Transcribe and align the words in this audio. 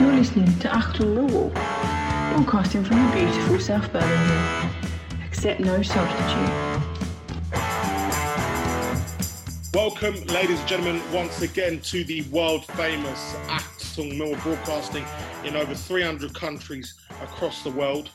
You're 0.00 0.12
listening 0.12 0.46
to 0.60 0.68
Achtung 0.68 1.16
Millwall, 1.16 1.52
broadcasting 2.32 2.84
from 2.84 3.04
the 3.04 3.12
beautiful 3.16 3.58
South 3.58 3.92
Bermondsey. 3.92 4.68
Accept 5.26 5.58
no 5.58 5.82
substitute. 5.82 6.78
Welcome, 9.74 10.14
ladies 10.26 10.60
and 10.60 10.68
gentlemen, 10.68 11.02
once 11.12 11.42
again 11.42 11.80
to 11.80 12.04
the 12.04 12.22
world 12.30 12.64
famous 12.66 13.34
Achtung 13.48 14.16
Mill 14.16 14.36
broadcasting 14.36 15.04
in 15.44 15.56
over 15.56 15.74
300 15.74 16.32
countries 16.32 16.94
across 17.20 17.64
the 17.64 17.70
world. 17.72 18.10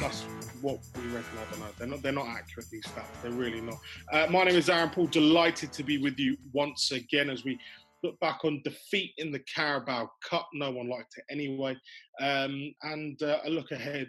That's 0.00 0.24
what 0.60 0.80
we 0.96 1.02
reckon. 1.02 1.38
I 1.38 1.50
don't 1.50 1.60
know. 1.60 1.66
They're 1.78 1.86
not. 1.86 2.02
They're 2.02 2.12
not 2.12 2.26
accurate. 2.26 2.68
These 2.70 2.84
stats. 2.86 3.22
They're 3.22 3.30
really 3.30 3.60
not. 3.60 3.78
Uh, 4.12 4.26
my 4.30 4.44
name 4.44 4.56
is 4.56 4.68
Aaron 4.68 4.90
Paul. 4.90 5.06
Delighted 5.06 5.72
to 5.72 5.82
be 5.82 5.98
with 5.98 6.18
you 6.18 6.36
once 6.52 6.90
again 6.90 7.30
as 7.30 7.44
we 7.44 7.58
look 8.02 8.18
back 8.20 8.44
on 8.44 8.62
defeat 8.64 9.12
in 9.18 9.32
the 9.32 9.42
Carabao 9.52 10.08
Cup. 10.28 10.48
No 10.54 10.70
one 10.70 10.88
liked 10.88 11.14
it 11.16 11.24
anyway, 11.30 11.76
um, 12.20 12.72
and 12.82 13.20
uh, 13.22 13.38
a 13.44 13.50
look 13.50 13.70
ahead 13.70 14.08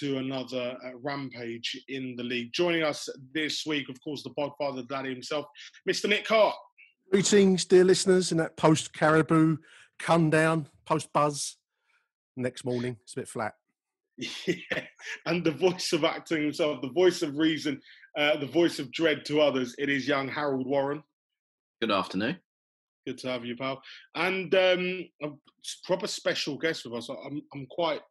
to 0.00 0.18
another 0.18 0.76
uh, 0.84 0.90
rampage 1.02 1.76
in 1.88 2.14
the 2.16 2.22
league. 2.22 2.52
Joining 2.52 2.82
us 2.82 3.08
this 3.32 3.64
week, 3.66 3.88
of 3.88 3.96
course, 4.02 4.22
the 4.22 4.30
Podfather 4.30 4.86
Daddy 4.86 5.10
himself, 5.10 5.46
Mr. 5.88 6.08
Nick 6.08 6.26
Hart. 6.28 6.54
Greetings, 7.10 7.64
dear 7.64 7.84
listeners, 7.84 8.32
in 8.32 8.38
that 8.38 8.56
post 8.56 8.92
Carabao 8.92 9.56
come 9.98 10.30
down, 10.30 10.68
post 10.84 11.12
buzz. 11.12 11.56
Next 12.36 12.64
morning, 12.64 12.96
it's 13.02 13.14
a 13.14 13.20
bit 13.20 13.28
flat. 13.28 13.54
Yeah, 14.46 14.82
and 15.26 15.44
the 15.44 15.52
voice 15.52 15.92
of 15.92 16.00
Achtung 16.00 16.42
himself, 16.42 16.82
the 16.82 16.90
voice 16.90 17.22
of 17.22 17.36
reason, 17.36 17.80
uh, 18.16 18.36
the 18.38 18.46
voice 18.46 18.80
of 18.80 18.90
dread 18.90 19.24
to 19.26 19.40
others. 19.40 19.76
It 19.78 19.88
is 19.88 20.08
young 20.08 20.28
Harold 20.28 20.66
Warren. 20.66 21.04
Good 21.80 21.92
afternoon. 21.92 22.38
Good 23.08 23.16
to 23.20 23.28
have 23.28 23.46
you, 23.46 23.56
pal. 23.56 23.80
And 24.16 24.54
um, 24.54 25.08
a 25.22 25.28
proper 25.86 26.06
special 26.06 26.58
guest 26.58 26.84
with 26.84 26.92
us. 26.92 27.08
I'm, 27.08 27.40
I'm 27.54 27.66
quite, 27.70 28.02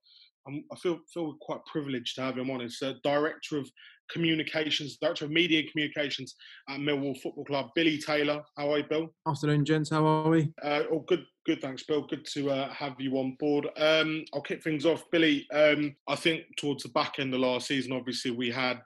I'm, 0.47 0.63
I 0.73 0.75
feel 0.75 0.97
feel 1.13 1.35
quite 1.39 1.63
privileged 1.71 2.15
to 2.15 2.23
have 2.23 2.35
him 2.35 2.49
on. 2.49 2.61
It's 2.61 2.81
uh, 2.81 2.93
director 3.03 3.59
of 3.59 3.69
communications, 4.11 4.97
director 4.99 5.25
of 5.25 5.29
media 5.29 5.59
and 5.59 5.69
communications 5.69 6.33
at 6.67 6.79
Millwall 6.79 7.15
Football 7.21 7.45
Club, 7.45 7.67
Billy 7.75 7.99
Taylor. 7.99 8.41
How 8.57 8.71
are 8.71 8.79
you, 8.79 8.85
Bill? 8.89 9.13
Afternoon, 9.27 9.65
gents. 9.65 9.91
How 9.91 10.03
are 10.03 10.29
we? 10.31 10.51
Uh, 10.63 10.85
oh, 10.91 11.05
good, 11.07 11.27
good. 11.45 11.61
Thanks, 11.61 11.83
Bill. 11.83 12.07
Good 12.07 12.25
to 12.33 12.49
uh, 12.49 12.73
have 12.73 12.95
you 12.97 13.19
on 13.19 13.37
board. 13.39 13.67
Um, 13.77 14.25
I'll 14.33 14.41
kick 14.41 14.63
things 14.63 14.83
off, 14.83 15.03
Billy. 15.11 15.45
Um, 15.53 15.95
I 16.07 16.15
think 16.15 16.41
towards 16.57 16.81
the 16.81 16.89
back 16.89 17.19
end 17.19 17.35
of 17.35 17.39
last 17.39 17.67
season, 17.67 17.91
obviously 17.91 18.31
we 18.31 18.49
had 18.49 18.81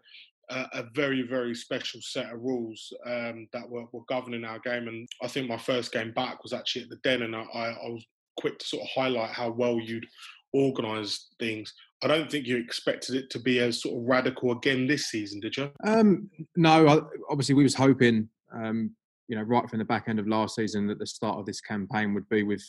a, 0.52 0.84
very, 0.94 1.22
very 1.24 1.56
special 1.56 2.02
set 2.02 2.32
of 2.32 2.42
rules 2.42 2.92
um, 3.06 3.48
that 3.54 3.70
were, 3.70 3.86
were 3.92 4.06
governing 4.08 4.44
our 4.44 4.60
game, 4.60 4.88
and 4.88 5.08
I 5.22 5.28
think 5.28 5.48
my 5.48 5.58
first 5.58 5.92
game 5.92 6.12
back 6.14 6.44
was 6.44 6.54
actually 6.54 6.84
at 6.84 6.90
the 6.90 7.00
Den, 7.04 7.24
and 7.24 7.36
I, 7.36 7.40
I 7.42 7.90
was 7.90 8.06
quick 8.38 8.60
to 8.60 8.68
sort 8.68 8.84
of 8.84 8.90
highlight 8.94 9.32
how 9.32 9.52
well 9.52 9.80
you'd 9.80 10.06
organised 10.54 11.36
things. 11.40 11.74
I 12.04 12.08
don't 12.08 12.30
think 12.30 12.48
you 12.48 12.58
expected 12.58 13.16
it 13.16 13.30
to 13.32 13.40
be 13.40 13.60
as 13.60 13.82
sort 13.82 13.98
of 13.98 14.08
radical 14.08 14.52
again 14.52 14.88
this 14.88 15.08
season, 15.08 15.40
did 15.40 15.56
you? 15.56 15.72
Um, 15.86 16.30
no, 16.56 17.08
obviously 17.30 17.56
we 17.56 17.64
was 17.64 17.76
hoping, 17.76 18.28
um, 18.54 18.92
you 19.28 19.36
know, 19.36 19.44
right 19.44 19.70
from 19.70 19.80
the 19.80 19.86
back 19.86 20.06
end 20.08 20.20
of 20.20 20.28
last 20.28 20.56
season 20.56 20.88
that 20.88 21.00
the 21.00 21.06
start 21.06 21.38
of 21.38 21.46
this 21.46 21.62
campaign 21.62 22.14
would 22.14 22.28
be 22.28 22.44
with 22.44 22.64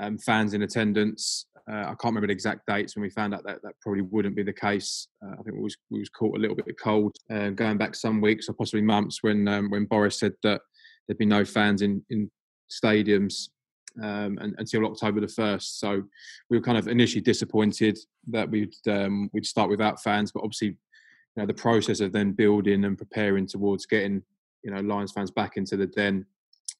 um, 0.00 0.18
fans 0.18 0.54
in 0.54 0.62
attendance. 0.62 1.46
Uh, 1.70 1.76
I 1.76 1.94
can't 1.94 2.04
remember 2.04 2.26
the 2.26 2.34
exact 2.34 2.66
dates 2.66 2.94
when 2.94 3.02
we 3.02 3.10
found 3.10 3.34
out 3.34 3.44
that 3.44 3.62
that 3.62 3.74
probably 3.80 4.02
wouldn't 4.02 4.36
be 4.36 4.42
the 4.42 4.52
case. 4.52 5.08
Uh, 5.24 5.32
I 5.32 5.42
think 5.42 5.56
we 5.56 5.62
was 5.62 5.76
we 5.90 5.98
was 5.98 6.10
caught 6.10 6.36
a 6.36 6.40
little 6.40 6.56
bit 6.56 6.66
cold 6.78 7.16
uh, 7.30 7.50
going 7.50 7.78
back 7.78 7.94
some 7.94 8.20
weeks 8.20 8.48
or 8.48 8.52
possibly 8.52 8.82
months 8.82 9.22
when 9.22 9.48
um, 9.48 9.70
when 9.70 9.86
Boris 9.86 10.18
said 10.18 10.34
that 10.42 10.60
there'd 11.06 11.18
be 11.18 11.26
no 11.26 11.44
fans 11.44 11.80
in 11.80 12.04
in 12.10 12.30
stadiums 12.70 13.48
um, 14.02 14.38
and, 14.40 14.54
until 14.58 14.84
October 14.86 15.20
the 15.20 15.28
first. 15.28 15.80
So 15.80 16.02
we 16.50 16.58
were 16.58 16.64
kind 16.64 16.78
of 16.78 16.88
initially 16.88 17.22
disappointed 17.22 17.98
that 18.28 18.50
we'd 18.50 18.74
um, 18.88 19.30
we'd 19.32 19.46
start 19.46 19.70
without 19.70 20.02
fans, 20.02 20.32
but 20.32 20.42
obviously, 20.42 20.68
you 20.68 20.76
know, 21.36 21.46
the 21.46 21.54
process 21.54 22.00
of 22.00 22.12
then 22.12 22.32
building 22.32 22.84
and 22.84 22.98
preparing 22.98 23.46
towards 23.46 23.86
getting 23.86 24.22
you 24.62 24.70
know 24.70 24.80
Lions 24.80 25.12
fans 25.12 25.30
back 25.30 25.56
into 25.56 25.76
the 25.76 25.86
den 25.86 26.26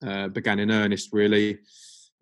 uh, 0.06 0.28
began 0.28 0.58
in 0.58 0.70
earnest, 0.70 1.10
really, 1.12 1.58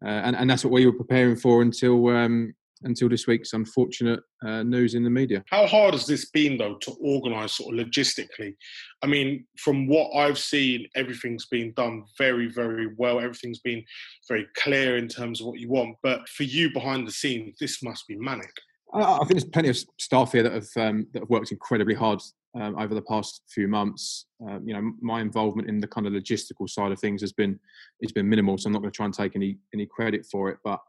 and 0.05 0.37
and 0.37 0.49
that's 0.51 0.65
what 0.65 0.73
we 0.73 0.87
were 0.87 0.93
preparing 0.93 1.37
for 1.37 1.63
until. 1.63 2.09
Um, 2.09 2.55
until 2.85 3.09
this 3.09 3.27
week's 3.27 3.53
unfortunate 3.53 4.21
uh, 4.45 4.63
news 4.63 4.95
in 4.95 5.05
the 5.05 5.11
media. 5.11 5.45
How 5.47 5.67
hard 5.67 5.95
has 5.95 6.07
this 6.07 6.31
been, 6.31 6.57
though, 6.57 6.77
to 6.79 6.93
organise 7.01 7.55
sort 7.55 7.79
of 7.79 7.87
logistically? 7.87 8.55
I 9.03 9.07
mean, 9.07 9.45
from 9.59 9.87
what 9.87 10.11
I've 10.17 10.39
seen, 10.39 10.87
everything's 10.95 11.47
been 11.47 11.73
done 11.75 12.05
very, 12.19 12.49
very 12.49 12.89
well. 12.97 13.21
Everything's 13.21 13.61
been 13.61 13.85
very 14.29 14.47
clear 14.57 14.97
in 14.97 15.09
terms 15.09 15.41
of 15.41 15.47
what 15.47 15.61
you 15.61 15.71
want. 15.71 15.97
But 16.03 16.29
for 16.29 16.43
you 16.43 16.73
behind 16.73 17.07
the 17.07 17.13
scenes, 17.13 17.57
this 17.61 17.83
must 17.83 18.07
be 18.09 18.17
manic. 18.17 18.53
I 18.93 19.01
I 19.03 19.19
think 19.19 19.31
there's 19.31 19.45
plenty 19.45 19.69
of 19.69 19.79
staff 19.99 20.33
here 20.33 20.43
that 20.43 20.53
have 20.53 20.69
um, 20.77 21.07
that 21.13 21.21
have 21.21 21.31
worked 21.31 21.53
incredibly 21.53 21.95
hard 21.95 22.21
um, 22.55 22.79
over 22.79 22.95
the 22.95 23.03
past 23.03 23.43
few 23.49 23.69
months. 23.69 24.27
Um, 24.47 24.67
you 24.67 24.75
know, 24.75 24.93
my 25.01 25.21
involvement 25.21 25.69
in 25.69 25.81
the 25.81 25.87
kind 25.87 26.07
of 26.07 26.13
logistical 26.13 26.69
side 26.69 26.93
of 26.93 27.01
things 27.01 27.21
has 27.21 27.33
been 27.33 27.59
it's 28.01 28.13
been 28.13 28.29
minimal, 28.29 28.59
so 28.59 28.67
I'm 28.67 28.73
not 28.73 28.81
going 28.81 28.93
to 28.93 28.97
try 28.97 29.07
and 29.07 29.15
take 29.15 29.37
any 29.37 29.59
any 29.75 29.87
credit 29.87 30.27
for 30.31 30.49
it. 30.49 30.59
But 30.65 30.81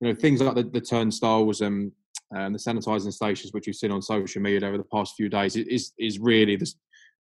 you 0.00 0.08
know, 0.08 0.14
things 0.14 0.40
like 0.40 0.54
the, 0.54 0.64
the 0.64 0.80
turnstiles 0.80 1.60
and 1.62 1.90
the 2.32 2.58
sanitising 2.58 3.12
stations, 3.12 3.52
which 3.52 3.66
you've 3.66 3.76
seen 3.76 3.92
on 3.92 4.02
social 4.02 4.42
media 4.42 4.68
over 4.68 4.78
the 4.78 4.84
past 4.84 5.14
few 5.16 5.28
days, 5.28 5.56
is 5.56 5.92
is 5.98 6.18
really 6.18 6.56
the, 6.56 6.70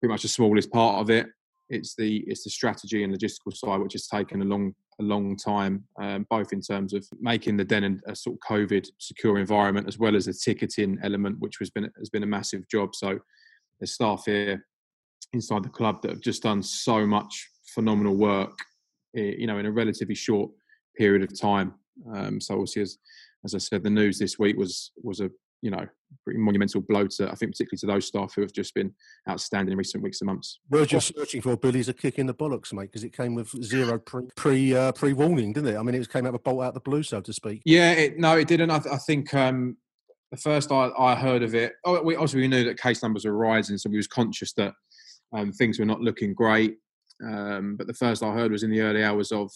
pretty 0.00 0.12
much 0.12 0.22
the 0.22 0.28
smallest 0.28 0.70
part 0.70 1.00
of 1.00 1.10
it. 1.10 1.26
It's 1.68 1.94
the 1.94 2.18
it's 2.26 2.44
the 2.44 2.50
strategy 2.50 3.04
and 3.04 3.14
logistical 3.14 3.54
side 3.54 3.80
which 3.80 3.92
has 3.92 4.06
taken 4.06 4.42
a 4.42 4.44
long 4.44 4.74
a 5.00 5.02
long 5.02 5.36
time, 5.36 5.84
um, 6.00 6.26
both 6.28 6.52
in 6.52 6.60
terms 6.60 6.92
of 6.92 7.06
making 7.20 7.56
the 7.56 7.64
den 7.64 8.00
a 8.06 8.14
sort 8.14 8.36
of 8.36 8.40
COVID 8.48 8.86
secure 8.98 9.38
environment, 9.38 9.88
as 9.88 9.98
well 9.98 10.14
as 10.14 10.26
the 10.26 10.34
ticketing 10.34 10.98
element, 11.02 11.38
which 11.40 11.56
has 11.58 11.70
been 11.70 11.88
has 11.98 12.10
been 12.10 12.22
a 12.22 12.26
massive 12.26 12.68
job. 12.68 12.94
So 12.94 13.18
there's 13.80 13.92
staff 13.92 14.24
here 14.26 14.66
inside 15.32 15.62
the 15.62 15.68
club 15.68 16.02
that 16.02 16.10
have 16.10 16.20
just 16.20 16.42
done 16.42 16.62
so 16.62 17.06
much 17.06 17.48
phenomenal 17.74 18.16
work, 18.16 18.58
eh, 19.16 19.34
you 19.38 19.46
know, 19.46 19.58
in 19.58 19.66
a 19.66 19.72
relatively 19.72 20.14
short 20.14 20.50
period 20.96 21.22
of 21.22 21.38
time. 21.38 21.74
Um, 22.14 22.40
so 22.40 22.54
obviously, 22.54 22.82
as 22.82 22.98
as 23.44 23.54
I 23.54 23.58
said, 23.58 23.82
the 23.82 23.90
news 23.90 24.18
this 24.18 24.38
week 24.38 24.56
was 24.56 24.92
was 25.02 25.20
a 25.20 25.30
you 25.62 25.70
know 25.70 25.86
pretty 26.24 26.40
monumental 26.40 26.80
blow 26.80 27.06
to 27.06 27.30
I 27.30 27.34
think 27.34 27.52
particularly 27.52 27.78
to 27.80 27.86
those 27.86 28.06
staff 28.06 28.32
who 28.34 28.40
have 28.40 28.52
just 28.52 28.74
been 28.74 28.92
outstanding 29.28 29.72
in 29.72 29.78
recent 29.78 30.02
weeks 30.02 30.20
and 30.20 30.26
months. 30.26 30.58
Word 30.70 30.90
you're 30.90 31.00
searching 31.00 31.42
for, 31.42 31.56
Billy's 31.56 31.88
a 31.88 31.94
kick 31.94 32.18
in 32.18 32.26
the 32.26 32.34
bollocks, 32.34 32.72
mate, 32.72 32.86
because 32.86 33.04
it 33.04 33.16
came 33.16 33.34
with 33.34 33.48
zero 33.62 33.98
pre 33.98 34.24
pre 34.36 34.74
uh, 34.74 34.92
pre 34.92 35.12
warning, 35.12 35.52
didn't 35.52 35.74
it? 35.74 35.78
I 35.78 35.82
mean, 35.82 35.94
it 35.94 36.10
came 36.10 36.26
out 36.26 36.30
of 36.30 36.34
a 36.36 36.40
bolt 36.40 36.62
out 36.62 36.68
of 36.68 36.74
the 36.74 36.80
blue, 36.80 37.02
so 37.02 37.20
to 37.20 37.32
speak. 37.32 37.62
Yeah, 37.64 37.92
it, 37.92 38.18
no, 38.18 38.36
it 38.36 38.48
didn't. 38.48 38.70
I, 38.70 38.78
th- 38.78 38.94
I 38.94 38.98
think 38.98 39.32
um, 39.34 39.76
the 40.30 40.36
first 40.36 40.70
I, 40.70 40.90
I 40.98 41.14
heard 41.14 41.42
of 41.42 41.54
it, 41.54 41.72
oh, 41.84 42.02
we, 42.02 42.14
obviously 42.14 42.40
we 42.40 42.48
knew 42.48 42.64
that 42.64 42.80
case 42.80 43.02
numbers 43.02 43.24
were 43.24 43.32
rising, 43.32 43.78
so 43.78 43.90
we 43.90 43.96
was 43.96 44.06
conscious 44.06 44.52
that 44.54 44.72
um, 45.36 45.52
things 45.52 45.78
were 45.78 45.86
not 45.86 46.00
looking 46.00 46.34
great. 46.34 46.76
Um, 47.24 47.76
but 47.76 47.86
the 47.86 47.94
first 47.94 48.22
I 48.22 48.32
heard 48.32 48.52
was 48.52 48.62
in 48.62 48.70
the 48.70 48.80
early 48.80 49.04
hours 49.04 49.32
of 49.32 49.50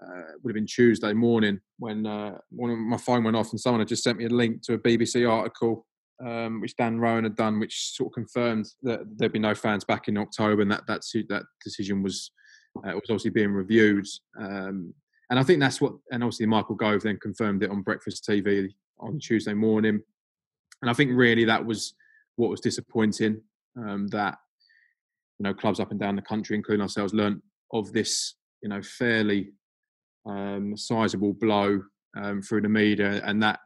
uh, 0.00 0.22
would 0.42 0.50
have 0.50 0.54
been 0.54 0.66
Tuesday 0.66 1.12
morning 1.12 1.58
when 1.78 2.06
uh, 2.06 2.38
my 2.52 2.96
phone 2.96 3.24
went 3.24 3.36
off 3.36 3.50
and 3.50 3.58
someone 3.58 3.80
had 3.80 3.88
just 3.88 4.04
sent 4.04 4.18
me 4.18 4.26
a 4.26 4.28
link 4.28 4.62
to 4.62 4.74
a 4.74 4.78
BBC 4.78 5.28
article 5.28 5.84
um, 6.24 6.60
which 6.60 6.76
Dan 6.76 6.98
Roan 6.98 7.24
had 7.24 7.36
done, 7.36 7.60
which 7.60 7.94
sort 7.94 8.10
of 8.10 8.14
confirmed 8.14 8.66
that 8.82 9.00
there'd 9.16 9.32
be 9.32 9.38
no 9.38 9.54
fans 9.54 9.84
back 9.84 10.08
in 10.08 10.18
October, 10.18 10.62
and 10.62 10.70
that 10.70 10.86
that 10.86 11.02
that 11.28 11.44
decision 11.64 12.02
was 12.02 12.32
uh, 12.78 12.92
was 12.92 13.04
obviously 13.04 13.30
being 13.30 13.52
reviewed. 13.52 14.06
Um, 14.38 14.94
and 15.30 15.38
I 15.38 15.42
think 15.42 15.60
that's 15.60 15.80
what, 15.80 15.92
and 16.10 16.22
obviously 16.22 16.46
Michael 16.46 16.74
Gove 16.74 17.02
then 17.02 17.18
confirmed 17.20 17.62
it 17.62 17.70
on 17.70 17.82
Breakfast 17.82 18.26
TV 18.28 18.70
on 18.98 19.18
Tuesday 19.18 19.54
morning. 19.54 20.00
And 20.82 20.90
I 20.90 20.94
think 20.94 21.10
really 21.14 21.44
that 21.44 21.64
was 21.64 21.94
what 22.36 22.50
was 22.50 22.60
disappointing. 22.60 23.42
Um, 23.76 24.08
that 24.08 24.38
you 25.38 25.44
know 25.44 25.54
clubs 25.54 25.80
up 25.80 25.90
and 25.90 26.00
down 26.00 26.16
the 26.16 26.22
country, 26.22 26.56
including 26.56 26.82
ourselves, 26.82 27.14
learnt 27.14 27.42
of 27.72 27.92
this 27.92 28.34
you 28.62 28.68
know 28.68 28.82
fairly 28.82 29.50
um, 30.26 30.76
sizable 30.76 31.32
blow 31.32 31.80
um, 32.16 32.42
through 32.42 32.62
the 32.62 32.68
media, 32.68 33.22
and 33.24 33.42
that 33.42 33.60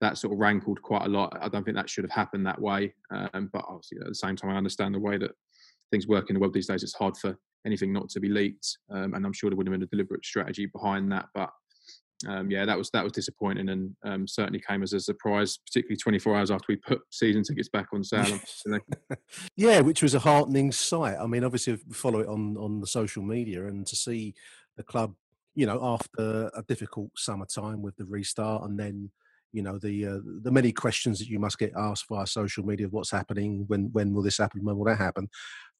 that 0.00 0.18
sort 0.18 0.32
of 0.32 0.38
rankled 0.38 0.82
quite 0.82 1.06
a 1.06 1.08
lot. 1.08 1.36
I 1.40 1.48
don't 1.48 1.64
think 1.64 1.76
that 1.76 1.88
should 1.88 2.04
have 2.04 2.10
happened 2.10 2.46
that 2.46 2.60
way. 2.60 2.94
Um, 3.10 3.48
but 3.52 3.64
obviously, 3.66 3.98
at 4.00 4.08
the 4.08 4.14
same 4.14 4.36
time, 4.36 4.50
I 4.50 4.56
understand 4.56 4.94
the 4.94 5.00
way 5.00 5.18
that 5.18 5.30
things 5.90 6.06
work 6.06 6.28
in 6.28 6.34
the 6.34 6.40
world 6.40 6.54
these 6.54 6.66
days. 6.66 6.82
It's 6.82 6.94
hard 6.94 7.16
for 7.16 7.36
anything 7.66 7.92
not 7.92 8.08
to 8.10 8.20
be 8.20 8.28
leaked, 8.28 8.78
um, 8.90 9.14
and 9.14 9.24
I'm 9.24 9.32
sure 9.32 9.50
there 9.50 9.56
would 9.56 9.66
have 9.66 9.72
been 9.72 9.82
a 9.82 9.86
deliberate 9.86 10.24
strategy 10.24 10.66
behind 10.66 11.10
that. 11.12 11.26
But 11.34 11.50
um, 12.26 12.50
yeah, 12.50 12.64
that 12.64 12.76
was 12.78 12.90
that 12.90 13.04
was 13.04 13.12
disappointing, 13.12 13.68
and 13.68 13.94
um, 14.04 14.26
certainly 14.26 14.62
came 14.66 14.82
as 14.82 14.92
a 14.92 15.00
surprise, 15.00 15.58
particularly 15.58 15.96
24 15.96 16.36
hours 16.36 16.50
after 16.50 16.66
we 16.68 16.76
put 16.76 17.00
season 17.10 17.42
tickets 17.42 17.68
back 17.68 17.86
on 17.92 18.04
sale. 18.04 18.38
yeah, 19.56 19.80
which 19.80 20.02
was 20.02 20.14
a 20.14 20.18
heartening 20.18 20.72
sight. 20.72 21.16
I 21.20 21.26
mean, 21.26 21.44
obviously, 21.44 21.78
follow 21.92 22.20
it 22.20 22.28
on 22.28 22.56
on 22.56 22.80
the 22.80 22.86
social 22.86 23.22
media, 23.22 23.66
and 23.66 23.86
to 23.86 23.96
see 23.96 24.34
the 24.76 24.82
club, 24.82 25.14
you 25.54 25.66
know, 25.66 25.80
after 25.82 26.50
a 26.54 26.62
difficult 26.62 27.10
summertime 27.16 27.82
with 27.82 27.96
the 27.96 28.04
restart, 28.04 28.64
and 28.64 28.78
then 28.78 29.10
you 29.54 29.62
know 29.62 29.78
the 29.78 30.06
uh, 30.06 30.18
the 30.42 30.50
many 30.50 30.72
questions 30.72 31.18
that 31.20 31.28
you 31.28 31.38
must 31.38 31.58
get 31.58 31.72
asked 31.76 32.06
via 32.08 32.26
social 32.26 32.64
media 32.64 32.86
of 32.86 32.92
what's 32.92 33.10
happening 33.10 33.64
when 33.68 33.88
when 33.92 34.12
will 34.12 34.22
this 34.22 34.38
happen 34.38 34.64
when 34.64 34.76
will 34.76 34.84
that 34.84 34.98
happen 34.98 35.28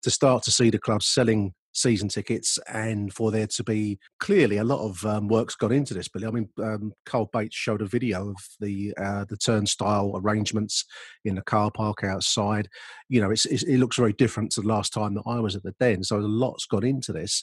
to 0.05 0.11
start 0.11 0.43
to 0.45 0.53
see 0.53 0.71
the 0.71 0.79
club 0.79 1.03
selling 1.03 1.53
season 1.73 2.09
tickets 2.09 2.57
and 2.73 3.13
for 3.13 3.33
there 3.33 3.49
to 3.49 3.65
be 3.65 3.99
clearly 4.21 4.59
a 4.59 4.65
lot 4.65 4.79
of 4.79 5.05
um, 5.05 5.27
work's 5.27 5.57
gone 5.57 5.73
into 5.73 5.93
this 5.93 6.07
But 6.07 6.25
i 6.25 6.31
mean 6.31 6.49
um, 6.63 6.93
carl 7.05 7.29
bates 7.33 7.57
showed 7.57 7.83
a 7.83 7.87
video 7.87 8.31
of 8.31 8.37
the 8.61 8.95
uh, 8.97 9.25
the 9.29 9.37
turnstile 9.37 10.13
arrangements 10.15 10.85
in 11.25 11.35
the 11.35 11.43
car 11.43 11.73
park 11.73 12.05
outside. 12.05 12.69
You 13.09 13.21
know 13.21 13.31
it's, 13.33 13.45
it's, 13.47 13.65
it 13.65 13.79
looks 13.79 13.97
very 13.97 14.13
different 14.13 14.53
to 14.53 14.61
the 14.61 14.69
last 14.69 14.93
time 14.93 15.15
that 15.15 15.25
i 15.27 15.41
was 15.41 15.57
at 15.57 15.65
the 15.65 15.75
den 15.81 16.05
so 16.05 16.19
a 16.19 16.21
lot's 16.21 16.67
gone 16.67 16.85
into 16.85 17.13
this. 17.13 17.43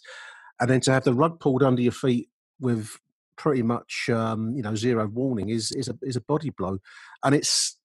And 0.59 0.69
then 0.69 0.79
to 0.81 0.91
have 0.91 1.03
the 1.03 1.13
rug 1.13 1.39
pulled 1.39 1.63
under 1.63 1.81
your 1.81 1.91
feet 1.91 2.29
with 2.59 2.95
pretty 3.35 3.63
much 3.63 4.07
um, 4.09 4.55
you 4.55 4.61
know 4.61 4.75
zero 4.75 5.07
warning 5.07 5.49
is 5.49 5.71
is 5.71 5.89
a 5.89 5.97
is 6.03 6.15
a 6.15 6.21
body 6.21 6.51
blow, 6.51 6.77
and 7.23 7.35
it's 7.35 7.77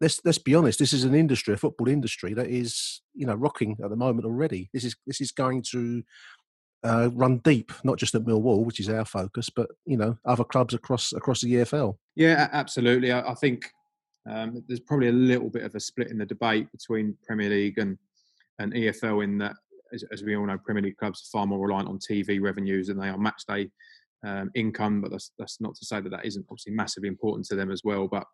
let's 0.00 0.20
let's 0.24 0.38
be 0.38 0.54
honest. 0.54 0.78
This 0.78 0.92
is 0.92 1.04
an 1.04 1.14
industry, 1.14 1.54
a 1.54 1.58
football 1.58 1.88
industry 1.88 2.34
that 2.34 2.48
is 2.48 3.02
you 3.14 3.26
know 3.26 3.34
rocking 3.34 3.76
at 3.82 3.90
the 3.90 3.96
moment 3.96 4.26
already. 4.26 4.70
This 4.72 4.84
is 4.84 4.96
this 5.06 5.20
is 5.20 5.32
going 5.32 5.62
to 5.72 6.02
uh, 6.84 7.10
run 7.14 7.38
deep, 7.38 7.72
not 7.82 7.98
just 7.98 8.14
at 8.14 8.24
Millwall, 8.24 8.64
which 8.64 8.80
is 8.80 8.88
our 8.88 9.04
focus, 9.04 9.48
but 9.50 9.68
you 9.86 9.96
know 9.96 10.16
other 10.24 10.44
clubs 10.44 10.74
across 10.74 11.12
across 11.12 11.40
the 11.40 11.54
EFL. 11.54 11.96
Yeah, 12.14 12.48
absolutely. 12.52 13.12
I, 13.12 13.30
I 13.30 13.34
think 13.34 13.70
um, 14.28 14.62
there's 14.68 14.80
probably 14.80 15.08
a 15.08 15.12
little 15.12 15.50
bit 15.50 15.64
of 15.64 15.74
a 15.74 15.80
split 15.80 16.10
in 16.10 16.18
the 16.18 16.26
debate 16.26 16.70
between 16.72 17.16
Premier 17.26 17.50
League 17.50 17.78
and 17.78 17.98
and 18.58 18.72
EFL 18.72 19.24
in 19.24 19.38
that, 19.38 19.54
as, 19.92 20.04
as 20.12 20.22
we 20.22 20.36
all 20.36 20.46
know, 20.46 20.58
Premier 20.58 20.82
League 20.82 20.96
clubs 20.96 21.28
are 21.28 21.38
far 21.38 21.46
more 21.46 21.58
reliant 21.58 21.88
on 21.88 21.98
TV 21.98 22.40
revenues 22.40 22.86
than 22.86 22.98
they 22.98 23.08
are 23.08 23.18
match 23.18 23.42
day 23.48 23.68
um, 24.24 24.50
income, 24.54 25.00
but 25.00 25.10
that's 25.10 25.32
that's 25.38 25.60
not 25.60 25.74
to 25.76 25.84
say 25.84 26.00
that 26.00 26.10
that 26.10 26.24
isn't 26.24 26.46
obviously 26.50 26.72
massively 26.72 27.08
important 27.08 27.46
to 27.46 27.56
them 27.56 27.70
as 27.70 27.82
well. 27.84 28.08
But 28.08 28.26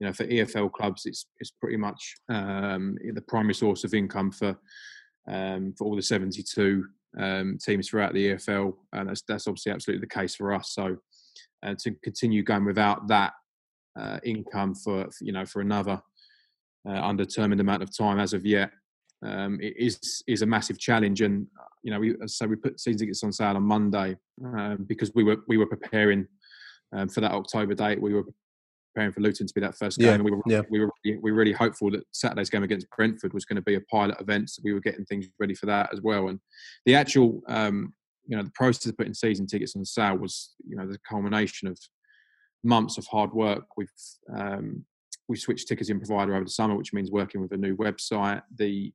you 0.00 0.06
know, 0.06 0.12
for 0.12 0.26
EFL 0.26 0.72
clubs, 0.72 1.06
it's 1.06 1.26
it's 1.38 1.50
pretty 1.50 1.76
much 1.76 2.16
um, 2.28 2.96
the 3.14 3.22
primary 3.22 3.54
source 3.54 3.84
of 3.84 3.94
income 3.94 4.30
for 4.30 4.56
um, 5.28 5.74
for 5.76 5.84
all 5.84 5.96
the 5.96 6.02
72 6.02 6.86
um, 7.18 7.58
teams 7.64 7.88
throughout 7.88 8.14
the 8.14 8.32
EFL, 8.32 8.74
and 8.92 9.08
that's 9.08 9.22
that's 9.22 9.46
obviously 9.46 9.72
absolutely 9.72 10.00
the 10.00 10.14
case 10.14 10.34
for 10.34 10.52
us. 10.52 10.70
So 10.72 10.96
uh, 11.62 11.74
to 11.80 11.92
continue 12.02 12.42
going 12.42 12.64
without 12.64 13.08
that 13.08 13.32
uh, 13.98 14.18
income 14.24 14.74
for, 14.74 15.04
for, 15.04 15.24
you 15.24 15.32
know 15.32 15.44
for 15.44 15.60
another 15.60 16.00
uh, 16.88 16.92
undetermined 16.92 17.60
amount 17.60 17.82
of 17.82 17.96
time 17.96 18.18
as 18.18 18.32
of 18.32 18.44
yet 18.44 18.70
um, 19.24 19.58
is 19.60 20.22
is 20.26 20.42
a 20.42 20.46
massive 20.46 20.78
challenge. 20.78 21.20
And 21.20 21.46
you 21.82 21.90
know, 21.90 22.00
we 22.00 22.16
so 22.26 22.46
we 22.46 22.56
put 22.56 22.80
season 22.80 23.00
tickets 23.00 23.22
on 23.22 23.32
sale 23.32 23.56
on 23.56 23.62
Monday 23.62 24.16
um, 24.44 24.84
because 24.86 25.12
we 25.14 25.24
were 25.24 25.38
we 25.48 25.56
were 25.56 25.66
preparing 25.66 26.26
um, 26.94 27.08
for 27.08 27.20
that 27.20 27.32
October 27.32 27.74
date. 27.74 28.00
We 28.00 28.14
were 28.14 28.24
preparing 28.94 29.12
for 29.12 29.20
Luton 29.20 29.46
to 29.46 29.54
be 29.54 29.60
that 29.60 29.76
first 29.76 29.98
game. 29.98 30.08
Yeah, 30.08 30.14
and 30.14 30.24
we 30.24 30.30
were 30.30 30.42
yeah. 30.46 30.62
we 30.70 30.80
were 30.80 30.90
we 31.04 31.18
were 31.18 31.32
really 31.32 31.52
hopeful 31.52 31.90
that 31.90 32.04
Saturday's 32.12 32.50
game 32.50 32.62
against 32.62 32.88
Brentford 32.96 33.32
was 33.32 33.44
going 33.44 33.56
to 33.56 33.62
be 33.62 33.74
a 33.74 33.80
pilot 33.82 34.20
event. 34.20 34.50
So 34.50 34.62
we 34.64 34.72
were 34.72 34.80
getting 34.80 35.04
things 35.04 35.26
ready 35.38 35.54
for 35.54 35.66
that 35.66 35.90
as 35.92 36.00
well. 36.00 36.28
And 36.28 36.40
the 36.86 36.94
actual 36.94 37.42
um, 37.48 37.94
you 38.26 38.36
know 38.36 38.42
the 38.42 38.52
process 38.54 38.86
of 38.86 38.96
putting 38.96 39.14
season 39.14 39.46
tickets 39.46 39.76
on 39.76 39.84
sale 39.84 40.16
was 40.16 40.54
you 40.66 40.76
know 40.76 40.86
the 40.86 40.98
culmination 41.08 41.68
of 41.68 41.78
months 42.62 42.98
of 42.98 43.06
hard 43.06 43.32
work. 43.32 43.64
We've 43.76 43.88
um, 44.34 44.84
we 45.28 45.36
switched 45.36 45.68
ticketing 45.68 45.98
provider 45.98 46.34
over 46.34 46.44
the 46.44 46.50
summer, 46.50 46.76
which 46.76 46.92
means 46.92 47.10
working 47.10 47.40
with 47.40 47.52
a 47.52 47.56
new 47.56 47.76
website. 47.76 48.42
The 48.56 48.92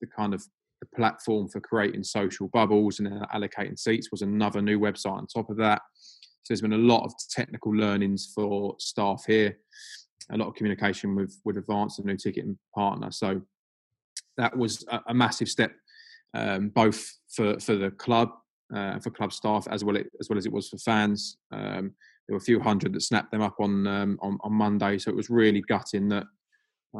the, 0.00 0.06
kind 0.06 0.34
of 0.34 0.42
the 0.80 0.86
platform 0.94 1.48
for 1.48 1.60
creating 1.60 2.04
social 2.04 2.48
bubbles 2.48 3.00
and 3.00 3.08
allocating 3.34 3.78
seats 3.78 4.10
was 4.10 4.22
another 4.22 4.60
new 4.60 4.78
website 4.78 5.12
on 5.12 5.26
top 5.26 5.50
of 5.50 5.56
that. 5.56 5.82
So 6.42 6.52
there's 6.52 6.60
been 6.60 6.72
a 6.74 6.78
lot 6.78 7.04
of 7.04 7.12
technical 7.30 7.74
learnings 7.74 8.30
for 8.34 8.76
staff 8.78 9.24
here, 9.26 9.58
a 10.30 10.36
lot 10.36 10.48
of 10.48 10.54
communication 10.54 11.16
with 11.16 11.40
with 11.44 11.56
Advance, 11.56 11.96
the 11.96 12.04
new 12.04 12.16
ticketing 12.16 12.58
partner. 12.74 13.10
So 13.10 13.42
that 14.36 14.56
was 14.56 14.84
a, 14.88 15.00
a 15.08 15.14
massive 15.14 15.48
step, 15.48 15.72
um, 16.34 16.68
both 16.68 17.18
for 17.34 17.58
for 17.58 17.74
the 17.74 17.90
club 17.90 18.30
uh, 18.74 18.98
for 19.00 19.10
club 19.10 19.32
staff 19.32 19.66
as 19.70 19.82
well 19.82 19.96
as 19.96 20.28
well 20.28 20.38
as 20.38 20.46
it 20.46 20.52
was 20.52 20.68
for 20.68 20.78
fans. 20.78 21.38
Um, 21.52 21.94
there 22.28 22.34
were 22.34 22.38
a 22.38 22.40
few 22.40 22.60
hundred 22.60 22.92
that 22.92 23.02
snapped 23.02 23.32
them 23.32 23.42
up 23.42 23.56
on 23.58 23.86
um, 23.86 24.18
on, 24.22 24.38
on 24.42 24.52
Monday, 24.52 24.98
so 24.98 25.10
it 25.10 25.16
was 25.16 25.30
really 25.30 25.62
gutting 25.68 26.08
that 26.10 26.26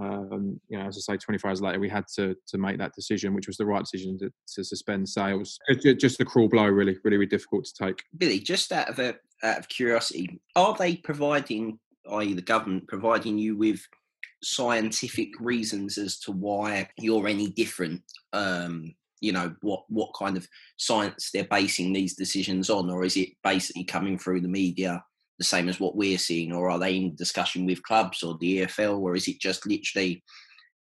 um, 0.03 0.61
you 0.69 0.79
know, 0.79 0.87
as 0.87 0.97
I 0.97 1.15
say, 1.15 1.17
24 1.17 1.51
hours 1.51 1.61
later, 1.61 1.81
we 1.81 1.89
had 1.89 2.05
to 2.17 2.37
to 2.49 2.59
make 2.59 2.79
that 2.79 2.95
decision, 2.95 3.35
which 3.35 3.47
was 3.47 3.57
the 3.57 3.67
right 3.67 3.83
decision 3.83 4.19
to, 4.19 4.31
to 4.55 4.65
suspend 4.65 5.09
sales. 5.09 5.59
It's 5.69 6.03
just 6.03 6.21
a 6.21 6.25
cruel 6.25 6.49
blow, 6.49 6.67
really, 6.67 6.97
really, 7.05 7.17
really 7.17 7.27
difficult 7.27 7.65
to 7.67 7.85
take. 7.85 8.03
Billy, 8.17 8.41
just 8.41 8.73
out 8.73 8.89
of 8.89 8.99
a, 8.99 9.15
out 9.43 9.59
of 9.59 9.69
curiosity, 9.69 10.41
are 10.55 10.75
they 10.79 10.97
providing, 10.97 11.79
i.e., 12.11 12.35
the 12.35 12.43
government 12.43 12.89
providing 12.89 13.39
you 13.39 13.57
with 13.57 13.81
scientific 14.43 15.31
reasons 15.41 15.99
as 15.99 16.19
to 16.21 16.33
why 16.33 16.89
you're 16.99 17.29
any 17.29 17.51
different? 17.51 18.03
Um, 18.33 18.95
you 19.21 19.33
know 19.33 19.55
what 19.63 19.85
what 19.89 20.11
kind 20.15 20.37
of 20.37 20.47
science 20.77 21.31
they're 21.33 21.45
basing 21.45 21.93
these 21.93 22.15
decisions 22.15 22.69
on, 22.69 22.91
or 22.91 23.05
is 23.05 23.17
it 23.17 23.31
basically 23.43 23.85
coming 23.85 24.19
through 24.19 24.41
the 24.41 24.49
media? 24.49 25.03
The 25.39 25.45
same 25.45 25.69
as 25.69 25.79
what 25.79 25.97
we're 25.97 26.19
seeing, 26.19 26.53
or 26.53 26.71
are 26.71 26.79
they 26.79 26.97
in 26.97 27.15
discussion 27.15 27.67
with 27.67 27.83
clubs 27.83 28.23
or 28.23 28.37
the 28.41 28.63
EFL, 28.63 28.99
or 28.99 29.15
is 29.15 29.29
it 29.29 29.39
just 29.39 29.67
literally, 29.67 30.23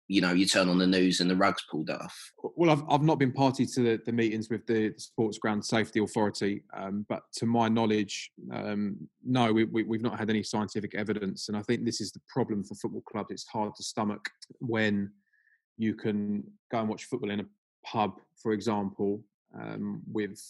you 0.07 0.21
know, 0.21 0.31
you 0.31 0.45
turn 0.45 0.69
on 0.69 0.77
the 0.77 0.87
news 0.87 1.19
and 1.19 1.29
the 1.29 1.35
rug's 1.35 1.63
pulled 1.69 1.89
off? 1.89 2.15
Well, 2.55 2.69
I've, 2.69 2.83
I've 2.89 3.03
not 3.03 3.19
been 3.19 3.33
party 3.33 3.65
to 3.65 3.81
the, 3.81 3.99
the 4.05 4.13
meetings 4.13 4.49
with 4.49 4.65
the, 4.65 4.93
Sports 4.97 5.37
Ground 5.37 5.65
Safety 5.65 5.99
Authority, 5.99 6.63
um, 6.73 7.05
but 7.09 7.23
to 7.37 7.45
my 7.45 7.67
knowledge, 7.67 8.31
um, 8.53 8.95
no, 9.25 9.51
we, 9.51 9.65
we, 9.65 9.83
we've 9.83 10.01
not 10.01 10.17
had 10.17 10.29
any 10.29 10.43
scientific 10.43 10.95
evidence. 10.95 11.49
And 11.49 11.57
I 11.57 11.61
think 11.61 11.83
this 11.83 11.99
is 11.99 12.11
the 12.11 12.21
problem 12.29 12.63
for 12.63 12.75
football 12.75 13.03
clubs. 13.09 13.31
It's 13.31 13.47
hard 13.47 13.75
to 13.75 13.83
stomach 13.83 14.29
when 14.59 15.11
you 15.77 15.93
can 15.93 16.43
go 16.71 16.79
and 16.79 16.89
watch 16.89 17.05
football 17.05 17.31
in 17.31 17.41
a 17.41 17.45
pub, 17.85 18.19
for 18.41 18.53
example, 18.53 19.21
um, 19.59 20.01
with 20.11 20.41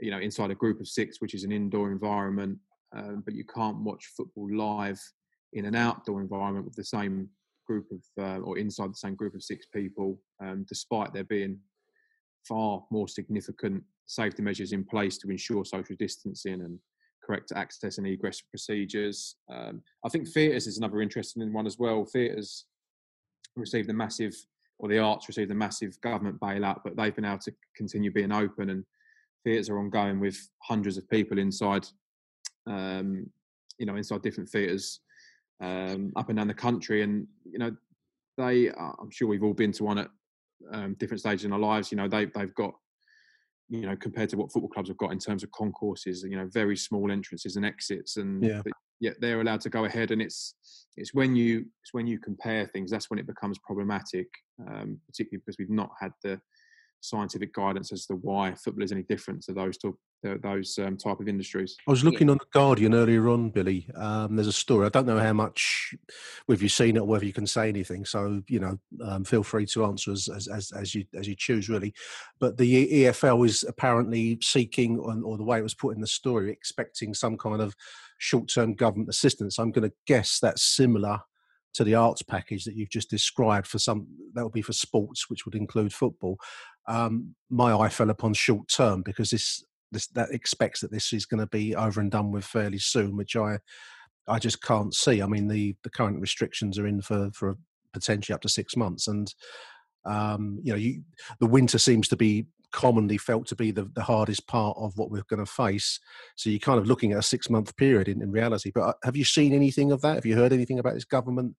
you 0.00 0.10
know 0.10 0.18
inside 0.18 0.50
a 0.50 0.54
group 0.54 0.80
of 0.80 0.88
six, 0.88 1.20
which 1.20 1.34
is 1.34 1.44
an 1.44 1.52
indoor 1.52 1.90
environment, 1.90 2.58
um, 2.96 3.22
but 3.24 3.34
you 3.34 3.44
can't 3.44 3.78
watch 3.78 4.12
football 4.16 4.48
live 4.54 5.00
in 5.52 5.64
an 5.64 5.74
outdoor 5.74 6.20
environment 6.20 6.64
with 6.64 6.74
the 6.74 6.84
same 6.84 7.28
group 7.66 7.86
of 7.90 8.22
uh, 8.22 8.40
or 8.40 8.58
inside 8.58 8.90
the 8.90 8.94
same 8.94 9.14
group 9.14 9.34
of 9.34 9.42
six 9.42 9.66
people, 9.66 10.18
um, 10.42 10.64
despite 10.68 11.12
there 11.12 11.24
being 11.24 11.58
far 12.48 12.82
more 12.90 13.08
significant 13.08 13.82
safety 14.06 14.42
measures 14.42 14.72
in 14.72 14.84
place 14.84 15.16
to 15.18 15.30
ensure 15.30 15.64
social 15.64 15.96
distancing 15.98 16.60
and 16.62 16.78
correct 17.24 17.52
access 17.54 17.98
and 17.98 18.06
egress 18.06 18.40
procedures. 18.40 19.36
Um, 19.50 19.82
I 20.04 20.08
think 20.08 20.28
theatres 20.28 20.66
is 20.66 20.78
another 20.78 21.00
interesting 21.00 21.52
one 21.52 21.66
as 21.66 21.78
well. 21.78 22.04
Theatres 22.04 22.66
received 23.56 23.88
a 23.90 23.94
massive, 23.94 24.34
or 24.78 24.88
the 24.88 24.98
arts 24.98 25.28
received 25.28 25.50
a 25.52 25.54
massive 25.54 26.00
government 26.00 26.40
bailout, 26.40 26.80
but 26.84 26.96
they've 26.96 27.14
been 27.14 27.24
able 27.24 27.38
to 27.38 27.54
continue 27.76 28.10
being 28.10 28.32
open 28.32 28.70
and 28.70 28.84
theatres 29.44 29.68
are 29.68 29.78
ongoing 29.78 30.20
with 30.20 30.36
hundreds 30.62 30.96
of 30.96 31.08
people 31.08 31.38
inside 31.38 31.86
um, 32.66 33.26
you 33.78 33.86
know, 33.86 33.96
inside 33.96 34.22
different 34.22 34.48
theatres 34.48 35.00
um, 35.62 36.12
up 36.16 36.28
and 36.28 36.38
down 36.38 36.48
the 36.48 36.54
country. 36.54 37.02
And 37.02 37.26
you 37.44 37.58
know, 37.58 37.74
they, 38.36 38.70
uh, 38.70 38.92
I'm 39.00 39.10
sure 39.10 39.28
we've 39.28 39.42
all 39.42 39.54
been 39.54 39.72
to 39.72 39.84
one 39.84 39.98
at 39.98 40.08
um, 40.72 40.94
different 40.98 41.20
stages 41.20 41.44
in 41.44 41.52
our 41.52 41.58
lives. 41.58 41.90
You 41.90 41.96
know, 41.96 42.08
they 42.08 42.26
they've 42.26 42.54
got, 42.54 42.74
you 43.68 43.82
know, 43.82 43.96
compared 43.96 44.28
to 44.30 44.36
what 44.36 44.52
football 44.52 44.70
clubs 44.70 44.88
have 44.88 44.98
got 44.98 45.12
in 45.12 45.18
terms 45.18 45.42
of 45.42 45.50
concourses, 45.52 46.22
you 46.22 46.36
know, 46.36 46.48
very 46.52 46.76
small 46.76 47.10
entrances 47.10 47.56
and 47.56 47.64
exits, 47.64 48.16
and 48.16 48.42
yeah. 48.42 48.62
yet 49.00 49.16
they're 49.20 49.40
allowed 49.40 49.60
to 49.62 49.70
go 49.70 49.84
ahead. 49.84 50.10
And 50.10 50.20
it's 50.20 50.54
it's 50.96 51.14
when 51.14 51.34
you 51.36 51.66
it's 51.82 51.92
when 51.92 52.06
you 52.06 52.18
compare 52.18 52.66
things 52.66 52.90
that's 52.90 53.10
when 53.10 53.18
it 53.18 53.26
becomes 53.26 53.58
problematic, 53.58 54.28
um, 54.66 54.98
particularly 55.06 55.42
because 55.44 55.56
we've 55.58 55.70
not 55.70 55.90
had 56.00 56.12
the 56.22 56.40
scientific 57.02 57.52
guidance 57.52 57.92
as 57.92 58.06
to 58.06 58.14
why 58.14 58.54
football 58.54 58.84
is 58.84 58.92
any 58.92 59.02
different 59.02 59.42
to 59.42 59.52
those 59.52 59.76
to, 59.78 59.98
those 60.22 60.78
um, 60.78 60.96
type 60.96 61.18
of 61.18 61.26
industries. 61.26 61.76
I 61.86 61.90
was 61.90 62.04
looking 62.04 62.28
yeah. 62.28 62.32
on 62.32 62.38
the 62.38 62.46
Guardian 62.52 62.94
earlier 62.94 63.28
on, 63.28 63.50
Billy. 63.50 63.88
Um, 63.96 64.36
there's 64.36 64.46
a 64.46 64.52
story. 64.52 64.86
I 64.86 64.88
don't 64.88 65.06
know 65.06 65.18
how 65.18 65.32
much 65.32 65.94
whether 66.46 66.62
you've 66.62 66.72
seen 66.72 66.96
it 66.96 67.00
or 67.00 67.06
whether 67.06 67.24
you 67.24 67.32
can 67.32 67.46
say 67.46 67.68
anything. 67.68 68.04
So 68.04 68.40
you 68.48 68.60
know, 68.60 68.78
um, 69.04 69.24
feel 69.24 69.42
free 69.42 69.66
to 69.66 69.84
answer 69.84 70.12
as, 70.12 70.28
as, 70.28 70.48
as 70.48 70.72
as 70.72 70.94
you 70.94 71.04
as 71.18 71.26
you 71.26 71.34
choose, 71.36 71.68
really. 71.68 71.92
But 72.38 72.56
the 72.56 73.04
EFL 73.04 73.46
is 73.46 73.64
apparently 73.64 74.38
seeking, 74.40 74.98
or 74.98 75.36
the 75.36 75.44
way 75.44 75.58
it 75.58 75.62
was 75.62 75.74
put 75.74 75.94
in 75.94 76.00
the 76.00 76.06
story, 76.06 76.50
expecting 76.50 77.14
some 77.14 77.36
kind 77.36 77.60
of 77.60 77.74
short-term 78.18 78.74
government 78.74 79.10
assistance. 79.10 79.58
I'm 79.58 79.72
going 79.72 79.88
to 79.88 79.94
guess 80.06 80.38
that's 80.40 80.62
similar 80.62 81.20
to 81.74 81.84
the 81.84 81.94
arts 81.94 82.22
package 82.22 82.64
that 82.64 82.76
you've 82.76 82.90
just 82.90 83.10
described 83.10 83.66
for 83.66 83.78
some 83.78 84.06
that 84.34 84.44
would 84.44 84.52
be 84.52 84.62
for 84.62 84.72
sports 84.72 85.28
which 85.28 85.44
would 85.44 85.54
include 85.54 85.92
football 85.92 86.38
um, 86.88 87.34
my 87.50 87.72
eye 87.72 87.88
fell 87.88 88.10
upon 88.10 88.34
short 88.34 88.68
term 88.68 89.02
because 89.02 89.30
this 89.30 89.64
this 89.90 90.06
that 90.08 90.30
expects 90.30 90.80
that 90.80 90.90
this 90.90 91.12
is 91.12 91.26
going 91.26 91.40
to 91.40 91.46
be 91.46 91.74
over 91.74 92.00
and 92.00 92.10
done 92.10 92.30
with 92.30 92.44
fairly 92.44 92.78
soon 92.78 93.16
which 93.16 93.36
i 93.36 93.58
i 94.26 94.38
just 94.38 94.62
can't 94.62 94.94
see 94.94 95.22
i 95.22 95.26
mean 95.26 95.48
the 95.48 95.74
the 95.84 95.90
current 95.90 96.20
restrictions 96.20 96.78
are 96.78 96.86
in 96.86 97.00
for 97.02 97.30
for 97.34 97.56
potentially 97.92 98.34
up 98.34 98.40
to 98.40 98.48
six 98.48 98.76
months 98.76 99.06
and 99.06 99.34
um, 100.04 100.58
you 100.62 100.72
know 100.72 100.78
you 100.78 101.02
the 101.40 101.46
winter 101.46 101.78
seems 101.78 102.08
to 102.08 102.16
be 102.16 102.46
commonly 102.72 103.18
felt 103.18 103.46
to 103.46 103.54
be 103.54 103.70
the, 103.70 103.84
the 103.94 104.02
hardest 104.02 104.46
part 104.48 104.76
of 104.78 104.96
what 104.96 105.10
we're 105.10 105.22
going 105.28 105.44
to 105.44 105.50
face. 105.50 106.00
So 106.36 106.50
you're 106.50 106.58
kind 106.58 106.78
of 106.78 106.86
looking 106.86 107.12
at 107.12 107.18
a 107.18 107.22
six 107.22 107.48
month 107.48 107.76
period 107.76 108.08
in, 108.08 108.22
in 108.22 108.32
reality. 108.32 108.72
But 108.74 108.80
uh, 108.80 108.92
have 109.04 109.16
you 109.16 109.24
seen 109.24 109.52
anything 109.52 109.92
of 109.92 110.00
that? 110.00 110.16
Have 110.16 110.26
you 110.26 110.34
heard 110.34 110.52
anything 110.52 110.78
about 110.78 110.94
this 110.94 111.04
government 111.04 111.54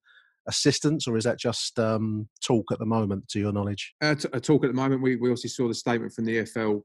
assistance, 0.46 1.06
or 1.08 1.16
is 1.16 1.24
that 1.24 1.38
just 1.38 1.78
um, 1.78 2.28
talk 2.44 2.70
at 2.72 2.78
the 2.78 2.86
moment, 2.86 3.28
to 3.28 3.38
your 3.38 3.52
knowledge? 3.52 3.94
Uh, 4.00 4.14
t- 4.14 4.28
a 4.32 4.40
talk 4.40 4.64
at 4.64 4.68
the 4.68 4.76
moment. 4.76 5.02
We, 5.02 5.16
we 5.16 5.30
also 5.30 5.48
saw 5.48 5.68
the 5.68 5.74
statement 5.74 6.12
from 6.12 6.24
the 6.24 6.38
EFL, 6.38 6.82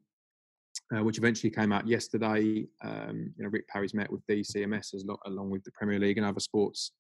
uh, 0.96 1.04
which 1.04 1.18
eventually 1.18 1.50
came 1.50 1.72
out 1.72 1.88
yesterday. 1.88 2.66
Um, 2.84 3.34
you 3.38 3.44
know, 3.44 3.50
Rick 3.50 3.68
Parry's 3.68 3.94
met 3.94 4.12
with 4.12 4.26
DCMS 4.28 4.94
as 4.94 5.04
lo- 5.06 5.20
along 5.26 5.50
with 5.50 5.64
the 5.64 5.72
Premier 5.72 6.00
League 6.00 6.18
and 6.18 6.26
other 6.26 6.40
sports 6.40 6.92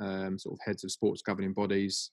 um, 0.00 0.38
sort 0.38 0.54
of 0.54 0.60
heads 0.64 0.84
of 0.84 0.90
sports 0.90 1.22
governing 1.22 1.52
bodies. 1.52 2.10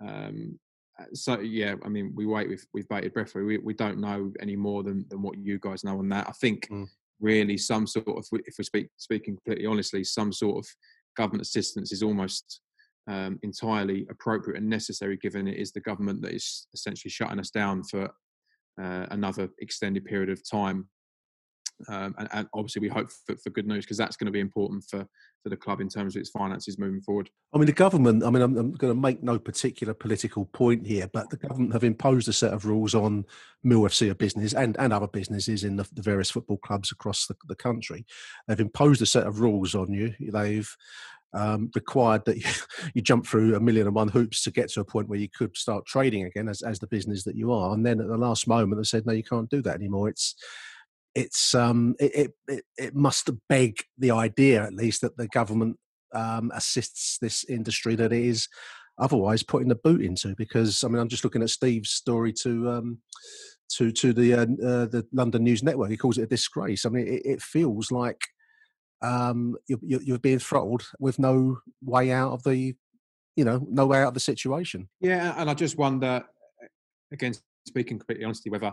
Um, 0.00 0.58
uh, 1.00 1.04
so 1.14 1.40
yeah, 1.40 1.74
I 1.84 1.88
mean, 1.88 2.12
we 2.14 2.26
wait 2.26 2.48
with 2.48 2.66
with 2.74 2.88
bated 2.88 3.14
breath. 3.14 3.34
We 3.34 3.58
we 3.58 3.74
don't 3.74 3.98
know 3.98 4.32
any 4.40 4.56
more 4.56 4.82
than 4.82 5.06
than 5.08 5.22
what 5.22 5.38
you 5.38 5.58
guys 5.58 5.84
know 5.84 5.98
on 5.98 6.08
that. 6.10 6.28
I 6.28 6.32
think 6.32 6.68
mm. 6.68 6.86
really 7.20 7.56
some 7.56 7.86
sort 7.86 8.08
of, 8.08 8.26
if 8.32 8.54
we 8.58 8.64
speak 8.64 8.88
speaking 8.96 9.36
completely 9.36 9.66
honestly, 9.66 10.04
some 10.04 10.32
sort 10.32 10.58
of 10.58 10.70
government 11.16 11.42
assistance 11.42 11.92
is 11.92 12.02
almost 12.02 12.60
um, 13.08 13.38
entirely 13.42 14.06
appropriate 14.10 14.58
and 14.58 14.68
necessary, 14.68 15.16
given 15.16 15.48
it 15.48 15.58
is 15.58 15.72
the 15.72 15.80
government 15.80 16.22
that 16.22 16.32
is 16.32 16.66
essentially 16.72 17.10
shutting 17.10 17.40
us 17.40 17.50
down 17.50 17.82
for 17.82 18.04
uh, 18.80 19.06
another 19.10 19.48
extended 19.58 20.04
period 20.04 20.30
of 20.30 20.48
time. 20.48 20.88
Um, 21.88 22.14
and, 22.18 22.28
and, 22.32 22.48
obviously, 22.54 22.80
we 22.80 22.88
hope 22.88 23.10
for, 23.26 23.36
for 23.36 23.50
good 23.50 23.66
news 23.66 23.84
because 23.84 23.96
that's 23.96 24.16
going 24.16 24.26
to 24.26 24.32
be 24.32 24.40
important 24.40 24.84
for, 24.88 25.04
for 25.42 25.48
the 25.48 25.56
club 25.56 25.80
in 25.80 25.88
terms 25.88 26.14
of 26.14 26.20
its 26.20 26.30
finances 26.30 26.78
moving 26.78 27.00
forward. 27.00 27.28
I 27.52 27.58
mean, 27.58 27.66
the 27.66 27.72
government, 27.72 28.22
I 28.22 28.30
mean, 28.30 28.42
I'm, 28.42 28.56
I'm, 28.56 28.72
going 28.72 28.94
to 28.94 29.00
make 29.00 29.22
no 29.22 29.38
particular 29.38 29.92
political 29.92 30.44
point 30.46 30.86
here, 30.86 31.10
but 31.12 31.30
the 31.30 31.36
government 31.36 31.72
have 31.72 31.82
imposed 31.82 32.28
a 32.28 32.32
set 32.32 32.52
of 32.52 32.66
rules 32.66 32.94
on 32.94 33.24
Mill 33.64 33.80
FC 33.80 34.10
a 34.10 34.14
business 34.14 34.54
and, 34.54 34.76
and 34.78 34.92
other 34.92 35.08
businesses 35.08 35.64
in 35.64 35.76
the, 35.76 35.88
the 35.92 36.02
various 36.02 36.30
football 36.30 36.58
clubs 36.58 36.92
across 36.92 37.26
the, 37.26 37.34
the 37.48 37.56
country. 37.56 38.06
They've 38.46 38.60
imposed 38.60 39.02
a 39.02 39.06
set 39.06 39.26
of 39.26 39.40
rules 39.40 39.74
on 39.74 39.92
you. 39.92 40.14
They've 40.20 40.76
um, 41.34 41.70
required 41.74 42.24
that 42.26 42.38
you, 42.38 42.50
you, 42.94 43.02
jump 43.02 43.26
through 43.26 43.54
a 43.54 43.60
million 43.60 43.86
and 43.86 43.96
one 43.96 44.08
hoops 44.08 44.42
to 44.44 44.50
get 44.50 44.70
to 44.70 44.80
a 44.80 44.84
point 44.84 45.08
where 45.08 45.18
you 45.18 45.28
could 45.28 45.56
start 45.56 45.86
trading 45.86 46.24
again 46.24 46.48
as, 46.48 46.62
as 46.62 46.78
the 46.78 46.86
business 46.86 47.24
that 47.24 47.36
you 47.36 47.52
are. 47.52 47.72
And 47.72 47.84
then 47.84 48.00
at 48.00 48.08
the 48.08 48.16
last 48.16 48.46
moment, 48.46 48.80
they 48.80 48.84
said, 48.84 49.06
no, 49.06 49.12
you 49.12 49.24
can't 49.24 49.50
do 49.50 49.62
that 49.62 49.76
anymore. 49.76 50.08
It's 50.08 50.34
it's 51.14 51.54
um, 51.54 51.94
it, 52.00 52.32
it, 52.48 52.64
it 52.78 52.94
must 52.94 53.28
beg 53.48 53.76
the 53.98 54.10
idea, 54.10 54.62
at 54.62 54.74
least, 54.74 55.02
that 55.02 55.16
the 55.16 55.28
government 55.28 55.76
um, 56.14 56.50
assists 56.54 57.18
this 57.18 57.44
industry 57.44 57.94
that 57.96 58.12
it 58.12 58.24
is 58.24 58.48
otherwise 58.98 59.42
putting 59.42 59.68
the 59.68 59.74
boot 59.74 60.00
into. 60.00 60.34
Because 60.36 60.82
I 60.82 60.88
mean, 60.88 60.98
I'm 60.98 61.08
just 61.08 61.24
looking 61.24 61.42
at 61.42 61.50
Steve's 61.50 61.90
story 61.90 62.32
to 62.40 62.70
um, 62.70 62.98
to 63.76 63.90
to 63.92 64.12
the 64.12 64.34
uh, 64.34 64.42
uh, 64.42 64.86
the 64.86 65.06
London 65.12 65.44
News 65.44 65.62
Network. 65.62 65.90
He 65.90 65.96
calls 65.96 66.18
it 66.18 66.22
a 66.22 66.26
disgrace. 66.26 66.86
I 66.86 66.88
mean, 66.88 67.06
it, 67.06 67.22
it 67.24 67.42
feels 67.42 67.92
like 67.92 68.20
um, 69.02 69.56
you're, 69.66 70.02
you're 70.02 70.18
being 70.18 70.38
throttled 70.38 70.84
with 70.98 71.18
no 71.18 71.58
way 71.82 72.12
out 72.12 72.32
of 72.32 72.42
the, 72.44 72.74
you 73.36 73.44
know, 73.44 73.66
no 73.68 73.86
way 73.86 74.00
out 74.00 74.08
of 74.08 74.14
the 74.14 74.20
situation. 74.20 74.88
Yeah, 75.00 75.34
and 75.36 75.50
I 75.50 75.54
just 75.54 75.76
wonder, 75.76 76.24
again, 77.12 77.34
speaking 77.66 77.98
completely 77.98 78.24
honestly, 78.24 78.50
whether 78.50 78.72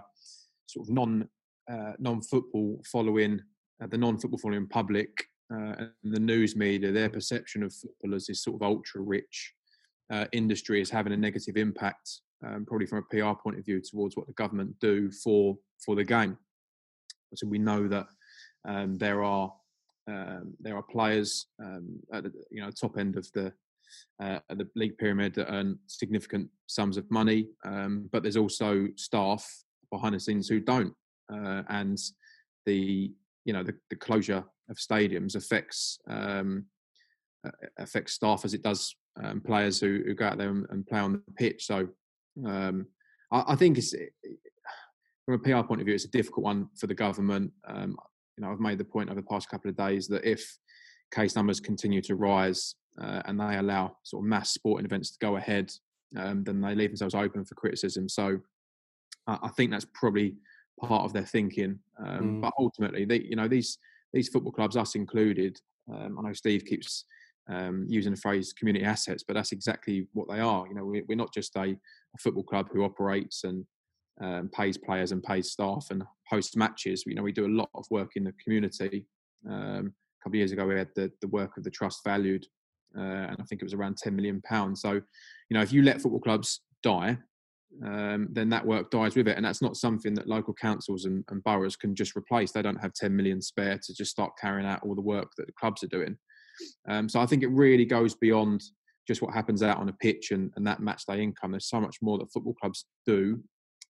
sort 0.67 0.87
of 0.87 0.93
non 0.93 1.27
uh, 1.71 1.93
non 1.99 2.21
football 2.21 2.81
following 2.91 3.39
uh, 3.81 3.87
the 3.87 3.97
non 3.97 4.17
football 4.17 4.39
following 4.39 4.67
public 4.67 5.25
uh, 5.53 5.73
and 5.77 5.91
the 6.03 6.19
news 6.19 6.55
media, 6.55 6.91
their 6.91 7.09
perception 7.09 7.63
of 7.63 7.73
football 7.73 8.15
as 8.15 8.27
this 8.27 8.43
sort 8.43 8.55
of 8.55 8.61
ultra 8.61 9.01
rich 9.01 9.53
uh, 10.11 10.25
industry 10.31 10.81
is 10.81 10.89
having 10.89 11.13
a 11.13 11.17
negative 11.17 11.57
impact, 11.57 12.21
um, 12.45 12.65
probably 12.67 12.85
from 12.85 12.99
a 12.99 13.15
PR 13.15 13.39
point 13.41 13.57
of 13.57 13.65
view, 13.65 13.81
towards 13.81 14.15
what 14.15 14.27
the 14.27 14.33
government 14.33 14.75
do 14.79 15.11
for 15.11 15.57
for 15.83 15.95
the 15.95 16.03
game. 16.03 16.37
So 17.35 17.47
we 17.47 17.59
know 17.59 17.87
that 17.87 18.07
um, 18.67 18.95
there 18.95 19.23
are 19.23 19.51
um, 20.09 20.53
there 20.59 20.75
are 20.75 20.83
players 20.83 21.45
um, 21.63 21.99
at 22.13 22.23
the 22.23 22.31
you 22.51 22.61
know 22.61 22.71
top 22.71 22.97
end 22.97 23.15
of 23.15 23.27
the 23.33 23.53
uh, 24.21 24.39
the 24.49 24.67
league 24.75 24.97
pyramid 24.97 25.33
that 25.35 25.51
earn 25.51 25.77
significant 25.87 26.47
sums 26.67 26.97
of 26.97 27.09
money, 27.11 27.47
um, 27.65 28.09
but 28.11 28.23
there's 28.23 28.37
also 28.37 28.87
staff 28.95 29.47
behind 29.91 30.15
the 30.15 30.19
scenes 30.19 30.47
who 30.47 30.59
don't, 30.59 30.93
uh, 31.33 31.63
and 31.69 31.97
the 32.65 33.11
you 33.45 33.53
know 33.53 33.63
the, 33.63 33.75
the, 33.89 33.95
closure 33.95 34.43
of 34.69 34.77
stadiums 34.77 35.35
affects 35.35 35.99
um, 36.09 36.65
affects 37.77 38.13
staff 38.13 38.45
as 38.45 38.53
it 38.53 38.61
does 38.61 38.95
um, 39.23 39.41
players 39.41 39.79
who, 39.79 40.01
who, 40.05 40.13
go 40.13 40.27
out 40.27 40.37
there 40.37 40.49
and, 40.49 40.65
and, 40.69 40.85
play 40.85 40.99
on 40.99 41.13
the 41.13 41.33
pitch. 41.35 41.65
So 41.65 41.87
um, 42.45 42.85
I, 43.31 43.43
I, 43.49 43.55
think 43.55 43.77
it's 43.77 43.95
from 45.25 45.35
a 45.35 45.39
PR 45.39 45.65
point 45.65 45.81
of 45.81 45.85
view, 45.85 45.95
it's 45.95 46.05
a 46.05 46.11
difficult 46.11 46.43
one 46.43 46.69
for 46.77 46.87
the 46.87 46.93
government. 46.93 47.51
Um, 47.67 47.97
you 48.39 48.45
know, 48.45 48.51
I've 48.53 48.59
made 48.59 48.77
the 48.77 48.85
point 48.85 49.09
over 49.09 49.19
the 49.19 49.27
past 49.27 49.49
couple 49.49 49.69
of 49.69 49.75
days 49.75 50.07
that 50.07 50.23
if 50.23 50.57
case 51.13 51.35
numbers 51.35 51.59
continue 51.59 52.01
to 52.03 52.15
rise 52.15 52.75
uh, 53.01 53.21
and 53.25 53.37
they 53.37 53.57
allow 53.57 53.97
sort 54.03 54.23
of 54.23 54.29
mass 54.29 54.51
sporting 54.51 54.85
events 54.85 55.11
to 55.11 55.17
go 55.19 55.35
ahead, 55.35 55.71
um, 56.15 56.43
then 56.45 56.61
they 56.61 56.73
leave 56.73 56.91
themselves 56.91 57.15
open 57.15 57.43
for 57.43 57.55
criticism. 57.55 58.07
So 58.07 58.39
uh, 59.27 59.37
I 59.43 59.49
think 59.49 59.71
that's 59.71 59.87
probably 59.93 60.35
part 60.79 61.03
of 61.03 61.11
their 61.11 61.25
thinking. 61.25 61.79
Um, 62.03 62.21
mm. 62.21 62.41
But 62.41 62.53
ultimately, 62.57 63.03
they, 63.03 63.19
you 63.21 63.35
know, 63.35 63.49
these 63.49 63.77
these 64.13 64.29
football 64.29 64.53
clubs, 64.53 64.77
us 64.77 64.95
included, 64.95 65.59
um, 65.93 66.17
I 66.17 66.27
know 66.27 66.33
Steve 66.33 66.65
keeps 66.65 67.03
um, 67.47 67.85
using 67.87 68.13
the 68.13 68.19
phrase 68.19 68.53
community 68.53 68.85
assets, 68.85 69.21
but 69.21 69.33
that's 69.33 69.51
exactly 69.51 70.07
what 70.13 70.27
they 70.29 70.39
are. 70.39 70.65
You 70.67 70.75
know, 70.75 70.85
we, 70.85 71.01
are 71.01 71.15
not 71.15 71.33
just 71.33 71.55
a, 71.57 71.61
a, 71.61 72.17
football 72.17 72.43
club 72.43 72.69
who 72.71 72.83
operates 72.83 73.43
and 73.43 73.65
um, 74.19 74.49
pays 74.49 74.77
players 74.77 75.11
and 75.11 75.21
pays 75.21 75.51
staff 75.51 75.87
and 75.91 76.03
hosts 76.29 76.55
matches. 76.55 77.03
You 77.05 77.15
know, 77.15 77.23
we 77.23 77.31
do 77.31 77.45
a 77.45 77.47
lot 77.47 77.69
of 77.75 77.85
work 77.89 78.11
in 78.15 78.23
the 78.23 78.33
community. 78.43 79.05
Um, 79.49 79.93
a 79.93 80.23
couple 80.23 80.35
of 80.35 80.35
years 80.35 80.51
ago, 80.51 80.65
we 80.65 80.77
had 80.77 80.89
the, 80.95 81.11
the 81.21 81.27
work 81.27 81.57
of 81.57 81.63
the 81.63 81.71
trust 81.71 82.01
valued, 82.03 82.45
uh, 82.97 83.01
and 83.01 83.37
I 83.39 83.43
think 83.43 83.61
it 83.61 83.65
was 83.65 83.73
around 83.73 83.97
10 83.97 84.15
million 84.15 84.41
pounds. 84.41 84.81
So, 84.81 84.93
you 84.93 85.01
know, 85.51 85.61
if 85.61 85.71
you 85.71 85.81
let 85.81 86.01
football 86.01 86.19
clubs 86.19 86.61
die, 86.83 87.17
um, 87.85 88.27
then 88.31 88.49
that 88.49 88.65
work 88.65 88.91
dies 88.91 89.15
with 89.15 89.27
it, 89.27 89.37
and 89.37 89.45
that's 89.45 89.61
not 89.61 89.77
something 89.77 90.13
that 90.15 90.27
local 90.27 90.53
councils 90.53 91.05
and, 91.05 91.23
and 91.29 91.43
boroughs 91.43 91.75
can 91.75 91.95
just 91.95 92.15
replace. 92.15 92.51
They 92.51 92.61
don't 92.61 92.81
have 92.81 92.93
10 92.93 93.15
million 93.15 93.41
spare 93.41 93.79
to 93.81 93.93
just 93.93 94.11
start 94.11 94.33
carrying 94.39 94.67
out 94.67 94.81
all 94.83 94.95
the 94.95 95.01
work 95.01 95.29
that 95.37 95.45
the 95.45 95.53
clubs 95.53 95.83
are 95.83 95.87
doing. 95.87 96.17
Um, 96.89 97.07
so 97.07 97.19
I 97.19 97.25
think 97.25 97.43
it 97.43 97.51
really 97.51 97.85
goes 97.85 98.15
beyond 98.15 98.63
just 99.07 99.21
what 99.21 99.33
happens 99.33 99.63
out 99.63 99.77
on 99.77 99.89
a 99.89 99.93
pitch 99.93 100.31
and, 100.31 100.51
and 100.55 100.67
that 100.67 100.81
match 100.81 101.03
day 101.07 101.21
income. 101.21 101.51
There's 101.51 101.69
so 101.69 101.79
much 101.79 101.97
more 102.01 102.17
that 102.17 102.31
football 102.31 102.55
clubs 102.59 102.85
do 103.05 103.41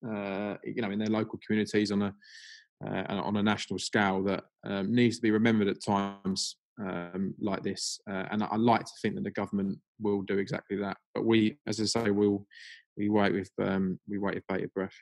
uh, 0.07 0.55
you 0.63 0.81
know, 0.81 0.91
in 0.91 0.99
their 0.99 1.07
local 1.07 1.39
communities 1.45 1.91
on 1.91 2.01
a 2.03 2.13
uh, 2.85 3.03
on 3.09 3.35
a 3.35 3.43
national 3.43 3.77
scale 3.77 4.23
that 4.23 4.45
um, 4.65 4.93
needs 4.93 5.17
to 5.17 5.21
be 5.21 5.31
remembered 5.31 5.67
at 5.67 5.83
times 5.83 6.55
um, 6.79 7.33
like 7.39 7.61
this. 7.61 7.99
Uh, 8.09 8.25
and 8.31 8.43
I 8.43 8.55
like 8.55 8.85
to 8.85 8.91
think 9.01 9.15
that 9.15 9.23
the 9.23 9.31
government 9.31 9.77
will 9.99 10.21
do 10.21 10.37
exactly 10.37 10.77
that. 10.77 10.97
But 11.13 11.25
we, 11.25 11.57
as 11.67 11.81
I 11.81 11.85
say, 11.85 12.11
will 12.11 12.45
we 12.97 13.09
wait 13.09 13.33
with 13.33 13.51
um, 13.61 13.99
we 14.07 14.17
wait 14.17 14.35
with 14.35 14.47
bated 14.47 14.73
breath. 14.73 14.95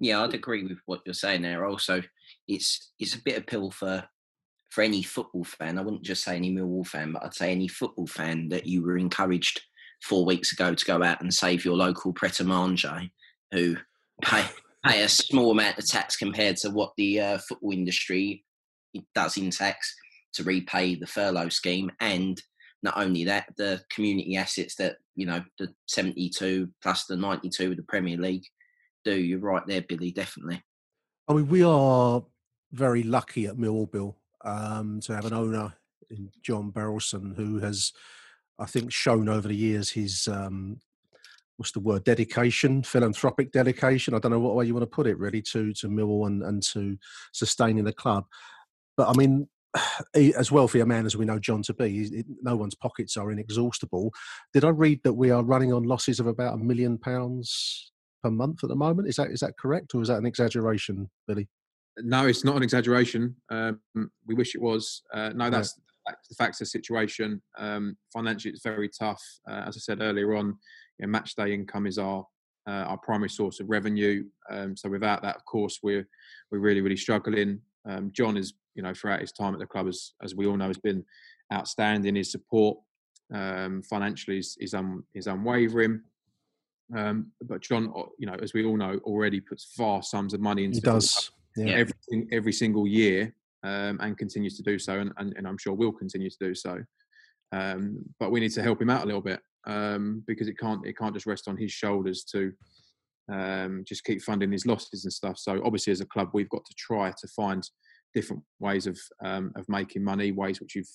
Yeah, 0.00 0.22
I'd 0.22 0.34
agree 0.34 0.64
with 0.64 0.78
what 0.86 1.00
you're 1.04 1.14
saying 1.14 1.42
there. 1.42 1.66
Also, 1.66 2.02
it's 2.46 2.92
it's 2.98 3.14
a 3.14 3.22
bit 3.22 3.36
of 3.36 3.46
pill 3.46 3.70
for 3.70 4.04
for 4.70 4.82
any 4.82 5.02
football 5.02 5.44
fan. 5.44 5.78
I 5.78 5.82
wouldn't 5.82 6.04
just 6.04 6.24
say 6.24 6.36
any 6.36 6.54
Millwall 6.54 6.86
fan, 6.86 7.12
but 7.12 7.24
I'd 7.24 7.34
say 7.34 7.52
any 7.52 7.68
football 7.68 8.06
fan 8.06 8.48
that 8.50 8.66
you 8.66 8.82
were 8.82 8.98
encouraged 8.98 9.60
four 10.02 10.24
weeks 10.24 10.52
ago 10.52 10.74
to 10.74 10.84
go 10.84 11.02
out 11.02 11.20
and 11.20 11.32
save 11.32 11.64
your 11.64 11.76
local 11.76 12.12
Pret 12.12 12.40
a 12.40 12.44
Manger, 12.44 13.02
who 13.52 13.76
pay 14.22 14.44
pay 14.84 15.02
a 15.02 15.08
small 15.08 15.50
amount 15.50 15.78
of 15.78 15.86
tax 15.86 16.16
compared 16.16 16.56
to 16.56 16.70
what 16.70 16.92
the 16.96 17.20
uh, 17.20 17.38
football 17.48 17.72
industry 17.72 18.44
does 19.14 19.36
in 19.36 19.50
tax 19.50 19.94
to 20.34 20.44
repay 20.44 20.94
the 20.94 21.06
furlough 21.06 21.48
scheme, 21.48 21.90
and 22.00 22.40
not 22.82 22.96
only 22.96 23.24
that, 23.24 23.46
the 23.56 23.80
community 23.90 24.36
assets 24.36 24.76
that 24.76 24.96
you 25.16 25.26
know 25.26 25.42
the 25.58 25.68
72 25.88 26.68
plus 26.82 27.04
the 27.06 27.16
92 27.16 27.72
of 27.72 27.76
the 27.76 27.82
Premier 27.82 28.16
League 28.16 28.44
do. 29.04 29.14
You're 29.14 29.40
right 29.40 29.66
there, 29.66 29.82
Billy. 29.82 30.10
Definitely. 30.10 30.62
I 31.28 31.34
mean, 31.34 31.48
we 31.48 31.62
are 31.62 32.22
very 32.72 33.02
lucky 33.02 33.46
at 33.46 33.56
Millwall, 33.56 34.14
um, 34.44 35.00
to 35.00 35.14
have 35.14 35.26
an 35.26 35.34
owner 35.34 35.74
in 36.10 36.30
John 36.42 36.72
Berylson 36.72 37.36
who 37.36 37.58
has, 37.58 37.92
I 38.58 38.66
think, 38.66 38.92
shown 38.92 39.28
over 39.28 39.48
the 39.48 39.56
years 39.56 39.90
his 39.90 40.28
um, 40.28 40.80
what's 41.58 41.72
the 41.72 41.80
word 41.80 42.04
dedication 42.04 42.82
philanthropic 42.82 43.52
dedication? 43.52 44.14
I 44.14 44.20
don't 44.20 44.32
know 44.32 44.38
what 44.38 44.54
way 44.54 44.64
you 44.64 44.74
want 44.74 44.84
to 44.84 44.94
put 44.94 45.06
it 45.06 45.18
really 45.18 45.42
to 45.42 45.74
to 45.74 45.88
millwall 45.88 46.26
and, 46.26 46.42
and 46.42 46.62
to 46.72 46.96
sustaining 47.32 47.84
the 47.84 47.92
club. 47.92 48.24
But 48.96 49.08
i 49.08 49.12
mean 49.12 49.48
as 50.14 50.50
wealthy 50.50 50.80
a 50.80 50.86
man 50.86 51.04
as 51.04 51.16
we 51.16 51.26
know 51.26 51.38
john 51.38 51.62
to 51.62 51.74
be 51.74 52.24
no 52.42 52.56
one's 52.56 52.74
pockets 52.74 53.16
are 53.16 53.30
inexhaustible. 53.30 54.12
Did 54.54 54.64
i 54.64 54.70
read 54.70 55.00
that 55.02 55.14
we 55.14 55.30
are 55.30 55.42
running 55.42 55.72
on 55.72 55.82
losses 55.82 56.20
of 56.20 56.26
about 56.26 56.54
a 56.54 56.58
million 56.58 56.96
pounds 56.96 57.92
per 58.22 58.30
month 58.30 58.62
at 58.62 58.68
the 58.68 58.76
moment? 58.76 59.08
Is 59.08 59.16
that 59.16 59.30
is 59.30 59.40
that 59.40 59.58
correct 59.58 59.94
or 59.94 60.02
is 60.02 60.08
that 60.08 60.18
an 60.18 60.26
exaggeration 60.26 61.10
billy? 61.26 61.48
No 61.98 62.26
it's 62.26 62.44
not 62.44 62.56
an 62.56 62.62
exaggeration. 62.62 63.34
Um, 63.50 63.80
we 64.26 64.34
wish 64.34 64.54
it 64.54 64.62
was. 64.62 65.02
Uh, 65.12 65.30
no 65.30 65.50
that's 65.50 65.74
the 66.30 66.36
facts 66.36 66.60
of 66.60 66.66
the 66.66 66.70
situation. 66.70 67.42
Um, 67.58 67.96
financially 68.12 68.52
it's 68.52 68.62
very 68.62 68.88
tough. 68.88 69.22
Uh, 69.50 69.64
as 69.66 69.76
i 69.76 69.80
said 69.80 70.00
earlier 70.00 70.36
on 70.36 70.56
you 70.98 71.06
know, 71.06 71.10
match 71.10 71.34
day 71.34 71.52
income 71.52 71.86
is 71.86 71.98
our 71.98 72.26
uh, 72.68 72.84
our 72.84 72.98
primary 72.98 73.30
source 73.30 73.60
of 73.60 73.70
revenue. 73.70 74.24
Um, 74.50 74.76
so 74.76 74.88
without 74.90 75.22
that, 75.22 75.36
of 75.36 75.44
course, 75.44 75.80
we're 75.82 76.06
we're 76.50 76.58
really 76.58 76.80
really 76.80 76.96
struggling. 76.96 77.60
Um, 77.86 78.10
John 78.12 78.36
is 78.36 78.54
you 78.74 78.82
know 78.82 78.92
throughout 78.94 79.20
his 79.20 79.32
time 79.32 79.54
at 79.54 79.60
the 79.60 79.66
club, 79.66 79.88
as 79.88 80.12
as 80.22 80.34
we 80.34 80.46
all 80.46 80.56
know, 80.56 80.66
has 80.66 80.78
been 80.78 81.04
outstanding. 81.52 82.16
His 82.16 82.30
support 82.30 82.78
um, 83.32 83.82
financially 83.82 84.38
is 84.38 84.56
is, 84.60 84.74
un, 84.74 85.02
is 85.14 85.26
unwavering. 85.26 86.02
Um, 86.94 87.32
but 87.42 87.60
John, 87.62 87.92
you 88.18 88.26
know, 88.26 88.36
as 88.42 88.54
we 88.54 88.64
all 88.64 88.76
know, 88.76 88.98
already 89.04 89.40
puts 89.40 89.74
vast 89.76 90.10
sums 90.10 90.32
of 90.32 90.40
money 90.40 90.64
into 90.64 90.76
he 90.76 90.80
does 90.80 91.30
yeah. 91.56 91.72
every 91.72 92.28
every 92.32 92.52
single 92.52 92.86
year, 92.86 93.34
um, 93.62 93.98
and 94.00 94.16
continues 94.16 94.56
to 94.56 94.62
do 94.62 94.78
so, 94.78 95.00
and, 95.00 95.12
and, 95.18 95.34
and, 95.36 95.46
I'm 95.46 95.58
sure 95.58 95.74
will 95.74 95.92
continue 95.92 96.30
to 96.30 96.38
do 96.40 96.54
so. 96.54 96.82
Um, 97.52 98.04
but 98.20 98.30
we 98.30 98.40
need 98.40 98.52
to 98.52 98.62
help 98.62 98.80
him 98.80 98.90
out 98.90 99.04
a 99.04 99.06
little 99.06 99.22
bit 99.22 99.40
um, 99.66 100.22
because 100.26 100.48
it 100.48 100.58
can't 100.58 100.86
it 100.86 100.96
can't 100.96 101.14
just 101.14 101.26
rest 101.26 101.48
on 101.48 101.56
his 101.56 101.72
shoulders 101.72 102.24
to 102.32 102.52
um, 103.32 103.84
just 103.86 104.04
keep 104.04 104.22
funding 104.22 104.52
his 104.52 104.66
losses 104.66 105.04
and 105.04 105.12
stuff. 105.12 105.38
So 105.38 105.60
obviously, 105.64 105.92
as 105.92 106.00
a 106.00 106.06
club, 106.06 106.30
we've 106.32 106.48
got 106.48 106.64
to 106.64 106.74
try 106.76 107.10
to 107.10 107.28
find 107.28 107.62
different 108.14 108.42
ways 108.58 108.86
of 108.86 108.98
um, 109.24 109.52
of 109.56 109.68
making 109.68 110.04
money, 110.04 110.32
ways 110.32 110.60
which 110.60 110.74
you've 110.74 110.90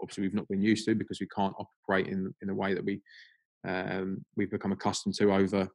obviously 0.00 0.22
we've 0.22 0.34
not 0.34 0.48
been 0.48 0.62
used 0.62 0.86
to 0.86 0.94
because 0.94 1.20
we 1.20 1.28
can't 1.28 1.54
operate 1.58 2.08
in 2.08 2.34
in 2.42 2.48
the 2.48 2.54
way 2.54 2.74
that 2.74 2.84
we 2.84 3.00
um, 3.66 4.24
we've 4.36 4.50
become 4.50 4.72
accustomed 4.72 5.14
to 5.14 5.32
over 5.32 5.68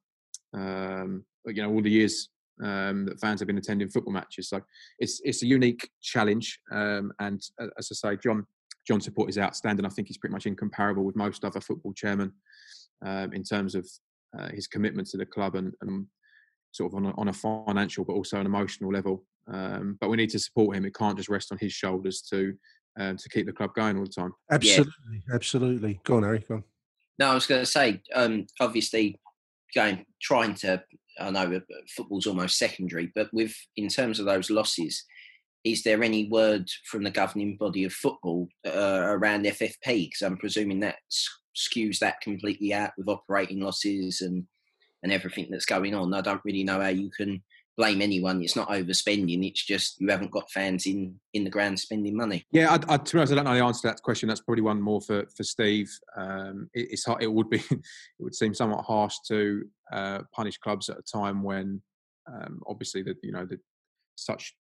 um, 0.54 1.24
you 1.46 1.62
know 1.62 1.72
all 1.72 1.82
the 1.82 1.90
years 1.90 2.30
um, 2.64 3.06
that 3.06 3.20
fans 3.20 3.40
have 3.40 3.48
been 3.48 3.58
attending 3.58 3.90
football 3.90 4.14
matches. 4.14 4.50
So 4.50 4.62
it's 5.00 5.22
it's 5.24 5.44
a 5.44 5.48
unique 5.48 5.90
challenge, 6.02 6.60
um, 6.72 7.12
and 7.20 7.42
as 7.78 7.90
I 7.92 7.96
say, 7.96 8.18
John 8.22 8.46
John's 8.88 9.06
support 9.06 9.30
is 9.30 9.38
outstanding. 9.38 9.86
I 9.86 9.90
think 9.90 10.08
he's 10.08 10.18
pretty 10.18 10.34
much 10.34 10.46
incomparable 10.46 11.04
with 11.04 11.16
most 11.16 11.46
other 11.46 11.62
football 11.62 11.94
chairmen 11.94 12.32
um, 13.06 13.34
in 13.34 13.44
terms 13.44 13.76
of 13.76 13.88
uh, 14.38 14.50
his 14.50 14.68
commitment 14.68 15.08
to 15.10 15.18
the 15.18 15.26
club 15.26 15.56
and, 15.56 15.74
and 15.82 16.06
sort 16.72 16.92
of 16.92 16.98
on 16.98 17.06
a, 17.08 17.16
on 17.18 17.28
a, 17.28 17.34
financial 17.34 18.06
but 18.06 18.14
also 18.14 18.40
an 18.40 18.46
emotional 18.46 18.92
level. 18.92 19.24
Um, 19.52 19.98
but 20.00 20.10
we 20.10 20.18
need 20.18 20.30
to 20.32 20.40
support 20.40 20.76
him. 20.76 20.86
It 20.86 20.96
can't 20.96 21.18
just 21.18 21.30
rest 21.30 21.52
on 21.52 21.58
his 21.60 21.74
shoulders 21.74 22.22
to 22.30 22.54
um, 23.00 23.18
to 23.18 23.30
keep 23.30 23.46
the 23.46 23.54
club 23.54 23.74
going 23.74 23.98
all 23.98 24.04
the 24.04 24.10
time. 24.10 24.34
Absolutely, 24.52 25.24
yeah. 25.28 25.36
absolutely. 25.36 26.02
Go 26.04 26.18
on, 26.18 26.24
Harry. 26.24 26.44
Go 26.48 26.56
on. 26.56 26.64
No, 27.20 27.32
I 27.32 27.34
was 27.34 27.48
going 27.48 27.62
to 27.62 27.66
say, 27.66 28.02
um, 28.14 28.48
obviously, 28.60 29.20
going 29.76 30.06
trying 30.22 30.56
to. 30.56 30.84
I 31.20 31.30
know 31.30 31.62
football's 31.90 32.26
almost 32.26 32.58
secondary, 32.58 33.12
but 33.14 33.30
with 33.34 33.54
in 33.76 33.90
terms 33.90 34.20
of 34.20 34.26
those 34.26 34.50
losses, 34.50 35.04
is 35.64 35.84
there 35.84 36.04
any 36.04 36.28
word 36.28 36.70
from 36.86 37.04
the 37.04 37.12
governing 37.12 37.58
body 37.58 37.84
of 37.84 37.94
football 37.94 38.48
uh, 38.66 39.02
around 39.04 39.46
FFP? 39.46 39.76
Because 39.86 40.22
I'm 40.22 40.38
presuming 40.38 40.80
that 40.82 40.98
skews 41.56 42.00
that 42.00 42.22
completely 42.22 42.74
out 42.74 42.92
with 42.98 43.10
operating 43.10 43.60
losses 43.60 44.22
and 44.22 44.46
and 45.04 45.12
everything 45.12 45.48
that's 45.50 45.66
going 45.66 45.96
on. 45.96 46.14
I 46.14 46.22
don't 46.22 46.42
really 46.46 46.64
know 46.64 46.80
how 46.80 46.90
you 46.90 47.10
can 47.10 47.42
blame 47.78 48.02
anyone. 48.02 48.44
It's 48.44 48.56
not 48.56 48.70
overspending. 48.70 49.48
It's 49.48 49.66
just 49.66 50.00
you 50.00 50.10
haven't 50.10 50.32
got 50.32 50.52
fans 50.52 50.86
in 50.86 51.20
in 51.34 51.44
the 51.44 51.50
ground 51.50 51.80
spending 51.80 52.16
money. 52.16 52.46
Yeah, 52.52 52.72
I, 52.72 52.94
I, 52.94 52.98
to 52.98 53.14
be 53.14 53.20
honest, 53.20 53.34
I 53.34 53.36
don't 53.36 53.46
know 53.46 53.54
the 53.56 53.64
answer 53.64 53.82
to 53.82 53.88
that 53.88 54.04
question. 54.04 54.30
That's 54.30 54.42
probably 54.42 54.62
one 54.62 54.82
more 54.82 55.02
for 55.02 55.26
for 55.36 55.44
Steve. 55.44 55.92
Um, 56.16 56.70
it, 56.74 56.90
it's 56.92 57.06
it 57.20 57.32
would 57.32 57.50
be 57.50 57.58
it 57.72 57.82
would 58.20 58.36
seem 58.36 58.54
somewhat 58.54 58.86
harsh 58.86 59.16
to 59.28 59.64
uh, 59.92 60.20
punish 60.34 60.58
clubs 60.58 60.90
at 60.90 61.00
a 61.00 61.04
time 61.04 61.44
when 61.44 61.82
um, 62.32 62.62
obviously 62.68 63.02
that 63.04 63.18
you 63.24 63.32
know 63.32 63.46
the 63.46 63.60
such 64.16 64.56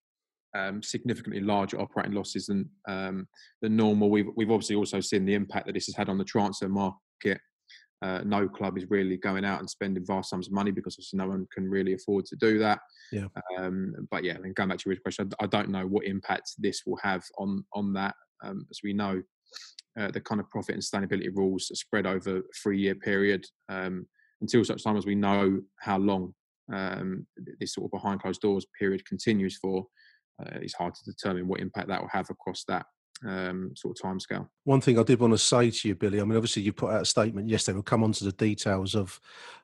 um, 0.56 0.82
significantly 0.84 1.42
larger 1.42 1.80
operating 1.80 2.14
losses 2.14 2.48
than 2.48 2.70
um, 2.88 3.28
than 3.62 3.76
normal. 3.76 4.10
We've 4.10 4.28
we've 4.36 4.52
obviously 4.52 4.76
also 4.76 5.00
seen 5.00 5.26
the 5.26 5.34
impact 5.34 5.68
that 5.68 5.74
this 5.74 5.88
has 5.88 5.96
had 5.96 6.10
on 6.10 6.18
the 6.18 6.24
transfer 6.24 6.70
market. 6.70 7.40
Uh, 8.04 8.22
no 8.26 8.48
club 8.48 8.80
is 8.80 8.90
really 8.90 9.16
going 9.16 9.46
out 9.46 9.60
and 9.60 9.70
spending 9.70 10.04
vast 10.06 10.32
sums 10.32 10.48
of 10.48 10.54
money 10.54 10.72
because 10.72 10.96
obviously 10.96 11.18
no 11.18 11.28
one 11.28 11.48
can 11.54 11.70
really 11.70 11.94
afford 11.94 12.26
to 12.26 12.36
do 12.38 12.58
that. 12.58 12.80
Yeah. 13.12 13.28
Um, 13.60 13.94
but 14.10 14.24
yeah, 14.24 14.38
and 14.44 14.56
going 14.56 14.70
back 14.70 14.80
to 14.80 14.90
your 14.90 15.00
question, 15.00 15.30
I, 15.40 15.44
I, 15.44 15.48
don't 15.48 15.70
know 15.70 15.86
what 15.86 16.06
impact 16.06 16.54
this 16.58 16.82
will 16.86 16.98
have 17.04 17.24
on 17.38 17.64
on 17.74 17.94
that. 17.94 18.16
Um, 18.44 18.66
as 18.72 18.80
we 18.84 18.94
know, 18.94 19.22
uh, 20.00 20.10
the 20.10 20.22
kind 20.22 20.42
of 20.42 20.50
profit 20.50 20.74
and 20.74 20.84
sustainability 20.84 21.30
rules 21.36 21.70
are 21.72 21.76
spread 21.76 22.08
over 22.08 22.38
a 22.38 22.44
three-year 22.64 22.96
period 22.96 23.46
um, 23.70 24.08
until 24.42 24.66
such 24.66 24.84
time 24.84 24.98
as 24.98 25.06
we 25.06 25.14
know 25.14 25.62
how 25.80 26.00
long 26.00 26.34
um, 26.74 27.28
this 27.60 27.76
sort 27.76 27.86
of 27.86 27.92
behind 27.92 28.22
closed 28.22 28.42
doors 28.42 28.66
period 28.80 29.06
continues 29.06 29.58
for 29.58 29.86
uh, 30.42 30.60
it's 30.62 30.74
hard 30.74 30.94
to 30.96 31.04
determine 31.04 31.48
what 31.48 31.60
impact 31.60 31.88
that 31.90 32.02
will 32.02 32.10
have 32.10 32.30
across 32.30 32.64
that 32.68 32.86
um, 33.26 33.72
sort 33.76 33.98
of 33.98 34.04
timescale. 34.04 34.48
One 34.64 34.82
thing 34.82 34.98
I 34.98 35.04
did 35.04 35.20
want 35.20 35.34
to 35.34 35.38
say 35.38 35.70
to 35.70 35.88
you, 35.88 35.96
Billy. 35.96 36.20
I 36.20 36.24
mean, 36.24 36.38
obviously 36.38 36.64
you 36.64 36.74
put 36.74 36.92
out 36.92 37.04
a 37.04 37.06
statement 37.06 37.50
yesterday. 37.50 37.76
We'll 37.76 37.84
come 37.84 38.04
on 38.04 38.14
to 38.14 38.24
the 38.24 38.32
details 38.32 38.96
of 38.96 39.20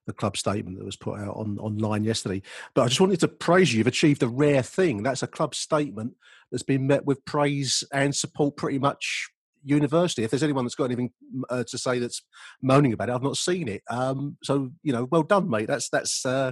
the 0.06 0.14
club 0.14 0.38
statement 0.38 0.78
that 0.78 0.86
was 0.86 0.96
put 0.96 1.20
out 1.20 1.36
on 1.36 1.58
online 1.60 2.04
yesterday. 2.04 2.42
But 2.74 2.84
I 2.84 2.88
just 2.88 3.02
wanted 3.02 3.20
to 3.22 3.28
praise 3.28 3.74
you. 3.74 3.80
You've 3.80 3.88
achieved 3.88 4.24
a 4.24 4.28
rare 4.28 4.64
thing. 4.64 5.04
That's 5.04 5.24
a 5.24 5.28
club 5.28 5.56
statement 5.56 6.14
that's 6.52 6.64
been 6.64 6.88
met 6.88 7.06
with 7.06 7.26
praise 7.26 7.84
and 7.92 8.16
support 8.16 8.58
pretty 8.58 8.80
much 8.80 9.30
universally. 9.64 10.24
If 10.24 10.32
there's 10.32 10.44
anyone 10.44 10.64
that's 10.64 10.76
got 10.76 10.86
anything 10.86 11.12
uh, 11.50 11.64
to 11.68 11.78
say 11.78 12.00
that's 12.00 12.22
moaning 12.62 12.94
about 12.94 13.10
it, 13.10 13.14
I've 13.14 13.24
not 13.24 13.38
seen 13.38 13.68
it. 13.68 13.82
Um, 13.90 14.38
so 14.44 14.72
you 14.84 14.94
know, 14.94 15.06
well 15.06 15.24
done, 15.24 15.50
mate. 15.50 15.68
That's 15.68 15.90
that's 15.90 16.26
uh, 16.26 16.52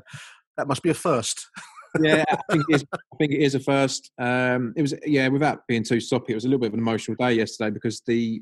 that 0.57 0.67
must 0.67 0.83
be 0.83 0.89
a 0.89 0.93
first. 0.93 1.47
yeah, 2.01 2.23
I 2.29 2.37
think, 2.51 2.65
it 2.69 2.75
is, 2.75 2.85
I 2.93 3.15
think 3.17 3.31
it 3.31 3.41
is 3.41 3.55
a 3.55 3.59
first. 3.59 4.11
Um, 4.19 4.73
it 4.75 4.81
was 4.81 4.93
yeah, 5.05 5.27
without 5.27 5.67
being 5.67 5.83
too 5.83 5.99
soppy, 5.99 6.33
it 6.33 6.35
was 6.35 6.45
a 6.45 6.47
little 6.47 6.59
bit 6.59 6.67
of 6.67 6.73
an 6.73 6.79
emotional 6.79 7.15
day 7.17 7.33
yesterday 7.33 7.71
because 7.71 8.01
the 8.05 8.41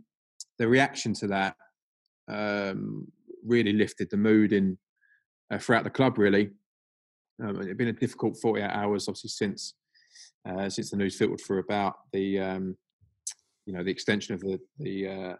the 0.59 0.67
reaction 0.67 1.13
to 1.13 1.27
that 1.27 1.55
um, 2.29 3.07
really 3.45 3.73
lifted 3.73 4.09
the 4.09 4.17
mood 4.17 4.53
in 4.53 4.77
uh, 5.51 5.57
throughout 5.57 5.83
the 5.83 5.89
club. 5.89 6.17
Really, 6.17 6.51
um, 7.43 7.61
it's 7.61 7.77
been 7.77 7.87
a 7.89 7.93
difficult 7.93 8.37
48 8.41 8.63
hours, 8.65 9.07
obviously 9.07 9.29
since 9.29 9.73
uh, 10.47 10.69
since 10.69 10.91
the 10.91 10.97
news 10.97 11.17
filtered 11.17 11.41
through 11.41 11.59
about 11.59 11.95
the 12.11 12.39
um, 12.39 12.77
you 13.65 13.73
know 13.73 13.83
the 13.83 13.91
extension 13.91 14.33
of 14.33 14.41
the 14.41 14.59
the 14.79 15.07
uh, 15.07 15.35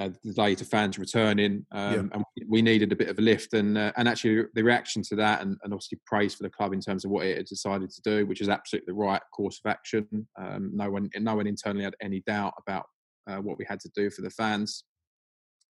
uh, 0.00 0.08
the 0.24 0.32
day 0.32 0.54
to 0.54 0.64
fans 0.64 0.98
returning, 0.98 1.64
um, 1.72 1.92
yeah. 1.92 2.02
and 2.14 2.24
we 2.48 2.62
needed 2.62 2.90
a 2.90 2.96
bit 2.96 3.08
of 3.08 3.18
a 3.18 3.22
lift. 3.22 3.52
And 3.52 3.76
uh, 3.76 3.92
and 3.96 4.08
actually, 4.08 4.44
the 4.54 4.64
reaction 4.64 5.02
to 5.10 5.16
that, 5.16 5.42
and, 5.42 5.58
and, 5.62 5.74
obviously 5.74 5.98
praise 6.06 6.34
for 6.34 6.42
the 6.42 6.50
club 6.50 6.72
in 6.72 6.80
terms 6.80 7.04
of 7.04 7.10
what 7.10 7.26
it 7.26 7.36
had 7.36 7.46
decided 7.46 7.90
to 7.90 8.00
do, 8.02 8.26
which 8.26 8.40
is 8.40 8.48
absolutely 8.48 8.86
the 8.92 8.98
right 8.98 9.20
course 9.36 9.60
of 9.62 9.70
action. 9.70 10.06
Um, 10.40 10.70
no 10.74 10.90
one, 10.90 11.10
no 11.18 11.34
one 11.36 11.46
internally 11.46 11.84
had 11.84 11.96
any 12.00 12.22
doubt 12.26 12.54
about 12.66 12.86
uh, 13.28 13.36
what 13.36 13.58
we 13.58 13.66
had 13.68 13.80
to 13.80 13.90
do 13.94 14.08
for 14.10 14.22
the 14.22 14.30
fans. 14.30 14.84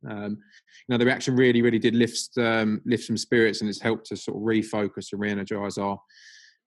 Um, 0.07 0.37
you 0.87 0.89
know, 0.89 0.97
the 0.97 1.05
reaction 1.05 1.35
really, 1.35 1.61
really 1.61 1.79
did 1.79 1.95
lift 1.95 2.29
um, 2.37 2.81
lift 2.85 3.05
some 3.05 3.17
spirits, 3.17 3.61
and 3.61 3.69
it's 3.69 3.81
helped 3.81 4.05
to 4.07 4.15
sort 4.15 4.37
of 4.37 4.43
refocus 4.43 5.11
and 5.11 5.21
re-energise 5.21 5.79
our 5.79 5.99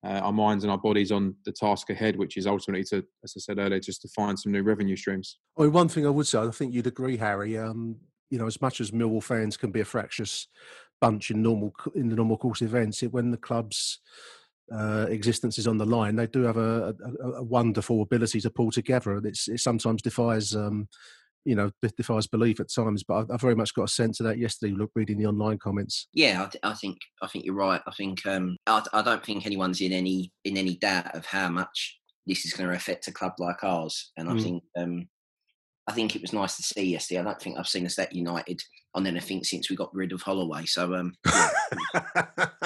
uh, 0.05 0.21
our 0.21 0.33
minds 0.33 0.65
and 0.65 0.71
our 0.71 0.79
bodies 0.79 1.13
on 1.13 1.35
the 1.45 1.53
task 1.53 1.91
ahead, 1.91 2.17
which 2.17 2.37
is 2.37 2.47
ultimately 2.47 2.85
to, 2.85 3.05
as 3.23 3.35
I 3.37 3.41
said 3.41 3.59
earlier, 3.59 3.81
just 3.81 4.03
to 4.03 4.09
find 4.09 4.39
some 4.39 4.53
new 4.53 4.63
revenue 4.63 4.97
streams. 4.97 5.39
Well, 5.57 5.71
one 5.71 5.89
thing 5.89 6.07
I 6.07 6.11
would 6.11 6.27
say, 6.27 6.39
I 6.39 6.51
think 6.51 6.73
you'd 6.73 6.87
agree, 6.87 7.17
Harry. 7.17 7.57
Um, 7.57 7.97
you 8.31 8.39
know, 8.39 8.47
as 8.47 8.61
much 8.61 8.81
as 8.81 8.91
Millwall 8.91 9.23
fans 9.23 9.57
can 9.57 9.71
be 9.71 9.81
a 9.81 9.85
fractious 9.85 10.49
bunch 11.01 11.31
in 11.31 11.43
normal 11.43 11.75
in 11.95 12.09
the 12.09 12.17
normal 12.17 12.39
course 12.39 12.63
of 12.63 12.69
events, 12.69 13.03
it, 13.03 13.13
when 13.13 13.31
the 13.31 13.37
club's 13.37 14.01
uh, 14.73 15.07
existence 15.09 15.59
is 15.59 15.67
on 15.67 15.77
the 15.77 15.85
line, 15.85 16.17
they 16.17 16.27
do 16.27 16.43
have 16.43 16.57
a, 16.57 16.95
a, 17.23 17.29
a, 17.33 17.43
wonderful 17.43 18.01
ability 18.01 18.41
to 18.41 18.51
pull 18.51 18.71
together, 18.71 19.17
and 19.17 19.27
it's, 19.27 19.49
it 19.49 19.61
sometimes 19.61 20.01
defies 20.01 20.57
um, 20.57 20.89
you 21.45 21.55
know 21.55 21.71
defies 21.97 22.27
belief 22.27 22.61
at 22.61 22.73
times. 22.73 23.03
But 23.03 23.31
I, 23.31 23.35
I, 23.35 23.37
very 23.37 23.55
much 23.55 23.75
got 23.75 23.85
a 23.85 23.89
sense 23.89 24.21
of 24.21 24.27
that 24.27 24.39
yesterday. 24.39 24.75
Look, 24.75 24.91
reading 24.95 25.19
the 25.19 25.27
online 25.27 25.59
comments. 25.59 26.09
Yeah, 26.13 26.43
I, 26.43 26.47
th- 26.47 26.61
I 26.63 26.75
think 26.75 26.99
I 27.23 27.27
think 27.27 27.45
you're 27.45 27.55
right. 27.55 27.81
I 27.87 27.93
think 27.93 28.25
um, 28.27 28.57
I, 28.67 28.83
I, 28.93 29.03
don't 29.03 29.25
think 29.25 29.47
anyone's 29.47 29.81
in 29.81 29.93
any 29.93 30.33
in 30.45 30.57
any 30.57 30.77
doubt 30.77 31.15
of 31.15 31.27
how 31.27 31.49
much 31.49 31.99
this 32.27 32.45
is 32.45 32.53
going 32.53 32.69
to 32.69 32.77
affect 32.77 33.09
a 33.09 33.13
club 33.13 33.33
like 33.39 33.65
ours. 33.65 34.13
And 34.17 34.29
I 34.29 34.33
mm. 34.35 34.43
think 34.43 34.63
um, 34.79 35.09
I 35.89 35.93
think 35.93 36.15
it 36.15 36.23
was 36.23 36.33
nice 36.33 36.57
to 36.57 36.63
see 36.63 36.85
yesterday. 36.85 37.21
I 37.21 37.25
don't 37.25 37.41
think 37.41 37.59
I've 37.59 37.69
seen 37.69 37.87
us 37.87 37.97
that 37.97 38.15
united 38.15 38.63
on 38.95 39.07
anything 39.07 39.43
since 39.43 39.69
we 39.71 39.77
got 39.77 39.95
rid 39.95 40.13
of 40.13 40.23
Holloway. 40.23 40.67
So, 40.67 40.95
um, 40.95 41.15
yeah. 41.27 41.51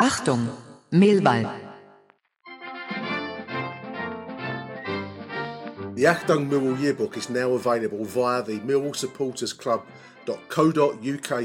Achtung, 0.00 0.48
Millwall. 0.92 1.71
The 6.02 6.08
Achtung 6.08 6.50
Millwall 6.50 6.80
Yearbook 6.80 7.16
is 7.16 7.30
now 7.30 7.52
available 7.52 8.04
via 8.04 8.42
the 8.42 8.58
Millwall 8.58 8.96
Supporters 8.96 9.52
Club.co.uk 9.52 9.88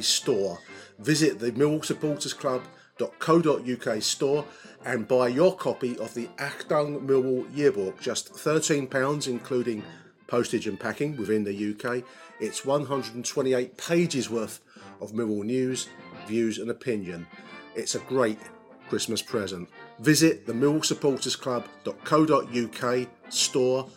store. 0.04 0.58
Visit 0.98 1.38
the 1.38 1.52
Millwall 1.52 1.86
Supporters 1.86 2.34
Club.co.uk 2.34 4.02
store 4.02 4.46
and 4.84 5.08
buy 5.08 5.28
your 5.28 5.56
copy 5.56 5.96
of 6.00 6.16
the 6.16 6.26
Achtung 6.40 7.06
Millwall 7.06 7.46
Yearbook, 7.56 8.02
just 8.02 8.34
£13, 8.34 9.28
including 9.28 9.84
postage 10.26 10.66
and 10.66 10.80
packing 10.80 11.16
within 11.18 11.44
the 11.44 11.76
UK. 11.76 12.04
It's 12.40 12.66
128 12.66 13.78
pages 13.78 14.28
worth 14.28 14.60
of 15.00 15.12
Millwall 15.12 15.44
news, 15.44 15.88
views, 16.26 16.58
and 16.58 16.72
opinion. 16.72 17.28
It's 17.76 17.94
a 17.94 18.00
great 18.00 18.40
Christmas 18.90 19.22
present. 19.22 19.70
Visit 20.00 20.48
the 20.48 20.54
Millwall 20.54 20.84
Supporters 20.84 21.36
Club.co.uk 21.36 23.08
store. 23.30 23.88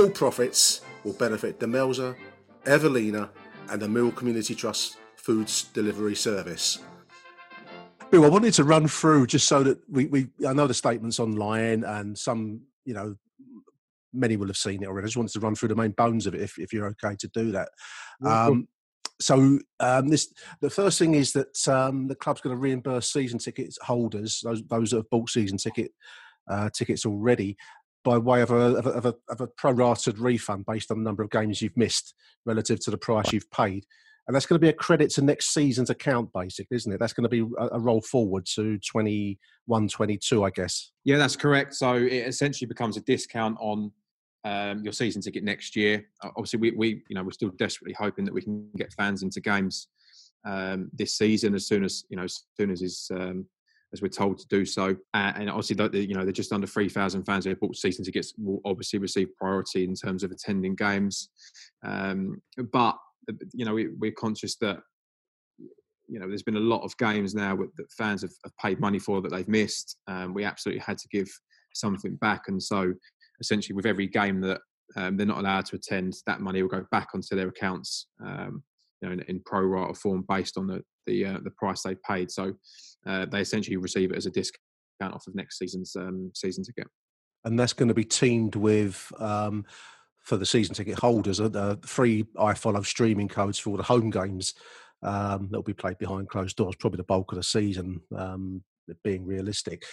All 0.00 0.08
profits 0.08 0.80
will 1.04 1.12
benefit 1.12 1.60
Demelza, 1.60 2.16
Evelina, 2.64 3.28
and 3.68 3.82
the 3.82 3.86
Mill 3.86 4.10
Community 4.10 4.54
Trust 4.54 4.96
Foods 5.16 5.64
Delivery 5.74 6.14
Service. 6.14 6.78
Bill, 8.10 8.24
I 8.24 8.28
wanted 8.28 8.54
to 8.54 8.64
run 8.64 8.88
through 8.88 9.26
just 9.26 9.46
so 9.46 9.62
that 9.62 9.78
we, 9.90 10.06
we 10.06 10.28
I 10.48 10.54
know 10.54 10.66
the 10.66 10.72
statements 10.72 11.20
online 11.20 11.84
and 11.84 12.16
some, 12.16 12.62
you 12.86 12.94
know, 12.94 13.14
many 14.14 14.38
will 14.38 14.46
have 14.46 14.56
seen 14.56 14.82
it 14.82 14.86
already. 14.86 15.04
I 15.04 15.08
just 15.08 15.18
wanted 15.18 15.34
to 15.34 15.40
run 15.40 15.54
through 15.54 15.68
the 15.68 15.76
main 15.76 15.90
bones 15.90 16.26
of 16.26 16.34
it 16.34 16.40
if, 16.40 16.58
if 16.58 16.72
you're 16.72 16.86
okay 16.86 17.14
to 17.16 17.28
do 17.28 17.52
that. 17.52 17.68
Um, 18.24 18.68
so 19.20 19.58
um, 19.80 20.08
this 20.08 20.32
the 20.62 20.70
first 20.70 20.98
thing 20.98 21.12
is 21.12 21.34
that 21.34 21.68
um, 21.68 22.08
the 22.08 22.14
club's 22.14 22.40
going 22.40 22.56
to 22.56 22.60
reimburse 22.60 23.12
season 23.12 23.38
tickets 23.38 23.78
holders, 23.82 24.40
those 24.42 24.62
those 24.62 24.92
that 24.92 24.96
have 24.96 25.10
bought 25.10 25.28
season 25.28 25.58
ticket 25.58 25.92
uh, 26.48 26.70
tickets 26.70 27.04
already, 27.04 27.56
by 28.04 28.18
way 28.18 28.40
of 28.40 28.50
a, 28.50 28.54
of 28.54 28.86
a, 28.86 28.90
of 28.90 29.06
a, 29.06 29.14
of 29.28 29.40
a 29.40 29.46
prorated 29.46 30.18
refund 30.18 30.66
based 30.66 30.90
on 30.90 30.98
the 30.98 31.04
number 31.04 31.22
of 31.22 31.30
games 31.30 31.60
you've 31.60 31.76
missed 31.76 32.14
relative 32.46 32.80
to 32.80 32.90
the 32.90 32.98
price 32.98 33.32
you've 33.32 33.50
paid. 33.50 33.84
And 34.26 34.34
that's 34.34 34.46
going 34.46 34.60
to 34.60 34.64
be 34.64 34.68
a 34.68 34.72
credit 34.72 35.10
to 35.12 35.22
next 35.22 35.52
season's 35.52 35.90
account, 35.90 36.30
basically, 36.32 36.76
isn't 36.76 36.92
it? 36.92 37.00
That's 37.00 37.12
going 37.12 37.28
to 37.28 37.28
be 37.28 37.40
a, 37.58 37.80
roll 37.80 38.00
forward 38.00 38.46
to 38.54 38.78
21 38.78 39.88
22, 39.88 40.44
I 40.44 40.50
guess. 40.50 40.92
Yeah, 41.04 41.16
that's 41.16 41.36
correct. 41.36 41.74
So 41.74 41.94
it 41.94 42.28
essentially 42.28 42.68
becomes 42.68 42.96
a 42.96 43.00
discount 43.00 43.56
on 43.58 43.90
um, 44.44 44.82
your 44.84 44.92
season 44.92 45.20
ticket 45.20 45.42
next 45.42 45.74
year. 45.74 46.06
Obviously, 46.22 46.60
we, 46.60 46.70
we 46.70 46.88
you 47.08 47.16
know 47.16 47.24
we're 47.24 47.32
still 47.32 47.50
desperately 47.58 47.94
hoping 47.98 48.24
that 48.24 48.32
we 48.32 48.42
can 48.42 48.68
get 48.76 48.92
fans 48.92 49.22
into 49.22 49.40
games 49.40 49.88
um, 50.46 50.90
this 50.92 51.16
season 51.18 51.54
as 51.54 51.66
soon 51.66 51.84
as 51.84 52.04
you 52.08 52.16
know 52.16 52.24
as 52.24 52.44
soon 52.56 52.70
as 52.70 52.82
is 52.82 53.10
um, 53.12 53.46
as 53.92 54.02
we're 54.02 54.08
told 54.08 54.38
to 54.38 54.46
do 54.48 54.64
so. 54.64 54.96
Uh, 55.14 55.32
and 55.36 55.50
obviously, 55.50 55.76
the, 55.76 56.06
you 56.06 56.14
know 56.14 56.24
they're 56.24 56.32
just 56.32 56.52
under 56.52 56.66
three 56.66 56.88
thousand 56.88 57.24
fans 57.24 57.44
who 57.44 57.50
have 57.50 57.60
bought 57.60 57.76
season 57.76 58.04
tickets 58.04 58.32
will 58.38 58.60
obviously 58.64 58.98
receive 58.98 59.28
priority 59.36 59.84
in 59.84 59.94
terms 59.94 60.22
of 60.22 60.30
attending 60.30 60.74
games. 60.74 61.30
Um, 61.84 62.40
but 62.72 62.96
you 63.52 63.64
know 63.64 63.74
we, 63.74 63.88
we're 63.98 64.12
conscious 64.12 64.56
that 64.56 64.78
you 66.10 66.18
know, 66.18 66.26
there's 66.26 66.42
been 66.42 66.56
a 66.56 66.60
lot 66.60 66.82
of 66.82 66.96
games 66.98 67.34
now 67.34 67.56
that 67.56 67.92
fans 67.92 68.22
have, 68.22 68.32
have 68.44 68.56
paid 68.56 68.80
money 68.80 68.98
for 68.98 69.22
that 69.22 69.30
they've 69.30 69.48
missed. 69.48 69.96
Um, 70.08 70.34
we 70.34 70.44
absolutely 70.44 70.80
had 70.80 70.98
to 70.98 71.08
give 71.08 71.28
something 71.72 72.16
back, 72.16 72.48
and 72.48 72.60
so 72.60 72.92
essentially 73.40 73.76
with 73.76 73.86
every 73.86 74.08
game 74.08 74.40
that 74.40 74.60
um, 74.96 75.16
they're 75.16 75.26
not 75.26 75.38
allowed 75.38 75.66
to 75.66 75.76
attend, 75.76 76.16
that 76.26 76.40
money 76.40 76.62
will 76.62 76.68
go 76.68 76.84
back 76.90 77.08
onto 77.14 77.36
their 77.36 77.48
accounts, 77.48 78.08
um, 78.24 78.62
you 79.00 79.08
know, 79.08 79.12
in, 79.12 79.20
in, 79.22 79.40
pro 79.44 79.60
rata 79.62 79.94
form 79.94 80.24
based 80.28 80.56
on 80.56 80.66
the 80.66 80.82
the, 81.06 81.24
uh, 81.24 81.38
the 81.42 81.50
price 81.52 81.82
they 81.82 81.96
paid. 82.06 82.30
So 82.30 82.52
uh, 83.06 83.26
they 83.26 83.40
essentially 83.40 83.76
receive 83.76 84.10
it 84.10 84.16
as 84.16 84.26
a 84.26 84.30
discount 84.30 84.60
off 85.02 85.26
of 85.26 85.34
next 85.34 85.58
season's 85.58 85.96
um, 85.96 86.30
season 86.34 86.62
ticket. 86.62 86.86
And 87.44 87.58
that's 87.58 87.72
going 87.72 87.88
to 87.88 87.94
be 87.94 88.04
teamed 88.04 88.54
with 88.54 89.10
um, 89.18 89.64
for 90.22 90.36
the 90.36 90.46
season 90.46 90.74
ticket 90.74 90.98
holders, 90.98 91.40
uh, 91.40 91.76
free 91.82 92.24
iFollow 92.36 92.84
streaming 92.84 93.28
codes 93.28 93.58
for 93.58 93.70
all 93.70 93.76
the 93.76 93.82
home 93.82 94.10
games 94.10 94.54
um, 95.02 95.48
that 95.50 95.58
will 95.58 95.62
be 95.62 95.72
played 95.72 95.98
behind 95.98 96.28
closed 96.28 96.56
doors. 96.56 96.76
Probably 96.76 96.98
the 96.98 97.04
bulk 97.04 97.32
of 97.32 97.36
the 97.36 97.42
season, 97.42 98.00
um, 98.14 98.62
being 99.02 99.24
realistic. 99.24 99.84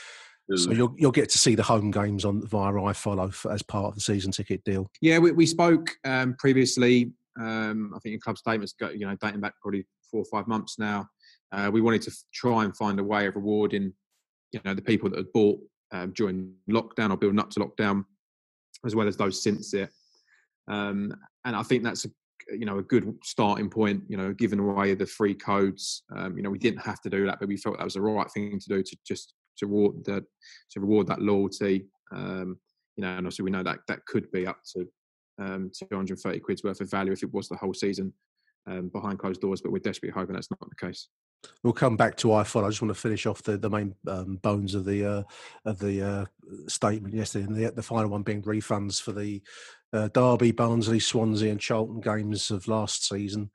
So 0.55 0.71
you'll 0.71 0.95
you'll 0.97 1.11
get 1.11 1.27
to 1.29 1.37
see 1.37 1.55
the 1.55 1.63
home 1.63 1.91
games 1.91 2.23
on 2.23 2.45
via 2.47 2.71
iFollow 2.71 3.53
as 3.53 3.61
part 3.63 3.87
of 3.87 3.95
the 3.95 4.01
season 4.01 4.31
ticket 4.31 4.63
deal. 4.63 4.89
Yeah, 5.01 5.19
we, 5.19 5.31
we 5.31 5.45
spoke 5.45 5.91
um, 6.05 6.35
previously. 6.39 7.11
Um, 7.39 7.93
I 7.95 7.99
think 7.99 8.13
in 8.13 8.19
club 8.19 8.37
statements, 8.37 8.73
go, 8.73 8.89
you 8.89 9.05
know, 9.05 9.15
dating 9.21 9.41
back 9.41 9.53
probably 9.61 9.85
four 10.09 10.21
or 10.21 10.25
five 10.25 10.47
months 10.47 10.79
now. 10.79 11.07
Uh, 11.51 11.69
we 11.71 11.81
wanted 11.81 12.01
to 12.03 12.11
try 12.33 12.65
and 12.65 12.75
find 12.75 12.99
a 12.99 13.03
way 13.03 13.27
of 13.27 13.35
rewarding, 13.35 13.93
you 14.51 14.59
know, 14.65 14.73
the 14.73 14.81
people 14.81 15.09
that 15.09 15.17
had 15.17 15.31
bought 15.33 15.59
um, 15.91 16.11
during 16.15 16.53
lockdown 16.69 17.11
or 17.11 17.17
building 17.17 17.39
up 17.39 17.49
to 17.51 17.59
lockdown, 17.59 18.03
as 18.85 18.95
well 18.95 19.07
as 19.07 19.17
those 19.17 19.41
since 19.41 19.73
it. 19.73 19.89
Um, 20.67 21.13
and 21.45 21.55
I 21.55 21.63
think 21.63 21.83
that's 21.83 22.05
a 22.05 22.09
you 22.51 22.65
know 22.65 22.77
a 22.77 22.83
good 22.83 23.13
starting 23.23 23.69
point. 23.69 24.03
You 24.07 24.17
know, 24.17 24.33
giving 24.33 24.59
away 24.59 24.93
the 24.95 25.05
free 25.05 25.33
codes. 25.33 26.03
Um, 26.15 26.37
you 26.37 26.43
know, 26.43 26.49
we 26.49 26.59
didn't 26.59 26.81
have 26.81 27.01
to 27.01 27.09
do 27.09 27.25
that, 27.25 27.39
but 27.39 27.47
we 27.47 27.57
felt 27.57 27.77
that 27.77 27.83
was 27.83 27.93
the 27.93 28.01
right 28.01 28.29
thing 28.31 28.59
to 28.59 28.69
do 28.69 28.83
to 28.83 28.97
just 29.07 29.33
to 29.57 29.67
reward 29.67 30.05
that 30.05 30.23
to 30.71 30.79
reward 30.79 31.07
that 31.07 31.21
loyalty. 31.21 31.85
Um, 32.13 32.57
you 32.95 33.03
know, 33.03 33.09
and 33.09 33.19
obviously 33.19 33.43
we 33.43 33.51
know 33.51 33.63
that 33.63 33.79
that 33.87 34.05
could 34.05 34.31
be 34.31 34.47
up 34.47 34.59
to 34.73 34.87
um, 35.39 35.71
230 35.77 36.39
quid's 36.39 36.63
worth 36.63 36.81
of 36.81 36.89
value 36.89 37.11
if 37.11 37.23
it 37.23 37.33
was 37.33 37.47
the 37.47 37.55
whole 37.55 37.73
season 37.73 38.13
um, 38.65 38.89
behind 38.89 39.19
closed 39.19 39.41
doors. 39.41 39.61
But 39.61 39.71
we're 39.71 39.79
desperately 39.79 40.19
hoping 40.19 40.35
that's 40.35 40.51
not 40.51 40.59
the 40.59 40.87
case. 40.87 41.07
We'll 41.63 41.73
come 41.73 41.95
back 41.95 42.17
to 42.17 42.29
iFollow. 42.29 42.65
I 42.65 42.69
just 42.69 42.81
want 42.81 42.93
to 42.93 42.99
finish 42.99 43.25
off 43.25 43.43
the, 43.43 43.57
the 43.57 43.69
main 43.69 43.93
um, 44.07 44.37
bones 44.37 44.73
of 44.73 44.85
the 44.85 45.05
uh, 45.05 45.23
of 45.65 45.79
the 45.79 46.01
uh, 46.01 46.25
statement 46.67 47.13
yesterday, 47.13 47.45
and 47.45 47.55
the, 47.55 47.71
the 47.71 47.83
final 47.83 48.09
one 48.09 48.23
being 48.23 48.41
refunds 48.41 49.01
for 49.01 49.11
the 49.11 49.41
uh, 49.93 50.09
Derby, 50.09 50.51
Barnsley, 50.51 50.99
Swansea, 50.99 51.51
and 51.51 51.59
Charlton 51.59 52.01
games 52.01 52.49
of 52.51 52.67
last 52.67 53.07
season 53.07 53.51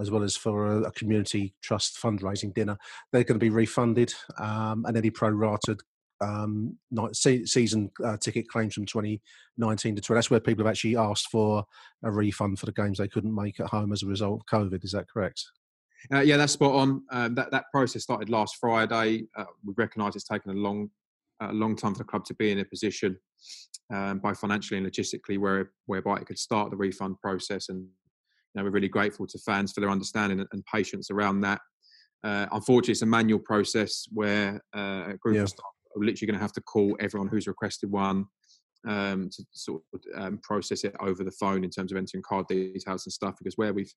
as 0.00 0.10
well 0.10 0.22
as 0.22 0.34
for 0.34 0.66
a, 0.66 0.82
a 0.84 0.92
community 0.92 1.54
trust 1.62 1.98
fundraising 2.02 2.54
dinner. 2.54 2.76
They're 3.12 3.24
going 3.24 3.38
to 3.38 3.44
be 3.44 3.50
refunded, 3.50 4.12
um, 4.38 4.84
and 4.86 4.96
any 4.96 5.10
prorated 5.10 5.80
um, 6.20 6.76
season 7.12 7.90
uh, 8.04 8.16
ticket 8.16 8.48
claims 8.48 8.74
from 8.74 8.86
2019 8.86 9.96
to 9.96 10.02
20. 10.02 10.16
That's 10.16 10.30
where 10.30 10.40
people 10.40 10.64
have 10.64 10.70
actually 10.70 10.96
asked 10.96 11.28
for 11.30 11.64
a 12.02 12.10
refund 12.10 12.58
for 12.58 12.66
the 12.66 12.72
games 12.72 12.98
they 12.98 13.08
couldn't 13.08 13.34
make 13.34 13.60
at 13.60 13.66
home 13.66 13.92
as 13.92 14.02
a 14.02 14.06
result 14.06 14.40
of 14.40 14.46
COVID. 14.46 14.84
Is 14.84 14.92
that 14.92 15.08
correct? 15.08 15.44
Uh, 16.12 16.20
yeah, 16.20 16.36
that's 16.36 16.52
spot 16.52 16.74
on. 16.74 17.02
Um, 17.10 17.34
that 17.34 17.50
that 17.50 17.64
process 17.72 18.02
started 18.02 18.30
last 18.30 18.56
Friday. 18.60 19.24
Uh, 19.36 19.44
we 19.64 19.74
recognise 19.76 20.16
it's 20.16 20.24
taken 20.24 20.50
a 20.50 20.54
long, 20.54 20.90
a 21.40 21.52
long 21.52 21.76
time 21.76 21.92
for 21.92 21.98
the 21.98 22.04
club 22.04 22.24
to 22.26 22.34
be 22.34 22.50
in 22.50 22.58
a 22.60 22.64
position, 22.64 23.18
um, 23.92 24.18
both 24.18 24.38
financially 24.38 24.78
and 24.78 24.86
logistically, 24.86 25.38
where 25.38 25.72
whereby 25.86 26.16
it 26.16 26.26
could 26.26 26.38
start 26.38 26.70
the 26.70 26.76
refund 26.76 27.16
process 27.20 27.68
and 27.68 27.86
you 28.54 28.60
know, 28.60 28.64
we're 28.64 28.70
really 28.70 28.88
grateful 28.88 29.26
to 29.26 29.38
fans 29.38 29.72
for 29.72 29.80
their 29.80 29.90
understanding 29.90 30.44
and, 30.52 30.64
patience 30.66 31.10
around 31.10 31.40
that. 31.40 31.60
Uh, 32.24 32.46
unfortunately, 32.52 32.92
it's 32.92 33.02
a 33.02 33.06
manual 33.06 33.38
process 33.38 34.06
where 34.12 34.60
uh, 34.76 35.04
a 35.08 35.16
group 35.20 35.36
yeah. 35.36 35.42
of 35.42 35.48
staff 35.48 35.64
are 35.96 36.04
literally 36.04 36.26
going 36.26 36.38
to 36.38 36.42
have 36.42 36.52
to 36.52 36.60
call 36.60 36.96
everyone 37.00 37.28
who's 37.28 37.46
requested 37.46 37.90
one 37.90 38.26
um, 38.88 39.28
to 39.30 39.44
sort 39.52 39.82
of 39.94 40.00
um, 40.14 40.38
process 40.42 40.84
it 40.84 40.94
over 41.00 41.22
the 41.22 41.32
phone 41.32 41.64
in 41.64 41.70
terms 41.70 41.92
of 41.92 41.98
entering 41.98 42.22
card 42.26 42.46
details 42.48 43.06
and 43.06 43.12
stuff. 43.12 43.34
Because 43.38 43.54
where 43.56 43.72
we've 43.72 43.92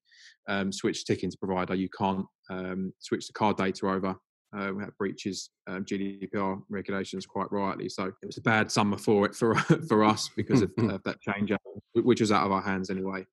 um, 0.48 0.72
switched 0.72 1.08
ticketing 1.08 1.32
provider, 1.42 1.76
you 1.76 1.90
can't 1.98 2.26
um, 2.50 2.94
switch 3.00 3.28
the 3.28 3.34
card 3.34 3.58
data 3.58 3.88
over 3.88 4.16
uh, 4.58 4.72
breaches 4.98 5.50
um, 5.68 5.84
GDPR 5.84 6.62
regulations 6.70 7.26
quite 7.26 7.52
rightly. 7.52 7.90
So 7.90 8.06
it 8.06 8.26
was 8.26 8.38
a 8.38 8.42
bad 8.42 8.72
summer 8.72 8.98
for 8.98 9.26
it 9.26 9.36
for 9.36 9.56
for 9.88 10.04
us 10.04 10.30
because 10.36 10.62
of, 10.62 10.72
of 10.78 11.04
that 11.04 11.22
change, 11.22 11.52
which 11.94 12.22
was 12.22 12.32
out 12.32 12.46
of 12.46 12.52
our 12.52 12.62
hands 12.62 12.90
anyway. 12.90 13.26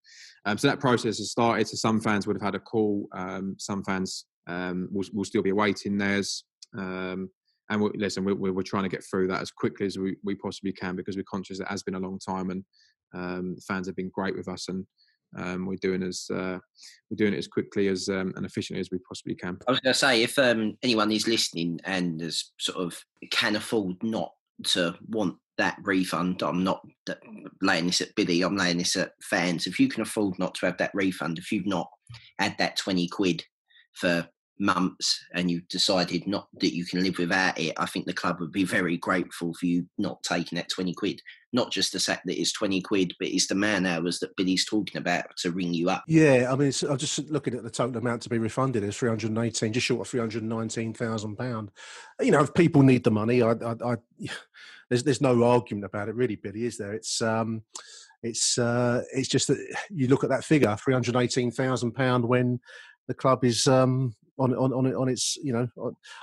Um, 0.44 0.58
so 0.58 0.68
that 0.68 0.80
process 0.80 1.18
has 1.18 1.30
started. 1.30 1.68
So 1.68 1.76
some 1.76 2.00
fans 2.00 2.26
would 2.26 2.36
have 2.36 2.42
had 2.42 2.54
a 2.54 2.60
call. 2.60 3.08
Um, 3.12 3.56
some 3.58 3.84
fans 3.84 4.26
um, 4.46 4.88
will, 4.90 5.04
will 5.12 5.24
still 5.24 5.42
be 5.42 5.50
awaiting 5.50 5.98
theirs. 5.98 6.44
Um, 6.76 7.30
and 7.70 7.80
we, 7.80 7.90
listen, 7.94 8.24
we, 8.24 8.35
we're, 8.35 8.62
trying 8.62 8.83
to 8.83 8.88
get 8.88 9.04
through 9.04 9.28
that 9.28 9.40
as 9.40 9.50
quickly 9.50 9.87
as 9.87 9.96
we, 9.96 10.16
we 10.24 10.35
possibly 10.35 10.72
can 10.72 10.96
because 10.96 11.16
we're 11.16 11.24
conscious 11.30 11.61
it 11.61 11.68
has 11.68 11.83
been 11.83 11.94
a 11.94 12.00
long 12.00 12.18
time 12.18 12.50
and 12.50 12.64
um, 13.14 13.56
fans 13.66 13.87
have 13.87 13.96
been 13.96 14.11
great 14.12 14.37
with 14.37 14.48
us 14.48 14.68
and 14.68 14.85
um, 15.38 15.66
we're 15.66 15.76
doing 15.76 16.02
as 16.02 16.26
uh, 16.33 16.59
we're 17.09 17.16
doing 17.16 17.35
it 17.35 17.38
as 17.38 17.46
quickly 17.46 17.88
as 17.88 18.09
um, 18.09 18.33
and 18.37 18.44
efficiently 18.44 18.80
as 18.80 18.90
we 18.90 18.98
possibly 18.98 19.35
can. 19.35 19.59
I 19.68 19.70
was 19.70 19.80
going 19.80 19.92
to 19.92 19.98
say, 19.98 20.22
if 20.22 20.38
um, 20.38 20.76
anyone 20.83 21.12
is 21.12 21.28
listening 21.28 21.78
and 21.85 22.20
is 22.20 22.52
sort 22.59 22.78
of 22.78 23.00
can 23.30 23.54
afford 23.54 24.02
not 24.02 24.33
to 24.64 24.96
want 25.09 25.37
that 25.56 25.78
refund, 25.83 26.42
I'm 26.42 26.64
not 26.64 26.83
laying 27.62 27.87
this 27.87 28.00
at 28.00 28.14
Billy. 28.16 28.42
I'm 28.42 28.56
laying 28.56 28.78
this 28.78 28.96
at 28.96 29.12
fans. 29.22 29.66
If 29.68 29.78
you 29.78 29.88
can 29.88 30.02
afford 30.02 30.38
not 30.38 30.54
to 30.56 30.66
have 30.66 30.78
that 30.78 30.90
refund, 30.94 31.38
if 31.38 31.52
you've 31.52 31.66
not 31.66 31.88
had 32.40 32.56
that 32.59 32.76
twenty 32.76 33.06
quid 33.06 33.44
for 33.92 34.28
months 34.60 35.24
and 35.34 35.50
you've 35.50 35.66
decided 35.68 36.26
not 36.26 36.48
that 36.60 36.74
you 36.74 36.84
can 36.84 37.02
live 37.02 37.18
without 37.18 37.58
it, 37.58 37.72
I 37.78 37.86
think 37.86 38.06
the 38.06 38.12
club 38.12 38.38
would 38.40 38.52
be 38.52 38.64
very 38.64 38.96
grateful 38.96 39.54
for 39.54 39.66
you 39.66 39.86
not 39.98 40.22
taking 40.22 40.56
that 40.56 40.68
20 40.68 40.92
quid. 40.94 41.20
Not 41.52 41.72
just 41.72 41.92
the 41.92 41.98
fact 41.98 42.26
that 42.26 42.38
it's 42.38 42.52
20 42.52 42.80
quid, 42.82 43.14
but 43.18 43.28
it's 43.28 43.48
the 43.48 43.56
man 43.56 43.84
hours 43.84 44.20
that 44.20 44.36
Billy's 44.36 44.64
talking 44.64 45.00
about 45.00 45.24
to 45.38 45.50
ring 45.50 45.74
you 45.74 45.90
up. 45.90 46.04
Yeah, 46.06 46.48
I 46.52 46.54
mean, 46.54 46.72
I'm 46.88 46.98
just 46.98 47.18
looking 47.28 47.54
at 47.54 47.64
the 47.64 47.70
total 47.70 47.96
amount 47.96 48.22
to 48.22 48.28
be 48.28 48.38
refunded 48.38 48.84
is 48.84 48.96
318, 48.96 49.72
just 49.72 49.86
short 49.86 50.02
of 50.02 50.08
319,000 50.08 51.36
pound. 51.36 51.70
You 52.20 52.30
know, 52.30 52.42
if 52.42 52.54
people 52.54 52.82
need 52.82 53.02
the 53.02 53.10
money, 53.10 53.42
I, 53.42 53.52
I, 53.52 53.74
I, 53.84 53.96
there's 54.88 55.02
there's 55.02 55.20
no 55.20 55.42
argument 55.42 55.86
about 55.86 56.08
it, 56.08 56.14
really, 56.14 56.36
Billy, 56.36 56.64
is 56.64 56.76
there? 56.76 56.92
It's 56.92 57.20
um, 57.20 57.62
it's 58.22 58.58
uh, 58.58 59.02
it's 59.12 59.28
just 59.28 59.48
that 59.48 59.58
you 59.90 60.06
look 60.08 60.22
at 60.22 60.30
that 60.30 60.44
figure, 60.44 60.76
318,000 60.76 61.92
pound, 61.92 62.24
when 62.24 62.60
the 63.08 63.14
club 63.14 63.44
is 63.44 63.66
um, 63.66 64.14
on 64.40 64.55
on 64.55 64.72
on 64.72 64.94
on 64.94 65.09
its 65.09 65.37
you 65.37 65.53
know 65.53 65.68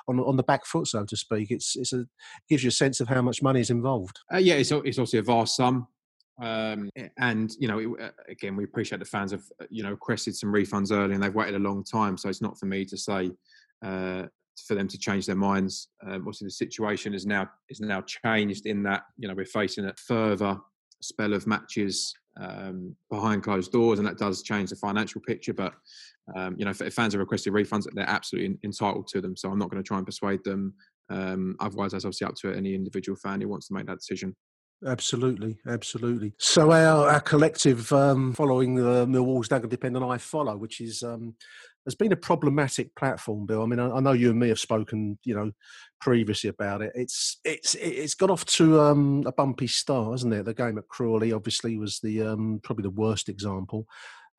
on 0.07 0.19
on 0.19 0.35
the 0.35 0.43
back 0.43 0.65
foot, 0.65 0.87
so 0.87 1.05
to 1.05 1.15
speak. 1.15 1.51
It's 1.51 1.75
it's 1.75 1.93
a 1.93 2.05
gives 2.49 2.63
you 2.63 2.69
a 2.69 2.71
sense 2.71 2.99
of 2.99 3.07
how 3.07 3.21
much 3.21 3.41
money 3.41 3.59
is 3.59 3.69
involved. 3.69 4.19
Uh, 4.33 4.37
yeah, 4.37 4.55
it's 4.55 4.71
it's 4.71 4.97
obviously 4.97 5.19
a 5.19 5.23
vast 5.23 5.55
sum, 5.55 5.87
um, 6.41 6.89
and 7.19 7.51
you 7.59 7.67
know 7.67 7.79
it, 7.79 8.01
uh, 8.01 8.09
again 8.27 8.55
we 8.55 8.63
appreciate 8.63 8.99
the 8.99 9.05
fans 9.05 9.31
have 9.31 9.43
uh, 9.61 9.65
you 9.69 9.83
know 9.83 9.91
requested 9.91 10.35
some 10.35 10.51
refunds 10.51 10.91
early 10.91 11.13
and 11.13 11.23
they've 11.23 11.35
waited 11.35 11.55
a 11.55 11.59
long 11.59 11.83
time, 11.83 12.17
so 12.17 12.27
it's 12.27 12.41
not 12.41 12.59
for 12.59 12.65
me 12.65 12.83
to 12.85 12.97
say. 12.97 13.31
Uh, 13.85 14.23
for 14.65 14.73
them 14.73 14.87
to 14.87 14.97
change 14.97 15.27
their 15.27 15.35
minds. 15.35 15.89
Um, 16.03 16.13
obviously, 16.15 16.47
the 16.47 16.51
situation 16.51 17.13
is 17.13 17.27
now 17.27 17.47
is 17.69 17.79
now 17.79 18.01
changed 18.01 18.65
in 18.65 18.81
that 18.83 19.03
you 19.15 19.27
know 19.27 19.35
we're 19.35 19.45
facing 19.45 19.85
a 19.85 19.93
further 20.07 20.59
spell 21.01 21.33
of 21.33 21.47
matches 21.47 22.13
um, 22.39 22.95
behind 23.09 23.43
closed 23.43 23.71
doors, 23.71 23.99
and 23.99 24.07
that 24.07 24.17
does 24.17 24.43
change 24.43 24.69
the 24.69 24.75
financial 24.75 25.21
picture. 25.21 25.53
But 25.53 25.73
um, 26.35 26.55
you 26.57 26.65
know, 26.65 26.71
if, 26.71 26.93
fans 26.93 27.13
have 27.13 27.19
requested 27.19 27.53
refunds, 27.53 27.87
they're 27.93 28.09
absolutely 28.09 28.57
entitled 28.63 29.07
to 29.07 29.21
them. 29.21 29.35
So 29.35 29.49
I'm 29.49 29.59
not 29.59 29.69
going 29.69 29.81
to 29.81 29.87
try 29.87 29.97
and 29.97 30.05
persuade 30.05 30.43
them. 30.43 30.73
Um, 31.09 31.55
otherwise, 31.59 31.91
that's 31.91 32.05
obviously 32.05 32.27
up 32.27 32.35
to 32.35 32.51
any 32.51 32.75
individual 32.75 33.15
fan 33.15 33.41
who 33.41 33.47
wants 33.47 33.67
to 33.67 33.73
make 33.73 33.87
that 33.87 33.99
decision. 33.99 34.35
Absolutely, 34.85 35.57
absolutely. 35.67 36.33
So 36.37 36.71
our, 36.71 37.09
our 37.09 37.19
collective 37.21 37.91
um, 37.91 38.33
following 38.33 38.75
the 38.75 39.07
Millwall's 39.07 39.47
Dagger 39.47 39.67
Depend 39.67 39.97
on 39.97 40.03
iFollow, 40.03 40.59
which 40.59 40.81
is 40.81 41.01
um, 41.01 41.33
has 41.87 41.95
been 41.95 42.11
a 42.11 42.17
problematic 42.17 42.93
platform, 42.95 43.45
Bill. 43.45 43.63
I 43.63 43.65
mean, 43.65 43.79
I, 43.79 43.89
I, 43.89 43.99
know 44.01 44.11
you 44.11 44.29
and 44.29 44.39
me 44.39 44.49
have 44.49 44.59
spoken, 44.59 45.17
you 45.23 45.33
know, 45.33 45.51
previously 46.01 46.49
about 46.49 46.81
it. 46.81 46.91
It's 46.95 47.39
it's 47.45 47.75
it's 47.75 48.13
got 48.13 48.29
off 48.29 48.45
to 48.45 48.81
um, 48.81 49.23
a 49.25 49.31
bumpy 49.31 49.67
start, 49.67 50.11
hasn't 50.11 50.33
it? 50.33 50.45
The 50.45 50.53
game 50.53 50.77
at 50.77 50.89
Crawley 50.89 51.31
obviously 51.31 51.77
was 51.77 51.99
the 51.99 52.23
um, 52.23 52.59
probably 52.61 52.83
the 52.83 52.89
worst 52.89 53.29
example. 53.29 53.87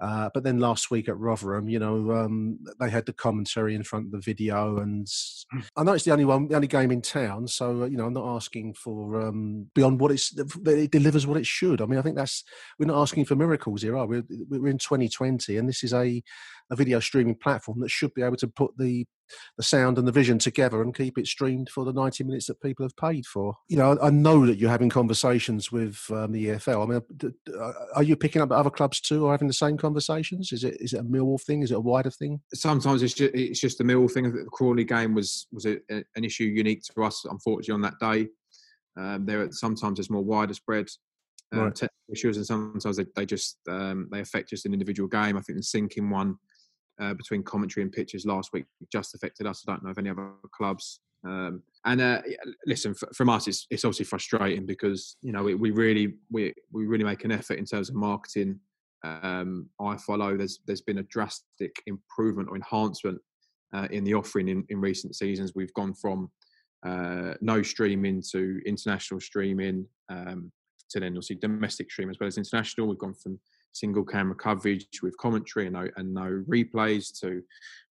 Uh, 0.01 0.31
but 0.33 0.45
then 0.45 0.61
last 0.61 0.93
week 0.93 1.09
at 1.09 1.19
Rotherham, 1.19 1.69
you 1.69 1.81
know, 1.81 2.13
um, 2.13 2.61
they 2.79 2.89
had 2.89 3.05
the 3.05 3.13
commentary 3.13 3.75
in 3.75 3.83
front 3.83 4.07
of 4.07 4.13
the 4.13 4.21
video, 4.21 4.79
and 4.79 5.09
hmm. 5.51 5.61
I 5.77 5.83
know 5.83 5.93
it's 5.93 6.05
the 6.05 6.13
only 6.13 6.25
one, 6.25 6.47
the 6.47 6.55
only 6.55 6.69
game 6.69 6.93
in 6.93 7.03
town. 7.03 7.49
So 7.49 7.83
uh, 7.83 7.87
you 7.87 7.97
know, 7.97 8.07
I'm 8.07 8.13
not 8.13 8.37
asking 8.37 8.75
for 8.75 9.21
um, 9.21 9.67
beyond 9.75 9.99
what 9.99 10.13
it's 10.13 10.33
it 10.39 10.93
delivers 10.93 11.27
what 11.27 11.37
it 11.37 11.47
should. 11.47 11.81
I 11.81 11.87
mean, 11.87 11.99
I 11.99 12.03
think 12.03 12.15
that's 12.15 12.45
we're 12.79 12.87
not 12.87 13.01
asking 13.01 13.25
for 13.25 13.35
miracles 13.35 13.83
here, 13.83 13.97
are 13.97 14.07
we? 14.07 14.23
We're 14.49 14.69
in 14.69 14.79
2020, 14.79 15.57
and 15.57 15.69
this 15.69 15.83
is 15.83 15.93
a 15.93 16.23
a 16.71 16.77
video 16.77 17.01
streaming 17.01 17.35
platform 17.35 17.81
that 17.81 17.91
should 17.91 18.15
be 18.15 18.23
able 18.23 18.37
to 18.37 18.49
put 18.49 18.77
the 18.79 19.07
the 19.57 19.63
sound 19.63 19.99
and 19.99 20.07
the 20.07 20.13
vision 20.13 20.39
together 20.39 20.83
and 20.83 20.95
keep 20.95 21.19
it 21.19 21.27
streamed 21.27 21.69
for 21.69 21.85
the 21.85 21.93
90 21.93 22.25
minutes 22.25 22.47
that 22.47 22.61
people 22.61 22.85
have 22.85 22.97
paid 22.97 23.27
for. 23.27 23.55
You 23.69 23.77
know, 23.77 23.99
I 24.03 24.11
know 24.11 24.47
that 24.47 24.59
you're 24.59 24.71
having 24.71 24.89
conversations 24.89 25.71
with 25.71 26.03
um, 26.11 26.33
the 26.33 26.47
EFL. 26.47 26.83
I 26.83 26.87
mean, 26.87 27.35
uh, 27.61 27.73
are 27.95 28.03
you 28.03 28.17
picking 28.17 28.43
up 28.43 28.51
other 28.51 28.71
clubs 28.71 29.01
too 29.01 29.27
or 29.27 29.33
having 29.33 29.49
the 29.49 29.55
same 29.55 29.77
conversations? 29.77 30.53
Is 30.53 30.65
it 30.65 30.77
is 30.81 30.93
it 30.93 31.01
a 31.01 31.05
Millwall 31.05 31.41
thing? 31.43 31.63
Is 31.63 31.71
it 31.71 31.77
a 31.77 31.81
wider 31.81 32.11
thing? 32.11 32.41
Sometimes 32.55 33.03
it's 33.03 33.15
just, 33.15 33.35
it's 33.35 33.61
just 33.61 33.81
a 33.81 33.85
Millwall 33.85 34.11
thing. 34.11 34.33
The 34.33 34.45
Crawley 34.51 34.85
game 34.85 35.15
was 35.15 35.47
was 35.53 35.67
a, 35.67 35.79
a, 35.91 36.05
an 36.17 36.25
issue 36.25 36.45
unique 36.45 36.83
to 36.85 37.03
us, 37.03 37.25
unfortunately, 37.29 37.75
on 37.75 37.83
that 37.83 37.99
day. 38.01 38.29
Um, 38.97 39.27
there 39.27 39.51
sometimes 39.53 39.99
it's 39.99 40.11
more 40.11 40.25
wider 40.25 40.55
spread. 40.55 40.89
Um, 41.51 41.61
right. 41.61 41.75
technical 41.75 42.13
issues 42.13 42.37
and 42.37 42.45
sometimes 42.45 42.99
they, 42.99 43.07
they 43.17 43.25
just 43.25 43.57
um, 43.71 44.07
they 44.13 44.21
affect 44.21 44.51
just 44.51 44.67
an 44.67 44.75
individual 44.75 45.09
game. 45.09 45.35
I 45.35 45.41
think 45.41 45.57
the 45.57 45.63
sinking 45.63 46.11
one 46.11 46.37
uh, 47.01 47.15
between 47.15 47.43
commentary 47.43 47.83
and 47.83 47.93
pitches 47.93 48.27
last 48.27 48.53
week 48.53 48.65
just 48.93 49.15
affected 49.15 49.47
us. 49.47 49.65
I 49.67 49.73
don't 49.73 49.85
know 49.85 49.91
of 49.91 49.99
any 49.99 50.11
other 50.11 50.33
clubs. 50.53 51.01
Um, 51.25 51.63
and 51.85 52.01
uh, 52.01 52.23
listen, 52.67 52.95
from 52.95 53.29
us, 53.29 53.49
it's, 53.49 53.67
it's 53.71 53.85
obviously 53.85 54.05
frustrating 54.05 54.67
because 54.67 55.17
you 55.23 55.33
know 55.33 55.43
we, 55.43 55.55
we, 55.55 55.71
really 55.71 56.15
we 56.31 56.55
we 56.73 56.87
really 56.87 57.05
make 57.05 57.25
an 57.25 57.33
effort 57.33 57.59
in 57.59 57.65
terms 57.65 57.89
of 57.89 57.97
marketing. 57.97 58.61
Um, 59.05 59.69
iFollow. 59.81 60.37
There's 60.37 60.61
there's 60.67 60.81
been 60.81 60.99
a 60.99 61.05
drastic 61.05 61.75
improvement 61.87 62.49
or 62.51 62.57
enhancement 62.57 63.21
uh, 63.73 63.89
in 63.91 64.05
the 64.05 64.15
offering 64.15 64.49
in, 64.49 64.65
in 64.69 64.81
recent 64.81 65.17
seasons. 65.17 65.53
We've 65.55 65.75
gone 65.75 65.95
from 65.95 66.31
uh, 66.85 67.35
no 67.41 67.63
streaming 67.63 68.23
to 68.33 68.61
international 68.67 69.21
streaming 69.21 69.87
um, 70.09 70.53
to 70.91 71.01
then 71.01 71.13
obviously 71.13 71.37
domestic 71.37 71.91
stream 71.91 72.11
as 72.11 72.19
well 72.19 72.29
as 72.29 72.39
international. 72.39 72.89
We've 72.89 72.99
gone 72.99 73.15
from 73.15 73.39
single 73.73 74.05
camera 74.05 74.35
coverage 74.35 74.87
with 75.03 75.17
commentary 75.19 75.67
and 75.67 75.75
no, 75.75 75.89
and 75.97 76.13
no 76.13 76.45
replays 76.49 77.19
to 77.21 77.43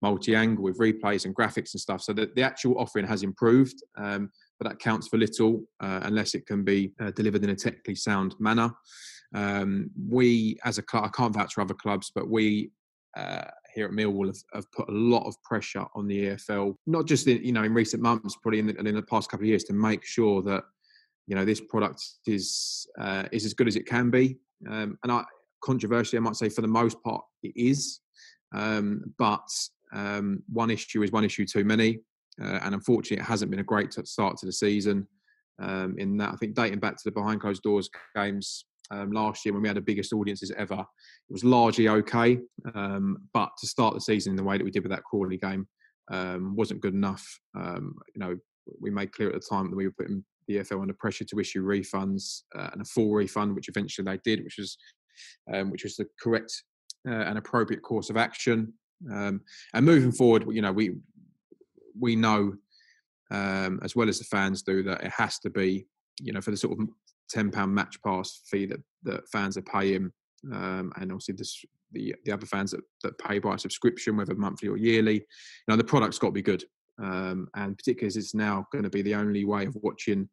multi-angle 0.03 0.65
with 0.65 0.79
replays 0.79 1.25
and 1.25 1.35
graphics 1.35 1.75
and 1.75 1.81
stuff. 1.81 2.03
So 2.03 2.13
the, 2.13 2.31
the 2.35 2.43
actual 2.43 2.79
offering 2.79 3.07
has 3.07 3.23
improved, 3.23 3.83
um, 3.97 4.31
but 4.59 4.69
that 4.69 4.79
counts 4.79 5.09
for 5.09 5.19
little 5.19 5.65
uh, 5.81 6.01
unless 6.05 6.35
it 6.35 6.47
can 6.47 6.65
be 6.65 6.93
uh, 7.01 7.11
delivered 7.13 7.45
in 7.45 7.51
a 7.51 7.57
technically 7.57 7.95
sound 7.95 8.35
manner. 8.39 8.71
Um, 9.35 9.91
we, 10.09 10.59
as 10.65 10.79
a 10.79 10.83
club, 10.83 11.05
I 11.05 11.09
can't 11.09 11.35
vouch 11.35 11.55
for 11.55 11.61
other 11.61 11.75
clubs, 11.75 12.11
but 12.15 12.29
we 12.29 12.71
uh, 13.17 13.45
here 13.75 13.87
at 13.87 13.93
Millwall 13.93 14.27
have, 14.27 14.37
have, 14.55 14.73
put 14.73 14.89
a 14.89 14.93
lot 14.93 15.27
of 15.27 15.41
pressure 15.43 15.85
on 15.95 16.07
the 16.07 16.27
EFL, 16.27 16.75
not 16.87 17.07
just 17.07 17.27
in, 17.27 17.43
you 17.43 17.53
know 17.53 17.63
in 17.63 17.75
recent 17.75 18.03
months, 18.03 18.37
probably 18.43 18.59
in 18.59 18.67
the, 18.67 18.77
in 18.77 18.95
the 18.95 19.03
past 19.03 19.31
couple 19.31 19.45
of 19.45 19.49
years, 19.49 19.65
to 19.65 19.73
make 19.73 20.05
sure 20.05 20.43
that 20.43 20.65
you 21.27 21.35
know 21.35 21.45
this 21.45 21.61
product 21.61 22.03
is 22.27 22.87
uh, 22.99 23.25
is 23.33 23.45
as 23.45 23.55
good 23.55 23.69
as 23.69 23.77
it 23.77 23.87
can 23.87 24.11
be. 24.11 24.39
Um, 24.71 24.99
and 25.03 25.13
I, 25.13 25.25
controversially, 25.63 26.19
I 26.19 26.23
might 26.23 26.37
say 26.37 26.49
for 26.49 26.63
the 26.63 26.69
most 26.69 27.03
part 27.03 27.23
it 27.43 27.53
is. 27.57 28.01
Um, 28.55 29.03
but 29.19 29.49
um, 29.93 30.43
one 30.53 30.71
issue 30.71 31.03
is 31.03 31.13
one 31.13 31.25
issue 31.25 31.47
too 31.47 31.65
many, 31.65 32.01
uh, 32.43 32.61
and 32.63 32.75
unfortunately, 32.75 33.23
it 33.23 33.27
hasn't 33.27 33.51
been 33.51 33.61
a 33.61 33.65
great 33.65 33.93
start 33.93 34.37
to 34.39 34.47
the 34.47 34.53
season. 34.53 35.07
Um, 35.61 35.97
in 35.99 36.17
that, 36.19 36.33
I 36.33 36.37
think 36.37 36.55
dating 36.55 36.81
back 36.81 36.97
to 36.97 37.03
the 37.05 37.13
behind 37.13 37.41
closed 37.41 37.63
doors 37.63 37.89
games 38.15 38.67
um, 38.91 39.11
last 39.11 39.45
year 39.45 39.55
when 39.55 39.63
we 39.63 39.69
had 39.69 39.77
the 39.77 39.83
biggest 39.83 40.13
audiences 40.13 40.53
ever, 40.57 40.81
it 40.81 41.33
was 41.33 41.45
largely 41.45 41.89
okay. 41.89 42.39
Um, 42.75 43.19
but 43.33 43.51
to 43.59 43.67
start 43.67 43.95
the 43.95 44.01
season 44.01 44.33
in 44.33 44.37
the 44.37 44.45
way 44.45 44.59
that 44.59 44.65
we 44.65 44.71
did 44.71 44.83
with 44.83 44.93
that 44.93 45.05
Crawley 45.05 45.39
game 45.39 45.67
um, 46.11 46.55
wasn't 46.55 46.83
good 46.83 46.95
enough. 46.95 47.27
you 47.57 47.93
know, 48.17 48.37
we 48.81 48.91
made 48.91 49.13
clear 49.13 49.29
at 49.29 49.35
the 49.35 49.49
time 49.49 49.71
that 49.71 49.77
we 49.77 49.87
were 49.87 49.95
putting 49.99 50.25
the 50.49 50.57
EFL 50.57 50.83
under 50.83 50.95
pressure 50.95 51.25
to 51.25 51.41
issue 51.41 51.65
refunds 51.65 52.43
uh, 52.57 52.69
and 52.73 52.83
a 52.83 52.85
full 52.85 53.13
refund, 53.13 53.55
which 53.55 53.69
eventually 53.69 54.05
they 54.05 54.19
did, 54.25 54.45
which 54.45 54.57
was 54.59 54.77
um, 55.53 55.71
which 55.71 55.85
was 55.85 55.97
the 55.97 56.07
correct 56.21 56.63
uh, 57.09 57.13
and 57.13 57.39
appropriate 57.39 57.83
course 57.83 58.11
of 58.11 58.17
action. 58.17 58.73
Um, 59.13 59.43
and 59.75 59.87
moving 59.87 60.13
forward, 60.13 60.47
you 60.51 60.63
know, 60.63 60.73
we 60.73 60.97
we 61.99 62.17
know 62.17 62.55
um, 63.31 63.81
as 63.83 63.97
well 63.97 64.09
as 64.09 64.19
the 64.19 64.25
fans 64.25 64.63
do 64.63 64.83
that 64.85 65.03
it 65.03 65.13
has 65.17 65.39
to 65.41 65.51
be, 65.51 65.87
you 66.21 66.33
know, 66.33 66.41
for 66.41 66.51
the 66.51 66.57
sort 66.57 66.79
of 66.79 66.89
ten 67.29 67.51
pound 67.51 67.75
match 67.75 68.01
pass 68.03 68.43
fee 68.51 68.67
that 68.67 68.81
that 69.05 69.29
fans 69.31 69.57
are 69.57 69.63
paying, 69.63 70.11
um, 70.53 70.93
and 70.97 71.13
obviously 71.13 71.35
this, 71.35 71.65
the 71.93 72.15
the 72.25 72.33
other 72.33 72.47
fans 72.47 72.71
that, 72.71 72.81
that 73.03 73.19
pay 73.19 73.39
by 73.39 73.57
subscription, 73.57 74.17
whether 74.17 74.35
monthly 74.35 74.69
or 74.69 74.77
yearly, 74.77 75.15
you 75.15 75.69
know, 75.69 75.77
the 75.77 75.85
product's 75.85 76.19
got 76.19 76.29
to 76.29 76.33
be 76.33 76.43
good. 76.43 76.65
Um, 76.99 77.49
and 77.55 77.77
particularly 77.77 78.07
as 78.07 78.17
it's 78.17 78.35
now 78.35 78.67
going 78.73 78.85
to 78.85 78.91
be 78.91 79.03
the 79.03 79.15
only 79.15 79.45
way 79.45 79.67
of 79.67 79.77
watching 79.83 80.31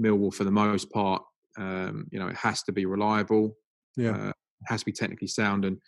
Millwall 0.00 0.32
for 0.32 0.44
the 0.44 0.50
most 0.50 0.90
part. 0.90 1.22
Um, 1.58 2.06
you 2.10 2.18
know, 2.18 2.28
it 2.28 2.36
has 2.36 2.62
to 2.64 2.72
be 2.72 2.86
reliable. 2.86 3.56
Yeah. 3.96 4.28
Uh, 4.28 4.32
has 4.66 4.80
to 4.80 4.86
be 4.86 4.92
technically 4.92 5.28
sound. 5.28 5.64
And 5.64 5.78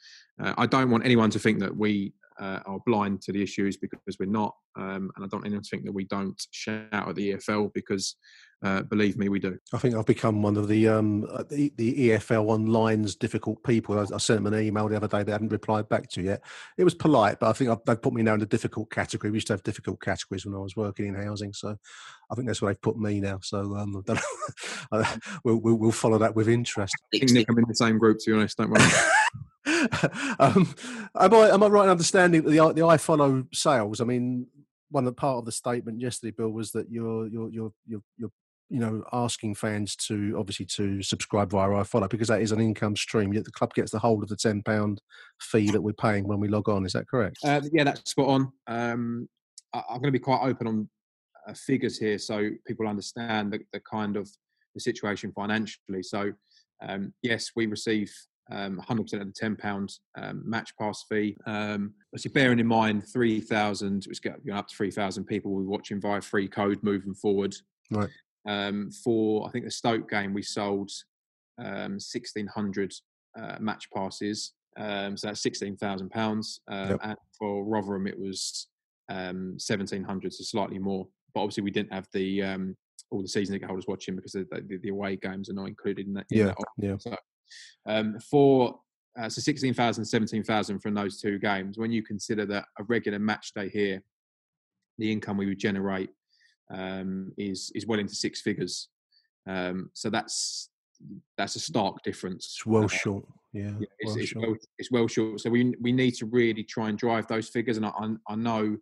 uh, 0.40 0.54
I 0.58 0.66
don't 0.66 0.90
want 0.90 1.04
anyone 1.04 1.30
to 1.30 1.38
think 1.38 1.58
that 1.60 1.74
we 1.76 2.12
uh, 2.38 2.60
are 2.66 2.78
blind 2.86 3.22
to 3.22 3.32
the 3.32 3.42
issues 3.42 3.76
because 3.76 4.16
we're 4.18 4.26
not. 4.26 4.54
Um, 4.78 5.10
and 5.16 5.24
I 5.24 5.28
don't 5.28 5.40
want 5.40 5.46
anyone 5.46 5.64
to 5.64 5.68
think 5.68 5.84
that 5.84 5.92
we 5.92 6.04
don't 6.04 6.40
shout 6.52 6.92
at 6.92 7.14
the 7.16 7.32
EFL 7.32 7.72
because, 7.74 8.14
uh, 8.62 8.82
believe 8.82 9.16
me, 9.16 9.28
we 9.28 9.40
do. 9.40 9.58
I 9.72 9.78
think 9.78 9.96
I've 9.96 10.06
become 10.06 10.40
one 10.40 10.56
of 10.56 10.68
the 10.68 10.86
um, 10.86 11.26
uh, 11.28 11.42
the, 11.50 11.72
the, 11.76 12.10
EFL 12.10 12.48
online's 12.48 13.16
difficult 13.16 13.62
people. 13.64 13.98
I, 13.98 14.02
I, 14.14 14.18
sent 14.18 14.42
them 14.42 14.52
an 14.52 14.60
email 14.60 14.88
the 14.88 14.96
other 14.96 15.08
day 15.08 15.24
they 15.24 15.32
hadn't 15.32 15.50
replied 15.50 15.88
back 15.88 16.08
to 16.10 16.22
yet. 16.22 16.44
It 16.76 16.84
was 16.84 16.94
polite, 16.94 17.40
but 17.40 17.48
I 17.48 17.52
think 17.54 17.76
they've 17.86 18.00
put 18.00 18.12
me 18.12 18.22
now 18.22 18.34
in 18.34 18.40
the 18.40 18.46
difficult 18.46 18.90
category. 18.90 19.32
We 19.32 19.38
used 19.38 19.48
to 19.48 19.52
have 19.54 19.64
difficult 19.64 20.00
categories 20.00 20.46
when 20.46 20.54
I 20.54 20.58
was 20.58 20.76
working 20.76 21.06
in 21.06 21.14
housing, 21.14 21.52
so 21.52 21.76
I 22.30 22.34
think 22.36 22.46
that's 22.46 22.62
where 22.62 22.72
they've 22.72 22.80
put 22.80 22.98
me 22.98 23.20
now. 23.20 23.40
So 23.42 23.76
um, 23.76 24.04
we'll, 25.44 25.58
we'll, 25.60 25.74
we'll, 25.74 25.92
follow 25.92 26.18
that 26.18 26.36
with 26.36 26.48
interest. 26.48 26.94
I 27.14 27.18
think 27.18 27.32
Nick, 27.32 27.46
I'm 27.48 27.58
in 27.58 27.64
the 27.66 27.74
same 27.74 27.98
group, 27.98 28.18
to 28.20 28.30
be 28.30 28.36
honest. 28.36 28.58
Don't 28.58 28.70
worry. 28.70 28.90
um, 30.38 30.74
am 31.18 31.34
I 31.34 31.50
am 31.50 31.62
I 31.62 31.66
right 31.66 31.84
in 31.84 31.90
understanding 31.90 32.42
that 32.42 32.50
the 32.50 32.72
the 32.72 32.80
iFollow 32.80 33.46
sales? 33.54 34.00
I 34.00 34.04
mean, 34.04 34.46
one 34.90 35.06
of 35.06 35.14
the 35.14 35.20
part 35.20 35.38
of 35.38 35.44
the 35.44 35.52
statement 35.52 36.00
yesterday, 36.00 36.34
Bill, 36.36 36.50
was 36.50 36.72
that 36.72 36.90
you're 36.90 37.26
you're 37.28 37.50
you're 37.50 37.72
you're, 37.86 38.02
you're 38.16 38.30
you 38.70 38.80
know, 38.80 39.02
asking 39.12 39.54
fans 39.54 39.96
to 39.96 40.36
obviously 40.38 40.66
to 40.66 41.02
subscribe 41.02 41.50
via 41.50 41.68
iFollow 41.68 42.08
because 42.08 42.28
that 42.28 42.42
is 42.42 42.52
an 42.52 42.60
income 42.60 42.96
stream. 42.96 43.32
Yet 43.32 43.44
the 43.44 43.50
club 43.50 43.72
gets 43.72 43.90
the 43.90 43.98
whole 43.98 44.22
of 44.22 44.28
the 44.28 44.36
ten 44.36 44.62
pound 44.62 45.00
fee 45.40 45.70
that 45.70 45.80
we're 45.80 45.92
paying 45.94 46.28
when 46.28 46.40
we 46.40 46.48
log 46.48 46.68
on. 46.68 46.84
Is 46.84 46.92
that 46.92 47.08
correct? 47.08 47.38
Uh, 47.44 47.62
yeah, 47.72 47.84
that's 47.84 48.10
spot 48.10 48.28
on. 48.28 48.52
Um, 48.66 49.28
I, 49.72 49.78
am 49.78 50.00
going 50.00 50.04
to 50.04 50.12
be 50.12 50.18
quite 50.18 50.42
open 50.42 50.66
on 50.66 50.88
uh, 51.46 51.54
figures 51.54 51.98
here, 51.98 52.18
so 52.18 52.50
people 52.66 52.86
understand 52.86 53.52
the, 53.52 53.60
the, 53.72 53.80
kind 53.80 54.16
of 54.16 54.30
the 54.74 54.80
situation 54.80 55.32
financially. 55.32 56.02
So, 56.02 56.32
um, 56.86 57.12
yes, 57.22 57.52
we 57.56 57.66
receive 57.66 58.12
um, 58.50 58.80
100% 58.88 59.00
of 59.20 59.32
the 59.32 59.40
£10 59.40 59.98
um, 60.16 60.42
match 60.44 60.72
pass 60.78 61.04
fee. 61.08 61.36
Um, 61.46 61.94
obviously, 62.12 62.32
bearing 62.32 62.58
in 62.58 62.66
mind 62.66 63.06
3,000, 63.08 64.06
it's 64.08 64.20
going 64.20 64.50
up 64.52 64.68
to 64.68 64.76
3,000 64.76 65.24
people 65.24 65.52
we're 65.52 65.62
watching 65.62 66.00
via 66.00 66.20
free 66.20 66.48
code 66.48 66.78
moving 66.82 67.14
forward. 67.14 67.54
Right. 67.90 68.08
Um, 68.46 68.90
for, 68.90 69.46
I 69.46 69.50
think, 69.50 69.64
the 69.64 69.70
Stoke 69.70 70.08
game, 70.08 70.32
we 70.32 70.42
sold 70.42 70.90
1,600 71.56 72.92
um, 73.36 73.44
uh, 73.44 73.56
match 73.60 73.88
passes. 73.94 74.52
Um, 74.76 75.16
so 75.16 75.26
that's 75.26 75.42
£16,000. 75.42 76.58
Yep. 76.70 77.00
And 77.02 77.16
for 77.38 77.64
Rotherham, 77.64 78.06
it 78.06 78.18
was 78.18 78.68
1,700, 79.08 80.32
so 80.32 80.44
slightly 80.44 80.78
more. 80.78 81.06
But 81.34 81.42
obviously, 81.42 81.64
we 81.64 81.70
didn't 81.70 81.92
have 81.92 82.06
the 82.12 82.74
all 83.10 83.22
the 83.22 83.28
season 83.28 83.54
ticket 83.54 83.68
holders 83.68 83.86
watching 83.88 84.16
because 84.16 84.32
the, 84.32 84.46
the, 84.50 84.78
the, 84.82 84.88
away 84.90 85.16
games 85.16 85.48
are 85.48 85.54
not 85.54 85.68
included 85.68 86.06
in 86.06 86.14
that. 86.14 86.26
In 86.30 86.38
yeah, 86.38 86.44
that 86.46 86.56
yeah. 86.76 86.96
So 86.98 87.16
um, 87.86 88.18
for 88.20 88.78
uh, 89.18 89.28
so 89.28 89.40
16,000, 89.40 90.04
17,000 90.04 90.78
from 90.78 90.94
those 90.94 91.20
two 91.20 91.38
games. 91.38 91.76
When 91.76 91.90
you 91.90 92.02
consider 92.02 92.46
that 92.46 92.66
a 92.78 92.84
regular 92.84 93.18
match 93.18 93.52
day 93.52 93.68
here, 93.68 94.02
the 94.98 95.10
income 95.10 95.36
we 95.36 95.46
would 95.46 95.58
generate 95.58 96.10
um, 96.70 97.32
is 97.38 97.72
is 97.74 97.86
well 97.86 97.98
into 97.98 98.14
six 98.14 98.40
figures. 98.40 98.88
Um, 99.46 99.90
so 99.94 100.10
that's 100.10 100.70
that's 101.36 101.56
a 101.56 101.60
stark 101.60 102.02
difference. 102.02 102.46
It's 102.46 102.66
well 102.66 102.84
uh, 102.84 102.88
short. 102.88 103.24
Yeah, 103.52 103.72
yeah 103.78 103.86
it's, 103.98 104.10
well 104.10 104.18
it's, 104.18 104.28
short. 104.28 104.46
Well, 104.46 104.56
it's, 104.78 104.90
well, 104.90 105.08
short. 105.08 105.40
So 105.40 105.50
we 105.50 105.74
we 105.80 105.92
need 105.92 106.12
to 106.12 106.26
really 106.26 106.64
try 106.64 106.88
and 106.88 106.98
drive 106.98 107.26
those 107.26 107.48
figures, 107.48 107.76
and 107.76 107.86
I 107.86 107.92
I, 108.28 108.34
know 108.34 108.76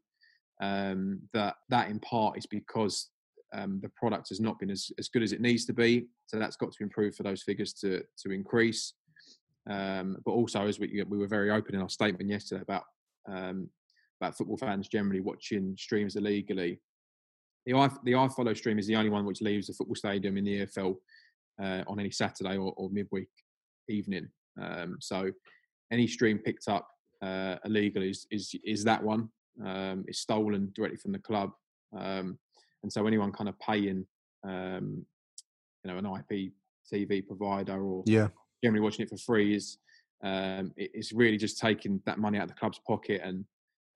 um, 0.61 1.20
that 1.33 1.57
that 1.68 1.88
in 1.90 2.00
part 2.00 2.38
is 2.38 2.46
because 2.46 3.11
um, 3.54 3.80
the 3.82 3.90
product 3.90 4.28
has 4.30 4.40
not 4.40 4.59
been 4.59 4.70
as, 4.70 4.90
as 4.98 5.09
good 5.09 5.22
as 5.22 5.32
it 5.32 5.40
needs 5.40 5.64
to 5.66 5.72
be. 5.72 6.06
So 6.26 6.38
that's 6.38 6.56
got 6.56 6.72
to 6.72 6.82
improve 6.82 7.14
for 7.14 7.22
those 7.22 7.42
figures 7.42 7.72
to 7.74 8.02
to 8.24 8.32
increase. 8.32 8.94
Um, 9.68 10.18
but 10.24 10.32
also, 10.32 10.66
as 10.66 10.78
we 10.78 11.04
we 11.09 11.18
were 11.18 11.26
very 11.26 11.50
open 11.50 11.74
in 11.74 11.80
our 11.80 11.88
statement 11.88 12.30
yesterday 12.30 12.62
about 12.62 12.85
um, 13.28 13.68
about 14.20 14.37
football 14.37 14.56
fans 14.56 14.88
generally 14.88 15.20
watching 15.20 15.76
streams 15.78 16.16
illegally. 16.16 16.80
The 17.66 17.74
i 17.74 17.88
the 18.04 18.12
iFollow 18.12 18.56
stream 18.56 18.78
is 18.78 18.87
the 18.87 18.96
only 18.96 19.11
one 19.11 19.24
which 19.24 19.42
leaves 19.42 19.66
the 19.66 19.74
football 19.74 19.96
stadium 19.96 20.37
in 20.37 20.44
the 20.44 20.66
EFL 20.66 20.96
uh, 21.62 21.82
on 21.87 21.98
any 21.98 22.11
Saturday 22.11 22.56
or, 22.56 22.72
or 22.76 22.90
midweek 22.90 23.28
evening. 23.88 24.28
Um, 24.61 24.96
so 25.00 25.30
any 25.92 26.06
stream 26.06 26.38
picked 26.38 26.68
up 26.68 26.88
uh, 27.22 27.56
illegally 27.64 28.11
is, 28.11 28.26
is 28.30 28.54
is 28.64 28.85
that 28.85 29.02
one. 29.02 29.28
Um, 29.64 30.04
it's 30.06 30.20
stolen 30.20 30.70
directly 30.74 30.98
from 30.98 31.12
the 31.12 31.18
club. 31.18 31.50
Um, 31.96 32.38
and 32.87 32.92
so 32.92 33.05
anyone 33.05 33.33
kind 33.33 33.49
of 33.49 33.59
paying, 33.59 34.07
um, 34.44 35.05
you 35.83 35.90
know, 35.90 35.99
an 35.99 36.07
IP 36.07 36.53
TV 36.88 37.27
provider 37.27 37.85
or 37.85 38.05
yeah. 38.07 38.29
generally 38.62 38.81
watching 38.81 39.03
it 39.03 39.09
for 39.09 39.16
free 39.16 39.57
is 39.57 39.79
um, 40.22 40.70
it's 40.77 41.12
really 41.12 41.37
just 41.37 41.59
taking 41.59 42.01
that 42.07 42.20
money 42.20 42.38
out 42.38 42.44
of 42.44 42.51
the 42.51 42.55
club's 42.55 42.79
pocket. 42.87 43.22
And 43.25 43.44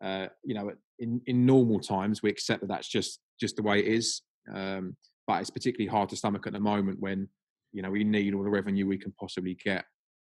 uh, 0.03 0.27
you 0.43 0.57
know, 0.57 0.73
in 0.99 1.21
in 1.27 1.47
normal 1.47 1.79
times 1.79 2.21
we 2.21 2.31
accept 2.31 2.63
that 2.63 2.67
that's 2.67 2.89
just 2.89 3.21
just 3.39 3.55
the 3.55 3.63
way 3.63 3.79
it 3.79 3.87
is. 3.87 4.23
Um, 4.53 4.97
but 5.29 5.41
it's 5.41 5.51
particularly 5.51 5.89
hard 5.89 6.09
to 6.09 6.17
stomach 6.17 6.49
at 6.49 6.53
the 6.53 6.59
moment 6.59 6.99
when 6.99 7.29
you 7.73 7.83
know 7.83 7.93
we 7.93 8.03
need 8.03 8.35
all 8.35 8.43
the 8.43 8.51
revenue 8.51 8.89
we 8.89 8.99
can 8.99 9.13
possibly 9.21 9.57
get. 9.65 9.85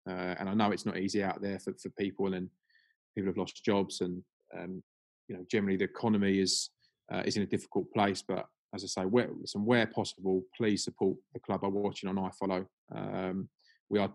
Uh, 0.09 0.37
and 0.39 0.49
I 0.49 0.55
know 0.55 0.71
it's 0.71 0.87
not 0.87 0.99
easy 0.99 1.25
out 1.25 1.43
there 1.43 1.59
for, 1.59 1.75
for 1.83 1.89
people, 1.99 2.35
and 2.35 2.49
people 3.17 3.31
have 3.31 3.37
lost 3.37 3.65
jobs, 3.65 4.01
and 4.01 4.23
um, 4.57 4.81
you 5.27 5.35
know 5.35 5.45
generally 5.51 5.77
the 5.77 5.87
economy 5.87 6.39
is 6.39 6.71
uh, 7.13 7.23
is 7.25 7.37
in 7.37 7.43
a 7.43 7.47
difficult 7.47 7.91
place. 7.93 8.23
But 8.27 8.47
as 8.75 8.85
I 8.85 8.87
say, 8.87 9.07
where, 9.07 9.29
listen, 9.41 9.65
where 9.65 9.87
possible, 9.87 10.43
please 10.57 10.85
support 10.85 11.17
the 11.33 11.41
club 11.41 11.63
by 11.63 11.69
watching 11.69 12.09
on 12.09 12.17
iFollow. 12.17 12.67
Um, 12.95 13.49
we 13.89 13.99
are 13.99 14.13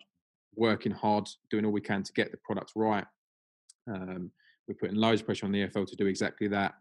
working 0.56 0.92
hard, 0.92 1.30
doing 1.50 1.66
all 1.66 1.72
we 1.72 1.82
can 1.82 2.04
to 2.04 2.14
get 2.14 2.32
the 2.32 2.38
product 2.44 2.74
right. 2.76 3.06
Um, 3.90 4.32
we're 4.68 4.76
putting 4.76 4.98
loads 4.98 5.22
of 5.22 5.26
pressure 5.26 5.46
on 5.46 5.52
the 5.52 5.66
EFL 5.66 5.88
to 5.88 5.96
do 5.96 6.06
exactly 6.06 6.48
that. 6.50 6.74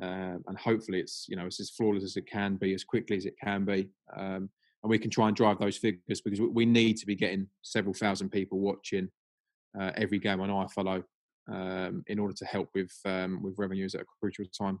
Um, 0.00 0.42
and 0.48 0.58
hopefully 0.58 0.98
it's 0.98 1.26
you 1.28 1.36
know 1.36 1.46
it's 1.46 1.60
as 1.60 1.70
flawless 1.70 2.02
as 2.02 2.16
it 2.16 2.26
can 2.26 2.56
be, 2.56 2.74
as 2.74 2.82
quickly 2.82 3.16
as 3.16 3.26
it 3.26 3.34
can 3.42 3.64
be, 3.64 3.88
um, 4.16 4.48
and 4.82 4.90
we 4.90 4.98
can 4.98 5.10
try 5.10 5.28
and 5.28 5.36
drive 5.36 5.58
those 5.60 5.76
figures 5.76 6.20
because 6.20 6.40
we 6.40 6.66
need 6.66 6.96
to 6.96 7.06
be 7.06 7.14
getting 7.14 7.46
several 7.62 7.94
thousand 7.94 8.30
people 8.30 8.58
watching 8.58 9.08
uh, 9.78 9.92
every 9.96 10.18
game 10.18 10.40
on 10.40 10.48
iFollow 10.48 11.04
um, 11.50 12.02
in 12.08 12.18
order 12.18 12.34
to 12.34 12.44
help 12.44 12.70
with 12.74 12.92
um, 13.04 13.40
with 13.40 13.54
revenues 13.56 13.94
at 13.94 14.00
a 14.00 14.04
crucial 14.20 14.46
time. 14.46 14.80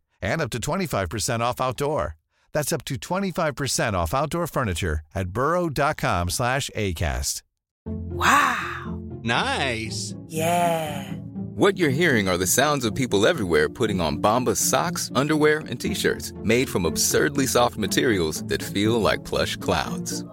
and 0.21 0.41
up 0.41 0.49
to 0.51 0.59
25% 0.59 1.39
off 1.39 1.59
outdoor. 1.61 2.15
That's 2.53 2.73
up 2.73 2.83
to 2.85 2.95
25% 2.95 3.93
off 3.93 4.13
outdoor 4.13 4.47
furniture 4.47 5.01
at 5.15 5.29
burrow.com 5.29 6.29
slash 6.29 6.69
ACAST. 6.75 7.41
Wow. 7.85 8.99
Nice. 9.23 10.13
Yeah. 10.27 11.13
What 11.55 11.77
you're 11.77 11.89
hearing 11.89 12.27
are 12.27 12.37
the 12.37 12.47
sounds 12.47 12.85
of 12.85 12.95
people 12.95 13.27
everywhere 13.27 13.69
putting 13.69 13.99
on 14.01 14.17
Bombas 14.17 14.57
socks, 14.57 15.11
underwear, 15.15 15.59
and 15.59 15.79
T-shirts 15.79 16.33
made 16.43 16.69
from 16.69 16.85
absurdly 16.85 17.45
soft 17.45 17.77
materials 17.77 18.43
that 18.45 18.63
feel 18.63 18.99
like 19.01 19.23
plush 19.25 19.57
clouds. 19.57 20.23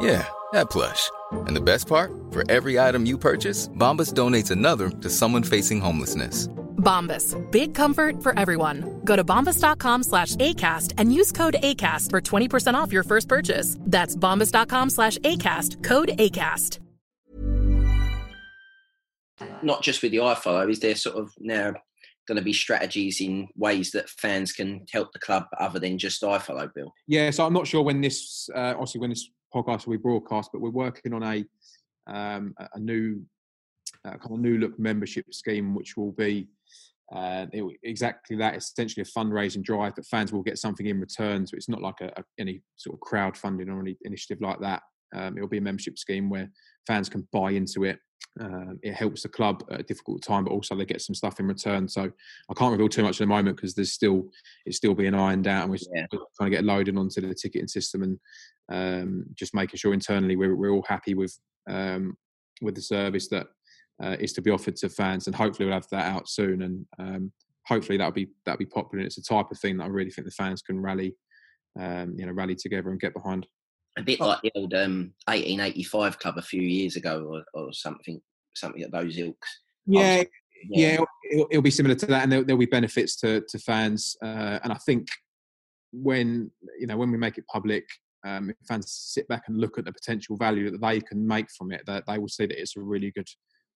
Yeah, 0.00 0.26
that 0.52 0.68
plush. 0.70 1.10
And 1.32 1.56
the 1.56 1.60
best 1.60 1.86
part? 1.86 2.12
For 2.30 2.44
every 2.50 2.78
item 2.78 3.06
you 3.06 3.16
purchase, 3.16 3.68
Bombas 3.68 4.12
donates 4.12 4.50
another 4.50 4.90
to 4.90 5.08
someone 5.08 5.42
facing 5.42 5.80
homelessness. 5.80 6.48
Bombas. 6.86 7.34
Big 7.50 7.74
comfort 7.74 8.22
for 8.22 8.38
everyone. 8.38 9.00
Go 9.04 9.16
to 9.16 9.24
bombas.com 9.24 10.04
slash 10.04 10.36
ACAST 10.36 10.94
and 10.98 11.12
use 11.12 11.32
code 11.32 11.56
ACAST 11.60 12.10
for 12.10 12.20
20% 12.20 12.74
off 12.74 12.92
your 12.92 13.02
first 13.02 13.28
purchase. 13.28 13.76
That's 13.80 14.14
bombas.com 14.14 14.90
slash 14.90 15.18
ACAST. 15.18 15.82
Code 15.82 16.10
ACAST. 16.18 16.78
Not 19.62 19.82
just 19.82 20.02
with 20.02 20.12
the 20.12 20.18
iFollow, 20.18 20.70
is 20.70 20.80
there 20.80 20.94
sort 20.94 21.16
of 21.16 21.32
now 21.40 21.74
going 22.26 22.36
to 22.36 22.44
be 22.44 22.52
strategies 22.52 23.20
in 23.20 23.48
ways 23.56 23.90
that 23.90 24.08
fans 24.08 24.52
can 24.52 24.86
help 24.92 25.12
the 25.12 25.18
club 25.18 25.44
other 25.58 25.78
than 25.78 25.98
just 25.98 26.22
iFollow, 26.22 26.72
Bill? 26.72 26.92
Yeah, 27.06 27.30
so 27.30 27.44
I'm 27.44 27.52
not 27.52 27.66
sure 27.66 27.82
when 27.82 28.00
this, 28.00 28.48
uh, 28.54 28.74
obviously, 28.74 29.00
when 29.00 29.10
this 29.10 29.28
podcast 29.54 29.86
will 29.86 29.94
be 29.94 30.02
broadcast, 30.02 30.50
but 30.52 30.60
we're 30.60 30.70
working 30.70 31.12
on 31.12 31.22
a 31.22 31.44
um, 32.08 32.54
a 32.72 32.78
new 32.78 33.20
uh, 34.04 34.10
kind 34.10 34.32
of 34.32 34.38
new 34.38 34.58
look 34.58 34.78
membership 34.78 35.26
scheme, 35.32 35.74
which 35.74 35.96
will 35.96 36.12
be 36.12 36.46
uh, 37.14 37.46
it, 37.52 37.64
exactly 37.82 38.36
that. 38.36 38.56
Essentially 38.56 39.02
a 39.02 39.18
fundraising 39.18 39.62
drive, 39.62 39.94
but 39.94 40.06
fans 40.06 40.32
will 40.32 40.42
get 40.42 40.58
something 40.58 40.86
in 40.86 41.00
return. 41.00 41.46
So 41.46 41.56
it's 41.56 41.68
not 41.68 41.82
like 41.82 42.00
a, 42.00 42.12
a, 42.16 42.24
any 42.38 42.62
sort 42.76 42.94
of 42.94 43.00
crowdfunding 43.00 43.68
or 43.68 43.80
any 43.80 43.96
initiative 44.02 44.40
like 44.40 44.60
that. 44.60 44.82
Um, 45.14 45.36
it'll 45.36 45.48
be 45.48 45.58
a 45.58 45.62
membership 45.62 45.98
scheme 45.98 46.28
where 46.28 46.50
fans 46.86 47.08
can 47.08 47.26
buy 47.32 47.52
into 47.52 47.84
it 47.84 47.98
um, 48.40 48.78
it 48.82 48.94
helps 48.94 49.22
the 49.22 49.28
club 49.28 49.64
at 49.70 49.80
a 49.80 49.82
difficult 49.82 50.22
time, 50.22 50.44
but 50.44 50.52
also 50.52 50.74
they 50.74 50.84
get 50.84 51.00
some 51.00 51.14
stuff 51.14 51.40
in 51.40 51.46
return. 51.46 51.88
So 51.88 52.02
I 52.02 52.54
can't 52.54 52.72
reveal 52.72 52.88
too 52.88 53.02
much 53.02 53.20
at 53.20 53.24
the 53.24 53.26
moment 53.26 53.56
because 53.56 53.74
there's 53.74 53.92
still 53.92 54.24
it's 54.66 54.76
still 54.76 54.94
being 54.94 55.14
ironed 55.14 55.46
out, 55.46 55.62
and 55.62 55.70
we're 55.70 55.78
yeah. 55.94 56.06
trying 56.36 56.50
to 56.50 56.56
get 56.56 56.64
loaded 56.64 56.96
onto 56.96 57.20
the 57.20 57.34
ticketing 57.34 57.68
system 57.68 58.02
and 58.02 58.18
um, 58.70 59.24
just 59.34 59.54
making 59.54 59.78
sure 59.78 59.94
internally 59.94 60.36
we're, 60.36 60.54
we're 60.54 60.70
all 60.70 60.84
happy 60.86 61.14
with 61.14 61.38
um, 61.68 62.16
with 62.60 62.74
the 62.74 62.82
service 62.82 63.28
that 63.28 63.46
uh, 64.02 64.16
is 64.20 64.32
to 64.34 64.42
be 64.42 64.50
offered 64.50 64.76
to 64.76 64.88
fans, 64.88 65.26
and 65.26 65.36
hopefully 65.36 65.66
we'll 65.66 65.74
have 65.74 65.88
that 65.90 66.12
out 66.12 66.28
soon. 66.28 66.62
And 66.62 66.86
um, 66.98 67.32
hopefully 67.66 67.98
that'll 67.98 68.12
be 68.12 68.28
that'll 68.44 68.58
be 68.58 68.66
popular. 68.66 69.00
And 69.00 69.06
it's 69.06 69.18
a 69.18 69.22
type 69.22 69.50
of 69.50 69.58
thing 69.58 69.78
that 69.78 69.84
I 69.84 69.88
really 69.88 70.10
think 70.10 70.26
the 70.26 70.32
fans 70.32 70.62
can 70.62 70.80
rally, 70.80 71.14
um, 71.78 72.14
you 72.18 72.26
know, 72.26 72.32
rally 72.32 72.54
together 72.54 72.90
and 72.90 73.00
get 73.00 73.14
behind 73.14 73.46
a 73.98 74.02
bit 74.02 74.20
oh. 74.20 74.28
like 74.28 74.42
the 74.42 74.52
old 74.54 74.74
um, 74.74 75.12
1885 75.26 76.18
club 76.18 76.38
a 76.38 76.42
few 76.42 76.62
years 76.62 76.96
ago, 76.96 77.42
or, 77.54 77.62
or 77.62 77.72
something, 77.72 78.20
something 78.54 78.82
at 78.82 78.92
those 78.92 79.18
ilks. 79.18 79.60
Yeah, 79.86 80.18
was, 80.18 80.26
yeah, 80.70 80.88
yeah 80.88 81.04
it'll, 81.32 81.46
it'll, 81.50 81.62
be 81.62 81.70
similar 81.70 81.94
to 81.94 82.06
that, 82.06 82.22
and 82.22 82.32
there'll, 82.32 82.44
there'll 82.44 82.60
be 82.60 82.66
benefits 82.66 83.16
to 83.16 83.42
to 83.48 83.58
fans. 83.58 84.16
Uh, 84.22 84.58
and 84.62 84.72
I 84.72 84.78
think 84.86 85.08
when 85.92 86.50
you 86.78 86.86
know 86.86 86.96
when 86.96 87.10
we 87.10 87.18
make 87.18 87.38
it 87.38 87.46
public, 87.46 87.84
um, 88.26 88.50
if 88.50 88.56
fans 88.68 88.90
sit 88.90 89.26
back 89.28 89.44
and 89.48 89.58
look 89.58 89.78
at 89.78 89.84
the 89.84 89.92
potential 89.92 90.36
value 90.36 90.70
that 90.70 90.80
they 90.80 91.00
can 91.00 91.26
make 91.26 91.50
from 91.50 91.72
it, 91.72 91.82
that 91.86 92.04
they 92.06 92.18
will 92.18 92.28
see 92.28 92.46
that 92.46 92.60
it's 92.60 92.76
a 92.76 92.80
really 92.80 93.12
good, 93.12 93.28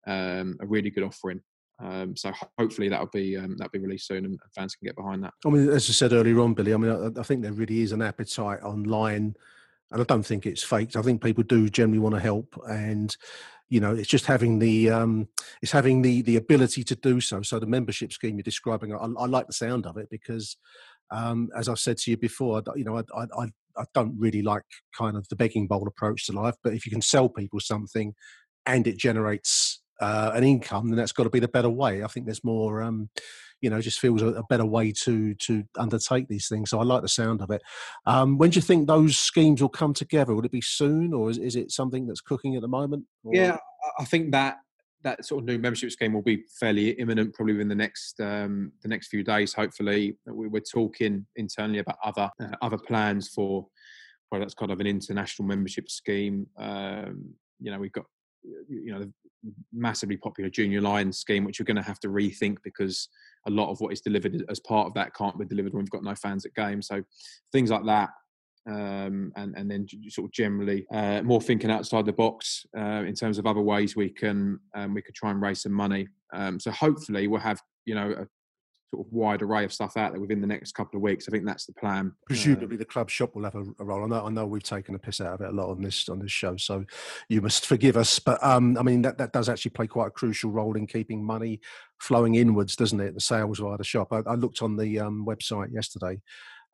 um, 0.06 0.56
a 0.60 0.66
really 0.66 0.90
good 0.90 1.04
offering. 1.04 1.40
Um, 1.82 2.14
so 2.14 2.30
hopefully 2.58 2.90
that'll 2.90 3.06
be 3.06 3.36
um, 3.36 3.56
that'll 3.56 3.70
be 3.70 3.78
released 3.78 4.06
soon, 4.06 4.24
and 4.26 4.38
fans 4.54 4.74
can 4.74 4.86
get 4.86 4.96
behind 4.96 5.24
that. 5.24 5.32
I 5.46 5.48
mean, 5.48 5.68
as 5.70 5.88
I 5.88 5.92
said 5.92 6.12
earlier 6.12 6.40
on, 6.40 6.54
Billy. 6.54 6.74
I 6.74 6.76
mean, 6.76 6.90
I, 6.90 7.20
I 7.20 7.22
think 7.22 7.42
there 7.42 7.52
really 7.52 7.80
is 7.80 7.92
an 7.92 8.02
appetite 8.02 8.62
online 8.62 9.34
and 9.90 10.00
I 10.00 10.04
don't 10.04 10.22
think 10.22 10.46
it's 10.46 10.62
faked. 10.62 10.96
I 10.96 11.02
think 11.02 11.22
people 11.22 11.44
do 11.44 11.68
generally 11.68 11.98
want 11.98 12.14
to 12.14 12.20
help, 12.20 12.58
and 12.68 13.14
you 13.68 13.80
know, 13.80 13.94
it's 13.94 14.08
just 14.08 14.26
having 14.26 14.58
the 14.58 14.90
um, 14.90 15.28
it's 15.62 15.72
having 15.72 16.02
the 16.02 16.22
the 16.22 16.36
ability 16.36 16.84
to 16.84 16.96
do 16.96 17.20
so. 17.20 17.42
So 17.42 17.58
the 17.58 17.66
membership 17.66 18.12
scheme 18.12 18.36
you're 18.36 18.42
describing, 18.42 18.94
I, 18.94 18.98
I 18.98 19.26
like 19.26 19.46
the 19.46 19.52
sound 19.52 19.86
of 19.86 19.96
it 19.96 20.08
because, 20.10 20.56
um, 21.10 21.48
as 21.56 21.68
I've 21.68 21.78
said 21.78 21.98
to 21.98 22.10
you 22.10 22.16
before, 22.16 22.62
you 22.76 22.84
know, 22.84 22.98
I, 22.98 23.26
I 23.36 23.48
I 23.76 23.84
don't 23.94 24.16
really 24.18 24.42
like 24.42 24.64
kind 24.96 25.16
of 25.16 25.28
the 25.28 25.36
begging 25.36 25.66
bowl 25.66 25.86
approach 25.88 26.26
to 26.26 26.32
life. 26.32 26.56
But 26.62 26.74
if 26.74 26.86
you 26.86 26.92
can 26.92 27.02
sell 27.02 27.28
people 27.28 27.60
something, 27.60 28.14
and 28.66 28.86
it 28.86 28.98
generates 28.98 29.69
uh, 30.00 30.32
an 30.34 30.44
income, 30.44 30.88
then 30.88 30.96
that's 30.96 31.12
got 31.12 31.24
to 31.24 31.30
be 31.30 31.40
the 31.40 31.48
better 31.48 31.70
way. 31.70 32.02
I 32.02 32.06
think 32.06 32.26
there's 32.26 32.44
more. 32.44 32.82
Um, 32.82 33.10
you 33.60 33.68
know, 33.68 33.78
just 33.78 34.00
feels 34.00 34.22
a, 34.22 34.28
a, 34.28 34.42
better 34.44 34.64
way 34.64 34.90
to 34.90 35.34
to 35.34 35.64
undertake 35.76 36.28
these 36.28 36.48
things. 36.48 36.70
So 36.70 36.80
I 36.80 36.82
like 36.82 37.02
the 37.02 37.08
sound 37.08 37.42
of 37.42 37.50
it. 37.50 37.60
Um, 38.06 38.38
when 38.38 38.48
do 38.48 38.56
you 38.56 38.62
think 38.62 38.86
those 38.86 39.18
schemes 39.18 39.60
will 39.60 39.68
come 39.68 39.92
together? 39.92 40.34
Will 40.34 40.46
it 40.46 40.50
be 40.50 40.62
soon, 40.62 41.12
or 41.12 41.28
is, 41.28 41.36
is 41.36 41.56
it 41.56 41.70
something 41.70 42.06
that's 42.06 42.22
cooking 42.22 42.56
at 42.56 42.62
the 42.62 42.68
moment? 42.68 43.04
Or? 43.22 43.34
Yeah, 43.34 43.58
I 43.98 44.04
think 44.04 44.32
that 44.32 44.56
that 45.02 45.24
sort 45.24 45.42
of 45.42 45.46
new 45.46 45.58
membership 45.58 45.90
scheme 45.90 46.12
will 46.12 46.22
be 46.22 46.44
fairly 46.58 46.90
imminent, 46.90 47.34
probably 47.34 47.54
within 47.54 47.68
the 47.68 47.74
next 47.74 48.20
um, 48.20 48.72
the 48.82 48.88
next 48.88 49.08
few 49.08 49.22
days. 49.22 49.52
Hopefully, 49.52 50.16
we, 50.26 50.58
are 50.58 50.62
talking 50.62 51.26
internally 51.36 51.80
about 51.80 51.96
other 52.04 52.30
uh, 52.40 52.56
other 52.62 52.78
plans 52.78 53.28
for 53.28 53.66
well, 54.30 54.40
that's 54.40 54.54
kind 54.54 54.70
of 54.70 54.80
an 54.80 54.86
international 54.86 55.46
membership 55.46 55.90
scheme. 55.90 56.46
Um, 56.56 57.34
you 57.58 57.70
know, 57.70 57.78
we've 57.78 57.92
got 57.92 58.06
you 58.68 58.92
know 58.92 59.10
massively 59.72 60.16
popular 60.16 60.50
junior 60.50 60.80
lions 60.80 61.18
scheme, 61.18 61.44
which 61.44 61.58
you're 61.58 61.66
going 61.66 61.76
to 61.76 61.82
have 61.82 62.00
to 62.00 62.08
rethink 62.08 62.58
because 62.62 63.08
a 63.46 63.50
lot 63.50 63.70
of 63.70 63.80
what 63.80 63.92
is 63.92 64.00
delivered 64.00 64.44
as 64.48 64.60
part 64.60 64.86
of 64.86 64.94
that 64.94 65.14
can't 65.14 65.38
be 65.38 65.44
delivered 65.44 65.72
when 65.72 65.82
we've 65.82 65.90
got 65.90 66.04
no 66.04 66.14
fans 66.14 66.44
at 66.44 66.54
games. 66.54 66.86
So 66.86 67.02
things 67.52 67.70
like 67.70 67.84
that, 67.86 68.10
um, 68.68 69.32
and 69.36 69.54
and 69.56 69.70
then 69.70 69.86
sort 70.08 70.26
of 70.26 70.32
generally 70.32 70.86
uh, 70.92 71.22
more 71.22 71.40
thinking 71.40 71.70
outside 71.70 72.06
the 72.06 72.12
box 72.12 72.66
uh, 72.76 73.04
in 73.06 73.14
terms 73.14 73.38
of 73.38 73.46
other 73.46 73.60
ways 73.60 73.96
we 73.96 74.10
can 74.10 74.58
um, 74.74 74.94
we 74.94 75.02
could 75.02 75.14
try 75.14 75.30
and 75.30 75.40
raise 75.40 75.62
some 75.62 75.72
money. 75.72 76.06
Um, 76.32 76.60
so 76.60 76.70
hopefully 76.70 77.26
we'll 77.26 77.40
have 77.40 77.60
you 77.86 77.94
know 77.94 78.12
a 78.12 78.26
sort 78.90 79.06
of 79.06 79.12
wide 79.12 79.42
array 79.42 79.64
of 79.64 79.72
stuff 79.72 79.96
out 79.96 80.12
there 80.12 80.20
within 80.20 80.40
the 80.40 80.46
next 80.46 80.72
couple 80.72 80.96
of 80.96 81.02
weeks. 81.02 81.26
I 81.28 81.30
think 81.30 81.46
that's 81.46 81.66
the 81.66 81.72
plan. 81.72 82.12
Presumably, 82.26 82.76
uh, 82.76 82.78
the 82.78 82.84
club 82.84 83.08
shop 83.08 83.34
will 83.34 83.44
have 83.44 83.54
a, 83.54 83.64
a, 83.78 83.84
role. 83.84 84.04
I 84.04 84.08
know, 84.08 84.26
I 84.26 84.30
know 84.30 84.46
we've 84.46 84.62
taken 84.62 84.94
a 84.94 84.98
piss 84.98 85.20
out 85.20 85.34
of 85.34 85.40
it 85.40 85.48
a 85.48 85.52
lot 85.52 85.70
on 85.70 85.80
this 85.80 86.08
on 86.08 86.18
this 86.18 86.32
show, 86.32 86.56
so 86.56 86.84
you 87.28 87.40
must 87.40 87.66
forgive 87.66 87.96
us. 87.96 88.18
But 88.18 88.42
um, 88.44 88.76
I 88.78 88.82
mean, 88.82 89.02
that, 89.02 89.18
that 89.18 89.32
does 89.32 89.48
actually 89.48 89.72
play 89.72 89.86
quite 89.86 90.08
a 90.08 90.12
crucial 90.12 90.50
role 90.50 90.76
in 90.76 90.86
keeping 90.86 91.24
money 91.24 91.60
flowing 91.98 92.34
inwards, 92.34 92.76
doesn't 92.76 93.00
it? 93.00 93.14
The 93.14 93.20
sales 93.20 93.58
via 93.58 93.76
the 93.78 93.84
shop. 93.84 94.12
I, 94.12 94.22
I 94.26 94.34
looked 94.34 94.62
on 94.62 94.76
the 94.76 95.00
um, 95.00 95.24
website 95.26 95.72
yesterday. 95.72 96.20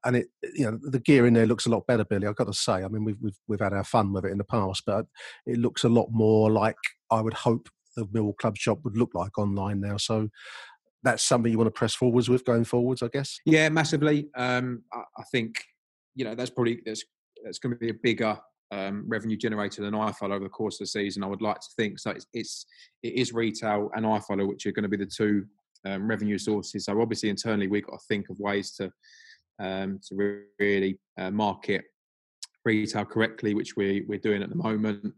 And 0.04 0.14
it, 0.16 0.28
you 0.54 0.70
know, 0.70 0.78
the 0.82 1.00
gear 1.00 1.26
in 1.26 1.34
there 1.34 1.46
looks 1.46 1.66
a 1.66 1.70
lot 1.70 1.86
better, 1.88 2.04
Billy. 2.04 2.28
I've 2.28 2.36
got 2.36 2.46
to 2.46 2.52
say. 2.52 2.84
I 2.84 2.88
mean, 2.88 3.04
we've 3.04 3.16
we've 3.20 3.38
we've 3.48 3.60
had 3.60 3.72
our 3.72 3.82
fun 3.82 4.12
with 4.12 4.24
it 4.24 4.30
in 4.30 4.38
the 4.38 4.44
past, 4.44 4.84
but 4.86 5.06
it 5.46 5.58
looks 5.58 5.82
a 5.82 5.88
lot 5.88 6.08
more 6.10 6.50
like 6.50 6.76
I 7.10 7.20
would 7.20 7.34
hope 7.34 7.68
the 7.96 8.06
Millwall 8.06 8.36
Club 8.36 8.56
shop 8.56 8.80
would 8.84 8.96
look 8.96 9.14
like 9.14 9.36
online 9.38 9.80
now. 9.80 9.96
So 9.96 10.28
that's 11.06 11.22
something 11.22 11.50
you 11.50 11.58
want 11.58 11.68
to 11.68 11.78
press 11.78 11.94
forwards 11.94 12.28
with 12.28 12.44
going 12.44 12.64
forwards, 12.64 13.02
I 13.02 13.08
guess. 13.08 13.38
Yeah, 13.46 13.68
massively. 13.68 14.28
Um, 14.36 14.82
I, 14.92 15.02
I, 15.18 15.22
think 15.30 15.62
you 16.14 16.24
know 16.24 16.34
that's 16.34 16.50
probably 16.50 16.80
that's 16.84 17.04
that's 17.44 17.58
going 17.58 17.74
to 17.74 17.78
be 17.78 17.90
a 17.90 17.94
bigger 17.94 18.38
um, 18.72 19.04
revenue 19.06 19.36
generator 19.36 19.82
than 19.82 19.94
iFollow 19.94 20.32
over 20.32 20.44
the 20.44 20.50
course 20.50 20.76
of 20.76 20.80
the 20.80 20.86
season. 20.86 21.22
I 21.22 21.28
would 21.28 21.42
like 21.42 21.60
to 21.60 21.68
think 21.76 21.98
so. 21.98 22.10
It's, 22.10 22.26
it's 22.32 22.66
it 23.02 23.14
is 23.14 23.32
retail 23.32 23.90
and 23.94 24.04
iFollow, 24.04 24.48
which 24.48 24.66
are 24.66 24.72
going 24.72 24.82
to 24.82 24.88
be 24.88 24.96
the 24.96 25.06
two 25.06 25.46
um, 25.84 26.08
revenue 26.08 26.38
sources. 26.38 26.86
So 26.86 27.00
obviously 27.00 27.28
internally 27.28 27.68
we've 27.68 27.86
got 27.86 27.98
to 27.98 28.06
think 28.08 28.28
of 28.28 28.40
ways 28.40 28.72
to 28.72 28.90
um, 29.58 30.00
to 30.08 30.42
really 30.58 30.98
uh, 31.18 31.30
market 31.30 31.84
retail 32.64 33.04
correctly, 33.04 33.54
which 33.54 33.76
we 33.76 34.04
we're 34.08 34.18
doing 34.18 34.42
at 34.42 34.50
the 34.50 34.56
moment. 34.56 35.14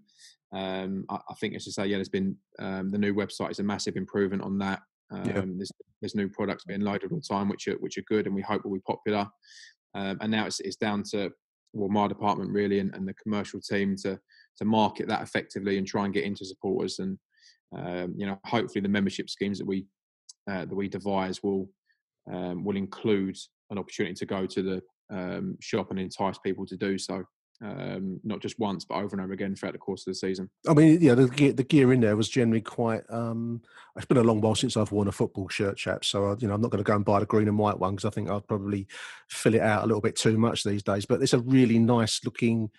Um, 0.52 1.04
I, 1.10 1.16
I, 1.16 1.34
think, 1.40 1.54
as 1.54 1.66
I 1.68 1.82
say, 1.82 1.88
yeah, 1.88 1.96
there's 1.96 2.08
been 2.08 2.36
um, 2.58 2.90
the 2.90 2.98
new 2.98 3.14
website 3.14 3.50
is 3.50 3.58
a 3.58 3.64
massive 3.64 3.96
improvement 3.96 4.42
on 4.42 4.58
that. 4.58 4.80
Um, 5.10 5.24
yeah. 5.24 5.42
there's, 5.46 5.72
there's 6.00 6.14
new 6.14 6.28
products 6.28 6.64
being 6.64 6.80
loaded 6.80 7.12
all 7.12 7.18
the 7.18 7.34
time, 7.34 7.48
which 7.48 7.66
are 7.68 7.76
which 7.78 7.98
are 7.98 8.02
good, 8.02 8.26
and 8.26 8.34
we 8.34 8.42
hope 8.42 8.64
will 8.64 8.74
be 8.74 8.80
popular. 8.80 9.26
Um, 9.94 10.18
and 10.20 10.30
now 10.30 10.46
it's 10.46 10.60
it's 10.60 10.76
down 10.76 11.02
to 11.10 11.30
well 11.72 11.88
my 11.88 12.08
department 12.08 12.50
really 12.50 12.78
and, 12.78 12.94
and, 12.94 13.06
the 13.06 13.14
commercial 13.14 13.60
team 13.60 13.94
to 13.96 14.18
to 14.56 14.64
market 14.64 15.08
that 15.08 15.22
effectively 15.22 15.78
and 15.78 15.86
try 15.86 16.04
and 16.04 16.14
get 16.14 16.24
into 16.24 16.44
supporters 16.44 16.98
and 16.98 17.18
um, 17.76 18.14
you 18.16 18.26
know 18.26 18.38
hopefully 18.44 18.80
the 18.80 18.88
membership 18.88 19.28
schemes 19.28 19.58
that 19.58 19.66
we 19.66 19.86
uh, 20.50 20.64
that 20.64 20.74
we 20.74 20.88
devise 20.88 21.42
will 21.42 21.68
um, 22.32 22.64
will 22.64 22.76
include 22.76 23.36
an 23.70 23.78
opportunity 23.78 24.14
to 24.14 24.26
go 24.26 24.46
to 24.46 24.62
the 24.62 24.82
um, 25.10 25.56
shop 25.60 25.90
and 25.90 25.98
entice 25.98 26.38
people 26.38 26.66
to 26.66 26.76
do 26.76 26.98
so 26.98 27.22
um, 27.60 28.20
not 28.22 28.40
just 28.40 28.58
once, 28.58 28.84
but 28.84 28.96
over 28.96 29.16
and 29.16 29.20
over 29.20 29.32
again 29.32 29.54
throughout 29.54 29.72
the 29.72 29.78
course 29.78 30.06
of 30.06 30.12
the 30.12 30.14
season. 30.14 30.48
I 30.68 30.74
mean, 30.74 31.00
yeah, 31.00 31.14
the 31.14 31.28
gear, 31.28 31.52
the 31.52 31.64
gear 31.64 31.92
in 31.92 32.00
there 32.00 32.16
was 32.16 32.28
generally 32.28 32.60
quite. 32.60 33.02
Um, 33.08 33.62
it's 33.96 34.06
been 34.06 34.16
a 34.16 34.22
long 34.22 34.40
while 34.40 34.54
since 34.54 34.76
I've 34.76 34.92
worn 34.92 35.08
a 35.08 35.12
football 35.12 35.48
shirt, 35.48 35.76
chap. 35.76 36.04
So 36.04 36.36
you 36.38 36.46
know, 36.46 36.54
I'm 36.54 36.60
not 36.60 36.70
going 36.70 36.82
to 36.82 36.88
go 36.88 36.94
and 36.94 37.04
buy 37.04 37.20
the 37.20 37.26
green 37.26 37.48
and 37.48 37.58
white 37.58 37.78
one 37.78 37.96
because 37.96 38.04
I 38.04 38.14
think 38.14 38.30
I'd 38.30 38.46
probably 38.46 38.86
fill 39.28 39.54
it 39.54 39.60
out 39.62 39.84
a 39.84 39.86
little 39.86 40.00
bit 40.00 40.16
too 40.16 40.38
much 40.38 40.62
these 40.62 40.82
days. 40.82 41.04
But 41.04 41.22
it's 41.22 41.34
a 41.34 41.40
really 41.40 41.78
nice 41.78 42.24
looking 42.24 42.70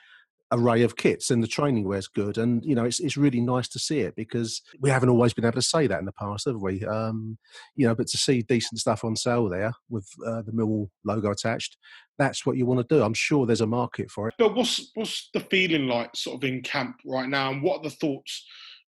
array 0.52 0.82
of 0.82 0.96
kits 0.96 1.30
and 1.30 1.44
the 1.44 1.48
training 1.48 1.84
wear's 1.84 2.08
good 2.08 2.38
and 2.38 2.66
you 2.66 2.74
know 2.74 2.86
it's, 2.86 3.00
it's 3.00 3.18
really 3.18 3.40
nice 3.40 3.68
to 3.68 3.78
see 3.78 4.00
it 4.00 4.16
because 4.16 4.62
we 4.80 4.90
haven't 4.90 5.10
always 5.10 5.34
been 5.34 5.46
able 5.46 5.54
to 5.54 5.62
say 5.62 5.86
that 5.86 6.00
in 6.00 6.06
the 6.06 6.12
past 6.12 6.46
have 6.46 6.62
we? 6.62 6.84
Um, 6.86 7.38
you 7.76 7.88
know 7.88 7.96
but 7.96 8.08
to 8.08 8.18
see 8.18 8.42
decent 8.42 8.80
stuff 8.80 9.04
on 9.04 9.16
sale 9.16 9.48
there 9.48 9.74
with 9.90 10.08
uh, 10.26 10.42
the 10.42 10.52
Millwall 10.52 10.90
logo 11.06 11.32
attached 11.32 11.78
that's 12.20 12.46
what 12.46 12.58
you 12.58 12.66
want 12.66 12.88
to 12.88 12.96
do. 12.96 13.02
I'm 13.02 13.16
sure 13.16 13.48
there's 13.48 13.62
a 13.62 13.66
market 13.68 14.12
for 14.12 14.28
it. 14.28 14.36
But 14.38 14.54
what's 14.54 14.92
what's 14.94 15.30
the 15.34 15.40
feeling 15.40 15.88
like 15.88 16.16
sort 16.16 16.36
of 16.36 16.48
in 16.48 16.62
camp 16.62 16.98
right 17.06 17.30
now 17.30 17.50
and 17.50 17.64
what 17.64 17.80
are 17.80 17.84
the 17.84 17.90
thoughts 17.90 18.46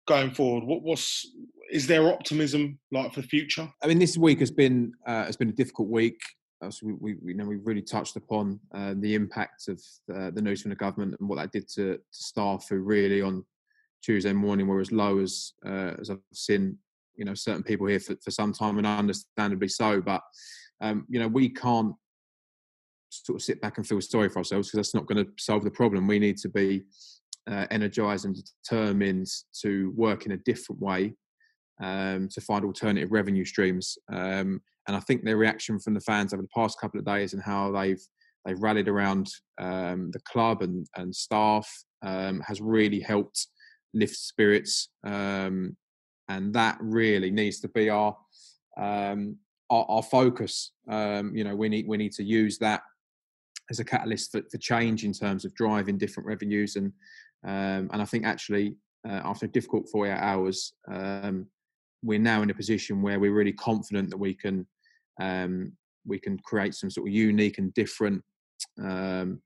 going 0.07 0.33
forward? 0.33 0.65
What 0.65 0.83
was 0.83 1.25
is 1.71 1.87
there 1.87 2.09
optimism 2.09 2.79
like 2.91 3.15
for 3.15 3.23
the 3.23 3.29
future? 3.29 3.73
I 3.83 3.87
mean 3.87 4.01
this 4.01 4.19
week 4.19 4.41
has 4.41 4.51
been 4.51 4.93
uh, 5.07 5.25
has 5.25 5.37
been 5.37 5.49
a 5.49 5.53
difficult 5.53 5.89
week. 5.89 6.21
so 6.21 6.40
we, 6.83 6.93
we, 7.01 7.17
you 7.25 7.35
know 7.35 7.47
we've 7.47 7.67
really 7.67 7.83
touched 7.83 8.17
upon 8.17 8.61
uh, 8.75 8.95
the 8.99 9.15
impact 9.15 9.69
of 9.69 9.81
uh, 10.15 10.31
the 10.31 10.57
from 10.61 10.71
the 10.71 10.77
government 10.77 11.17
and 11.19 11.29
what 11.29 11.37
that 11.37 11.53
did 11.53 11.69
to, 11.69 11.97
to, 11.97 12.01
staff 12.11 12.67
who 12.69 12.79
really 12.79 13.23
on 13.23 13.45
Tuesday 14.03 14.33
morning 14.33 14.67
were 14.67 14.81
as 14.81 14.93
low 14.93 15.19
as 15.19 15.53
uh, 15.67 15.95
as 16.01 16.11
I've 16.11 16.19
seen 16.33 16.77
you 17.17 17.25
know 17.25 17.35
certain 17.35 17.63
people 17.63 17.87
here 17.87 18.01
for, 18.01 18.17
for 18.23 18.31
some 18.31 18.53
time 18.53 18.79
and 18.79 18.87
understandably 18.87 19.69
so. 19.69 20.01
But 20.01 20.23
um, 20.81 21.07
you 21.09 21.21
know 21.21 21.29
we 21.29 21.49
can't 21.49 21.95
sort 23.11 23.37
of 23.37 23.43
sit 23.43 23.61
back 23.61 23.77
and 23.77 23.87
feel 23.87 24.01
sorry 24.01 24.29
for 24.29 24.39
ourselves 24.39 24.69
because 24.69 24.79
that's 24.79 24.95
not 24.95 25.07
going 25.07 25.25
to 25.25 25.31
solve 25.39 25.65
the 25.65 25.71
problem. 25.71 26.07
We 26.07 26.19
need 26.19 26.37
to 26.39 26.49
be 26.49 26.85
uh, 27.51 27.67
energized 27.71 28.25
and 28.25 28.37
determined 28.65 29.29
to 29.63 29.93
work 29.97 30.27
in 30.27 30.33
a 30.33 30.37
different 30.37 30.81
way 30.81 31.15
um, 31.81 32.29
to 32.29 32.41
find 32.41 32.65
alternative 32.65 33.11
revenue 33.13 33.45
streams. 33.45 33.99
Um, 34.13 34.61
and 34.91 34.97
I 34.97 35.01
think 35.01 35.23
their 35.23 35.37
reaction 35.37 35.79
from 35.79 35.95
the 35.95 36.01
fans 36.01 36.35
over 36.35 36.43
the 36.43 36.49
past 36.53 36.81
couple 36.81 36.99
of 36.99 37.07
days 37.07 37.33
and 37.33 37.41
how 37.41 37.71
they've 37.71 38.03
they've 38.45 38.61
rallied 38.61 38.89
around 38.89 39.31
um, 39.61 40.11
the 40.11 40.19
club 40.25 40.63
and 40.63 40.85
and 40.97 41.15
staff 41.15 41.71
um, 42.03 42.41
has 42.41 42.61
really 42.61 42.99
helped 42.99 43.47
lift 43.95 44.17
spirits, 44.17 44.89
um, 45.07 45.77
and 46.29 46.53
that 46.55 46.77
really 46.81 47.31
needs 47.31 47.61
to 47.61 47.69
be 47.69 47.89
our 47.89 48.17
um, 48.77 49.37
our, 49.71 49.87
our, 49.89 50.03
focus. 50.03 50.73
Um, 50.91 51.37
you 51.37 51.45
know, 51.45 51.55
we 51.55 51.69
need 51.69 51.87
we 51.87 51.97
need 51.97 52.13
to 52.15 52.25
use 52.25 52.59
that 52.59 52.83
as 53.71 53.79
a 53.79 53.85
catalyst 53.85 54.33
for, 54.33 54.43
for 54.51 54.59
change 54.59 55.05
in 55.05 55.13
terms 55.13 55.45
of 55.45 55.55
driving 55.55 55.99
different 55.99 56.27
revenues 56.27 56.75
and 56.75 56.93
um, 57.47 57.91
and 57.93 58.03
I 58.03 58.05
think 58.07 58.27
actually 58.27 58.75
uh, 59.09 59.21
after 59.23 59.47
a 59.47 59.49
difficult 59.49 59.89
48 59.89 60.15
hours, 60.15 60.73
we're 62.03 62.19
now 62.19 62.43
in 62.43 62.51
a 62.51 62.55
position 62.55 63.03
where 63.03 63.21
we're 63.21 63.33
really 63.33 63.53
confident 63.53 64.11
that 64.11 64.17
we 64.17 64.35
can 64.35 64.67
um, 65.21 65.73
we 66.07 66.19
can 66.19 66.39
create 66.39 66.75
some 66.75 66.91
sort 66.91 67.09
of 67.09 67.15
unique 67.15 67.59
and 67.59 67.73
different 67.75 68.23
um, 68.83 69.41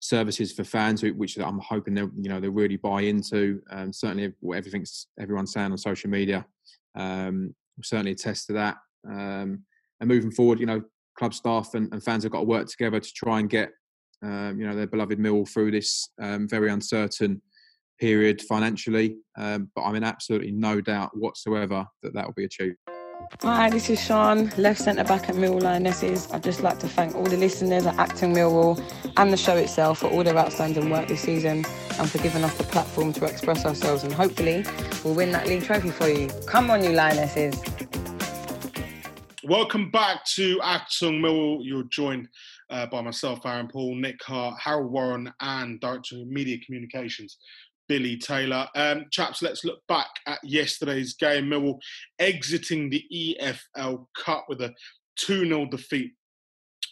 services 0.00 0.52
for 0.52 0.64
fans, 0.64 1.02
which 1.02 1.36
I'm 1.38 1.58
hoping 1.58 1.94
they 1.94 2.02
you 2.02 2.28
know 2.28 2.40
they 2.40 2.48
really 2.48 2.76
buy 2.76 3.02
into. 3.02 3.60
Um, 3.70 3.92
certainly, 3.92 4.32
everything's 4.54 5.08
everyone's 5.20 5.52
saying 5.52 5.72
on 5.72 5.78
social 5.78 6.10
media 6.10 6.46
um, 6.98 7.54
certainly 7.82 8.12
attest 8.12 8.46
to 8.48 8.52
that. 8.54 8.76
Um, 9.08 9.64
and 10.00 10.08
moving 10.08 10.30
forward, 10.30 10.60
you 10.60 10.66
know, 10.66 10.82
club 11.16 11.34
staff 11.34 11.74
and, 11.74 11.92
and, 11.92 12.02
fans 12.02 12.22
have 12.22 12.32
got 12.32 12.40
to 12.40 12.44
work 12.44 12.68
together 12.68 13.00
to 13.00 13.12
try 13.12 13.40
and 13.40 13.50
get 13.50 13.70
um, 14.22 14.58
you 14.58 14.66
know 14.66 14.74
their 14.74 14.86
beloved 14.86 15.18
Millwall 15.18 15.48
through 15.48 15.70
this 15.70 16.10
um, 16.20 16.48
very 16.48 16.70
uncertain 16.70 17.40
period 18.00 18.42
financially. 18.42 19.16
Um, 19.36 19.70
but 19.74 19.82
I'm 19.82 19.96
in 19.96 20.04
absolutely 20.04 20.52
no 20.52 20.80
doubt 20.80 21.10
whatsoever 21.14 21.86
that 22.02 22.14
that 22.14 22.26
will 22.26 22.34
be 22.34 22.44
achieved. 22.44 22.78
Hi, 23.42 23.68
this 23.68 23.90
is 23.90 24.00
Sean, 24.00 24.52
left 24.56 24.80
centre 24.80 25.02
back 25.02 25.28
at 25.28 25.34
Millwall 25.34 25.62
Lionesses. 25.62 26.30
I'd 26.30 26.42
just 26.44 26.62
like 26.62 26.78
to 26.78 26.88
thank 26.88 27.16
all 27.16 27.24
the 27.24 27.36
listeners 27.36 27.84
at 27.84 27.96
Achtung 27.96 28.34
Millwall 28.34 28.80
and 29.16 29.32
the 29.32 29.36
show 29.36 29.56
itself 29.56 29.98
for 29.98 30.06
all 30.08 30.22
their 30.22 30.36
outstanding 30.36 30.88
work 30.88 31.08
this 31.08 31.22
season 31.22 31.64
and 31.98 32.10
for 32.10 32.18
giving 32.18 32.44
us 32.44 32.56
the 32.56 32.64
platform 32.64 33.12
to 33.14 33.24
express 33.24 33.66
ourselves. 33.66 34.04
And 34.04 34.12
hopefully, 34.12 34.64
we'll 35.04 35.14
win 35.14 35.32
that 35.32 35.48
league 35.48 35.64
trophy 35.64 35.90
for 35.90 36.08
you. 36.08 36.28
Come 36.46 36.70
on, 36.70 36.84
you 36.84 36.90
Lionesses. 36.90 37.60
Welcome 39.44 39.90
back 39.90 40.24
to 40.34 40.58
Achtung 40.58 41.20
Millwall. 41.20 41.60
You're 41.62 41.84
joined 41.84 42.28
uh, 42.70 42.86
by 42.86 43.00
myself, 43.00 43.44
Aaron 43.44 43.68
Paul, 43.68 43.94
Nick 43.96 44.22
Hart, 44.22 44.60
Harold 44.60 44.92
Warren, 44.92 45.32
and 45.40 45.80
Director 45.80 46.16
of 46.16 46.28
Media 46.28 46.58
Communications, 46.64 47.38
Billy 47.88 48.16
Taylor. 48.16 48.68
Um, 48.74 49.06
chaps, 49.10 49.42
let's 49.42 49.64
look 49.64 49.80
back 49.88 50.08
at 50.26 50.38
yesterday's 50.44 51.14
game. 51.14 51.46
Millwall 51.46 51.78
exiting 52.18 52.90
the 52.90 53.04
EFL 53.12 54.06
Cup 54.16 54.46
with 54.48 54.60
a 54.60 54.74
2 55.16 55.46
0 55.46 55.66
defeat 55.66 56.12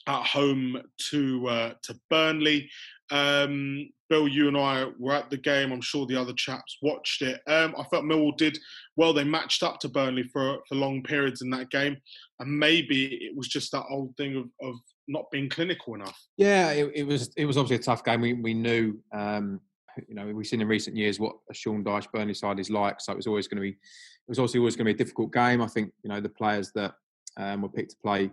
at 0.06 0.24
home 0.24 0.80
to 1.10 1.48
uh, 1.48 1.72
to 1.82 1.98
Burnley. 2.10 2.68
Um, 3.10 3.88
Bill, 4.08 4.28
you 4.28 4.48
and 4.48 4.56
I 4.56 4.86
were 4.98 5.14
at 5.14 5.30
the 5.30 5.36
game. 5.36 5.72
I'm 5.72 5.80
sure 5.80 6.06
the 6.06 6.20
other 6.20 6.32
chaps 6.32 6.78
watched 6.80 7.22
it. 7.22 7.40
Um, 7.46 7.74
I 7.76 7.84
felt 7.84 8.04
Millwall 8.04 8.36
did 8.36 8.58
well. 8.96 9.12
They 9.12 9.24
matched 9.24 9.62
up 9.62 9.80
to 9.80 9.88
Burnley 9.88 10.24
for 10.32 10.58
for 10.68 10.74
long 10.74 11.02
periods 11.02 11.42
in 11.42 11.50
that 11.50 11.70
game, 11.70 11.96
and 12.38 12.58
maybe 12.58 13.16
it 13.22 13.36
was 13.36 13.48
just 13.48 13.72
that 13.72 13.84
old 13.90 14.16
thing 14.16 14.36
of, 14.36 14.44
of 14.66 14.76
not 15.08 15.30
being 15.30 15.48
clinical 15.48 15.94
enough. 15.94 16.20
Yeah, 16.36 16.70
it, 16.70 16.90
it 16.94 17.04
was. 17.04 17.30
It 17.36 17.46
was 17.46 17.56
obviously 17.56 17.76
a 17.76 17.84
tough 17.84 18.04
game. 18.04 18.20
We 18.20 18.34
we 18.34 18.54
knew 18.54 18.98
um, 19.12 19.60
you 20.08 20.14
know, 20.14 20.26
we've 20.26 20.46
seen 20.46 20.60
in 20.60 20.68
recent 20.68 20.96
years 20.96 21.18
what 21.18 21.36
a 21.50 21.54
Sean 21.54 21.84
Dyche 21.84 22.10
Burnley 22.12 22.34
side 22.34 22.60
is 22.60 22.70
like. 22.70 23.00
So 23.00 23.12
it 23.12 23.16
was 23.16 23.26
always 23.26 23.48
going 23.48 23.56
to 23.56 23.62
be, 23.62 23.70
it 23.70 24.28
was 24.28 24.38
also 24.38 24.58
always 24.58 24.76
going 24.76 24.86
to 24.86 24.92
be 24.92 24.96
a 24.96 25.04
difficult 25.04 25.32
game. 25.32 25.62
I 25.62 25.66
think, 25.66 25.92
you 26.02 26.08
know, 26.08 26.20
the 26.20 26.28
players 26.28 26.72
that 26.74 26.94
um, 27.36 27.62
were 27.62 27.68
picked 27.68 27.90
to 27.92 27.96
play 28.02 28.30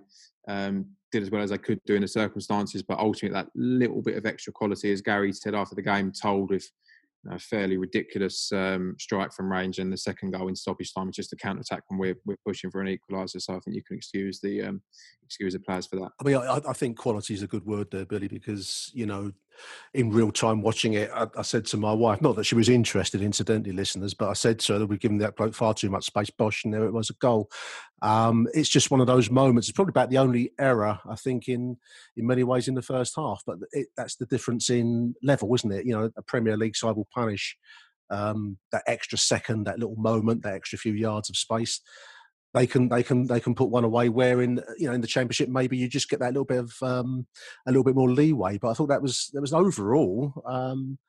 um, 0.47 0.85
did 1.11 1.23
as 1.23 1.31
well 1.31 1.43
as 1.43 1.51
they 1.51 1.57
could 1.57 1.79
do 1.85 1.95
in 1.95 2.01
the 2.01 2.07
circumstances, 2.07 2.81
but 2.81 2.99
ultimately 2.99 3.35
that 3.35 3.49
little 3.55 4.01
bit 4.01 4.17
of 4.17 4.25
extra 4.25 4.51
quality, 4.51 4.91
as 4.91 5.01
Gary 5.01 5.31
said 5.31 5.55
after 5.55 5.75
the 5.75 5.81
game, 5.81 6.11
told 6.11 6.49
with 6.49 6.69
a 7.31 7.39
fairly 7.39 7.77
ridiculous 7.77 8.51
um, 8.51 8.95
strike 8.99 9.31
from 9.31 9.51
range 9.51 9.79
and 9.79 9.91
the 9.91 9.97
second 9.97 10.31
goal 10.31 10.49
in 10.49 10.55
stoppage 10.55 10.93
time 10.93 11.07
is 11.09 11.15
just 11.15 11.31
a 11.31 11.37
counter 11.37 11.61
attack 11.61 11.83
when 11.87 11.97
we're, 11.97 12.15
we're 12.25 12.35
pushing 12.45 12.69
for 12.69 12.81
an 12.81 12.87
equaliser. 12.87 13.41
So 13.41 13.55
I 13.55 13.59
think 13.59 13.75
you 13.75 13.83
can 13.83 13.95
excuse 13.95 14.39
the 14.41 14.61
um, 14.63 14.81
excuse 15.33 15.57
players 15.65 15.87
for 15.87 15.95
that. 15.97 16.11
I 16.19 16.23
mean, 16.23 16.37
I, 16.37 16.61
I 16.69 16.73
think 16.73 16.97
quality 16.97 17.33
is 17.33 17.41
a 17.41 17.47
good 17.47 17.65
word 17.65 17.89
there, 17.91 18.05
Billy, 18.05 18.27
because 18.27 18.91
you 18.93 19.05
know 19.05 19.31
in 19.93 20.11
real 20.11 20.31
time 20.31 20.61
watching 20.61 20.93
it, 20.93 21.11
I, 21.13 21.27
I, 21.37 21.43
said 21.43 21.65
to 21.67 21.77
my 21.77 21.93
wife, 21.93 22.21
not 22.21 22.35
that 22.35 22.45
she 22.45 22.55
was 22.55 22.69
interested, 22.69 23.21
incidentally, 23.21 23.71
listeners, 23.71 24.15
but 24.15 24.29
I 24.29 24.33
said 24.33 24.59
to 24.59 24.73
her 24.73 24.79
that 24.79 24.87
we'd 24.87 24.99
given 24.99 25.19
that 25.19 25.35
bloke 25.35 25.53
far 25.53 25.73
too 25.73 25.91
much 25.91 26.05
space. 26.05 26.29
Bosh, 26.31 26.63
and 26.63 26.73
there 26.73 26.85
it 26.85 26.93
was 26.93 27.09
a 27.09 27.15
goal. 27.15 27.49
Um, 28.01 28.47
it's 28.53 28.69
just 28.69 28.91
one 28.91 28.99
of 28.99 29.07
those 29.07 29.29
moments. 29.29 29.69
It's 29.69 29.75
probably 29.75 29.91
about 29.91 30.09
the 30.09 30.17
only 30.17 30.51
error 30.59 30.99
I 31.07 31.15
think 31.15 31.47
in 31.47 31.77
in 32.15 32.27
many 32.27 32.43
ways 32.43 32.67
in 32.67 32.75
the 32.75 32.81
first 32.81 33.13
half, 33.15 33.43
but 33.45 33.57
it, 33.71 33.87
that's 33.97 34.15
the 34.15 34.25
difference 34.25 34.69
in 34.69 35.15
level, 35.23 35.53
isn't 35.55 35.71
it? 35.71 35.85
You 35.85 35.93
know, 35.93 36.09
a 36.15 36.21
Premier 36.21 36.57
League 36.57 36.75
side 36.75 36.95
will 36.95 37.07
punish 37.13 37.57
um, 38.09 38.57
that 38.71 38.83
extra 38.87 39.17
second, 39.17 39.65
that 39.65 39.79
little 39.79 39.95
moment, 39.95 40.43
that 40.43 40.53
extra 40.53 40.77
few 40.77 40.93
yards 40.93 41.29
of 41.29 41.37
space 41.37 41.81
they 42.53 42.67
can 42.67 42.87
they 42.89 43.01
can 43.01 43.27
they 43.27 43.39
can 43.39 43.55
put 43.55 43.69
one 43.69 43.83
away. 43.83 44.09
Where 44.09 44.41
in 44.41 44.61
you 44.77 44.87
know 44.87 44.93
in 44.93 45.01
the 45.01 45.07
championship 45.07 45.49
maybe 45.49 45.77
you 45.77 45.87
just 45.87 46.09
get 46.09 46.19
that 46.19 46.33
little 46.33 46.45
bit 46.45 46.59
of 46.59 46.73
um, 46.81 47.25
a 47.65 47.71
little 47.71 47.83
bit 47.83 47.95
more 47.95 48.11
leeway. 48.11 48.57
But 48.57 48.69
I 48.69 48.73
thought 48.73 48.89
that 48.89 49.01
was 49.01 49.29
that 49.33 49.41
was 49.41 49.53
overall. 49.53 50.33
Um, 50.45 50.99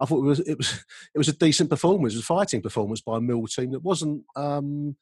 I 0.00 0.06
thought 0.06 0.18
it 0.18 0.28
was 0.28 0.40
it 0.40 0.56
was 0.56 0.84
it 1.14 1.18
was 1.18 1.28
a 1.28 1.36
decent 1.36 1.70
performance, 1.70 2.14
it 2.14 2.18
was 2.18 2.24
a 2.24 2.26
fighting 2.26 2.62
performance 2.62 3.00
by 3.00 3.18
a 3.18 3.20
Mill 3.20 3.46
team 3.46 3.72
that 3.72 3.82
wasn't 3.82 4.24
um, 4.36 4.96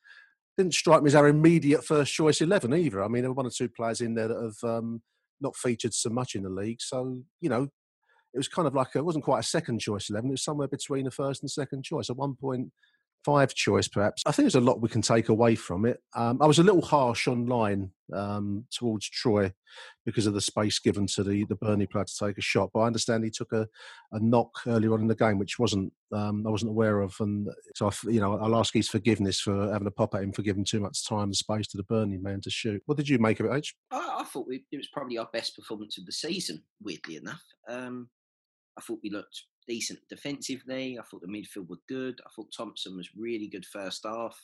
didn't 0.57 0.74
strike 0.74 1.03
me 1.03 1.09
as 1.09 1.14
our 1.14 1.28
immediate 1.28 1.84
first 1.84 2.12
choice 2.12 2.40
eleven 2.40 2.74
either. 2.74 3.03
I 3.03 3.09
mean, 3.09 3.22
there 3.22 3.30
were 3.30 3.36
one 3.36 3.47
or 3.47 3.51
two 3.51 3.68
players 3.68 4.01
in 4.01 4.14
there 4.14 4.28
that 4.28 4.53
have 4.62 4.68
um, 4.78 5.03
not 5.40 5.57
featured 5.57 5.95
so 5.95 6.11
much 6.11 6.34
in 6.34 6.42
the 6.42 6.51
league, 6.51 6.80
so 6.80 7.22
you 7.40 7.49
know. 7.49 7.68
It 8.32 8.38
was 8.38 8.49
kind 8.49 8.66
of 8.66 8.74
like 8.74 8.97
a, 8.97 8.99
it 8.99 9.05
wasn't 9.05 9.22
quite 9.22 9.38
a 9.38 9.45
second 9.45 9.78
choice 9.78 10.11
eleven. 10.11 10.28
It 10.28 10.32
was 10.32 10.42
somewhere 10.42 10.66
between 10.66 11.07
a 11.07 11.11
first 11.12 11.45
and 11.45 11.49
second 11.49 11.84
choice. 11.84 12.11
At 12.11 12.16
one 12.16 12.34
point, 12.34 12.72
five 13.25 13.55
choice, 13.55 13.89
perhaps. 13.89 14.22
I 14.27 14.33
think 14.33 14.45
there's 14.45 14.55
a 14.55 14.61
lot 14.61 14.81
we 14.81 14.89
can 14.89 15.03
take 15.03 15.29
away 15.29 15.55
from 15.55 15.87
it. 15.87 16.01
Um, 16.14 16.41
I 16.41 16.47
was 16.47 16.59
a 16.59 16.62
little 16.62 16.83
harsh 16.83 17.27
online 17.27 17.91
um, 18.12 18.66
towards 18.70 19.09
Troy 19.09 19.53
because 20.05 20.27
of 20.27 20.35
the 20.35 20.41
space 20.41 20.79
given 20.79 21.07
to 21.07 21.25
the, 21.25 21.45
the 21.45 21.57
Burnley 21.57 21.87
player 21.87 22.05
to 22.05 22.27
take 22.27 22.39
a 22.39 22.43
shot, 22.43 22.70
but 22.72 22.81
I 22.81 22.87
understand 22.87 23.25
he 23.25 23.31
took 23.31 23.53
a, 23.53 23.66
a 24.12 24.20
knock 24.20 24.51
earlier 24.66 24.93
on 24.93 25.01
in 25.01 25.09
the 25.09 25.14
game, 25.14 25.39
which 25.39 25.59
wasn't 25.59 25.93
um, 26.12 26.47
I 26.47 26.51
wasn't 26.51 26.70
aware 26.70 27.01
of, 27.01 27.14
and 27.20 27.49
so 27.75 27.89
I, 27.89 27.93
you 28.05 28.20
know 28.20 28.39
I'll 28.39 28.57
ask 28.57 28.72
his 28.72 28.89
forgiveness 28.89 29.41
for 29.41 29.72
having 29.72 29.89
a 29.89 29.91
pop 29.91 30.14
at 30.14 30.22
him 30.22 30.33
for 30.33 30.43
giving 30.43 30.64
too 30.64 30.81
much 30.81 31.07
time 31.09 31.25
and 31.25 31.37
space 31.37 31.66
to 31.68 31.77
the 31.77 31.83
Burnley 31.85 32.18
man 32.18 32.41
to 32.43 32.51
shoot. 32.51 32.83
What 32.87 32.99
did 32.99 33.09
you 33.09 33.18
make 33.18 33.41
of 33.41 33.47
it, 33.47 33.55
H? 33.55 33.75
I, 33.91 34.18
I 34.20 34.25
thought 34.25 34.47
it 34.51 34.77
was 34.77 34.89
probably 34.89 35.18
our 35.18 35.29
best 35.33 35.57
performance 35.57 35.99
of 35.99 36.07
the 36.07 36.12
season. 36.12 36.62
Weirdly 36.83 37.16
enough, 37.16 37.43
um, 37.68 38.09
I 38.79 38.81
thought 38.81 39.01
we 39.03 39.11
looked 39.11 39.43
decent 39.66 40.01
defensively. 40.09 40.99
I 40.99 41.03
thought 41.03 41.22
the 41.22 41.29
midfield 41.29 41.68
were 41.68 41.79
good. 41.89 42.20
I 42.25 42.31
thought 42.35 42.53
Thompson 42.57 42.97
was 42.97 43.11
really 43.16 43.49
good 43.49 43.64
first 43.66 44.05
half. 44.05 44.39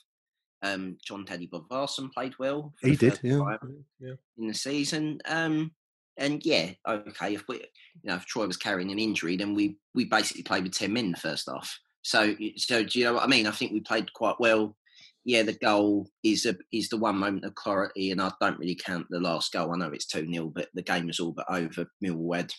Um, 0.63 0.99
Jon 1.07 1.25
Dadi 1.25 1.49
Bodvarsson 1.49 2.13
played 2.13 2.35
well. 2.39 2.75
He 2.83 2.97
did, 2.97 3.19
yeah. 3.23 3.57
yeah. 3.99 4.15
In 4.39 4.47
the 4.47 4.55
season. 4.55 5.19
Um, 5.27 5.73
and 6.19 6.45
yeah, 6.45 6.73
okay, 6.87 7.35
if 7.35 7.45
we, 7.49 7.57
you 7.57 7.65
know, 8.05 8.17
if 8.17 8.27
Troy 8.27 8.47
was 8.47 8.59
carrying 8.59 8.91
an 8.91 8.99
injury, 8.99 9.37
then 9.37 9.55
we 9.55 9.79
we 9.95 10.05
basically 10.05 10.43
played 10.43 10.65
with 10.65 10.77
ten 10.77 10.93
men 10.93 11.07
in 11.07 11.13
the 11.13 11.17
first 11.17 11.49
half. 11.51 11.79
So, 12.03 12.35
so 12.57 12.85
do 12.85 12.99
you 12.99 13.07
know 13.07 13.15
what 13.15 13.25
I 13.25 13.27
mean? 13.27 13.47
I 13.47 13.53
think 13.53 13.73
we 13.73 13.81
played 13.81 14.13
quite 14.13 14.37
well. 14.39 14.77
Yeah, 15.25 15.43
the 15.43 15.53
goal 15.53 16.09
is 16.23 16.47
a, 16.47 16.57
is 16.73 16.89
the 16.89 16.97
one 16.97 17.17
moment 17.17 17.45
of 17.45 17.55
clarity, 17.55 18.11
and 18.11 18.21
I 18.21 18.33
don't 18.41 18.59
really 18.59 18.75
count 18.75 19.07
the 19.11 19.21
last 19.21 19.53
goal. 19.53 19.73
I 19.73 19.79
know 19.79 19.93
it's 19.93 20.07
two 20.07 20.31
0 20.31 20.53
but 20.55 20.69
the 20.75 20.83
game 20.83 21.07
was 21.07 21.21
all 21.21 21.33
but 21.33 21.51
over. 21.51 21.87
Millwall 22.05 22.37
had 22.37 22.53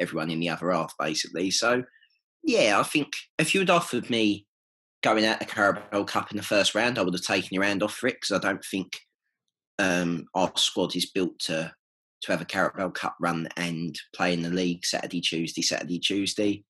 everyone 0.00 0.30
in 0.30 0.40
the 0.40 0.48
other 0.48 0.70
half 0.70 0.94
basically. 0.98 1.50
So 1.50 1.84
yeah, 2.42 2.78
I 2.78 2.82
think 2.82 3.08
if 3.38 3.54
you 3.54 3.60
had 3.60 3.70
offered 3.70 4.10
me 4.10 4.46
going 5.02 5.24
out 5.24 5.38
the 5.38 5.44
Carabao 5.44 6.04
Cup 6.04 6.30
in 6.30 6.36
the 6.36 6.42
first 6.42 6.74
round, 6.74 6.98
I 6.98 7.02
would 7.02 7.14
have 7.14 7.22
taken 7.22 7.50
your 7.52 7.64
hand 7.64 7.82
off 7.82 7.94
for 7.94 8.08
it 8.08 8.16
because 8.20 8.36
I 8.36 8.46
don't 8.46 8.64
think 8.64 8.98
um, 9.78 10.26
our 10.34 10.50
squad 10.56 10.96
is 10.96 11.10
built 11.10 11.38
to 11.40 11.72
to 12.20 12.32
have 12.32 12.40
a 12.40 12.46
Carabao 12.46 12.90
Cup 12.90 13.14
run 13.20 13.48
and 13.56 13.96
play 14.14 14.32
in 14.32 14.42
the 14.42 14.50
league 14.50 14.84
Saturday, 14.84 15.20
Tuesday, 15.20 15.62
Saturday, 15.62 16.00
Tuesday. 16.00 16.64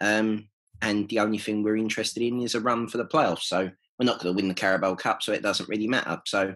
Um, 0.00 0.48
and 0.80 1.06
the 1.10 1.20
only 1.20 1.36
thing 1.36 1.62
we're 1.62 1.76
interested 1.76 2.22
in 2.22 2.40
is 2.40 2.54
a 2.54 2.60
run 2.60 2.88
for 2.88 2.96
the 2.96 3.04
playoffs. 3.04 3.42
So 3.42 3.70
we're 3.98 4.06
not 4.06 4.18
going 4.20 4.34
to 4.34 4.36
win 4.36 4.48
the 4.48 4.54
Carabao 4.54 4.94
Cup, 4.94 5.22
so 5.22 5.32
it 5.32 5.42
doesn't 5.42 5.68
really 5.68 5.86
matter. 5.86 6.18
So 6.26 6.54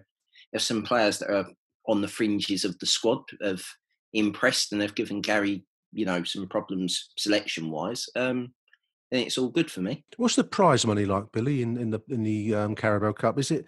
there's 0.50 0.66
some 0.66 0.82
players 0.82 1.18
that 1.18 1.30
are 1.30 1.46
on 1.86 2.00
the 2.00 2.08
fringes 2.08 2.64
of 2.64 2.78
the 2.78 2.86
squad 2.86 3.22
have 3.42 3.62
impressed 4.12 4.72
and 4.72 4.80
have 4.82 4.94
given 4.94 5.20
Gary, 5.20 5.64
you 5.92 6.04
know, 6.04 6.22
some 6.24 6.46
problems 6.48 7.10
selection 7.16 7.70
wise. 7.70 8.08
Um, 8.16 8.52
then 9.10 9.20
it's 9.20 9.38
all 9.38 9.48
good 9.48 9.70
for 9.70 9.80
me. 9.80 10.04
What's 10.16 10.36
the 10.36 10.44
prize 10.44 10.84
money 10.84 11.06
like, 11.06 11.32
Billy, 11.32 11.62
in, 11.62 11.78
in 11.78 11.90
the 11.90 12.00
in 12.10 12.22
the 12.22 12.54
um, 12.54 12.74
Carabao 12.74 13.12
Cup? 13.12 13.38
Is 13.38 13.50
it 13.50 13.66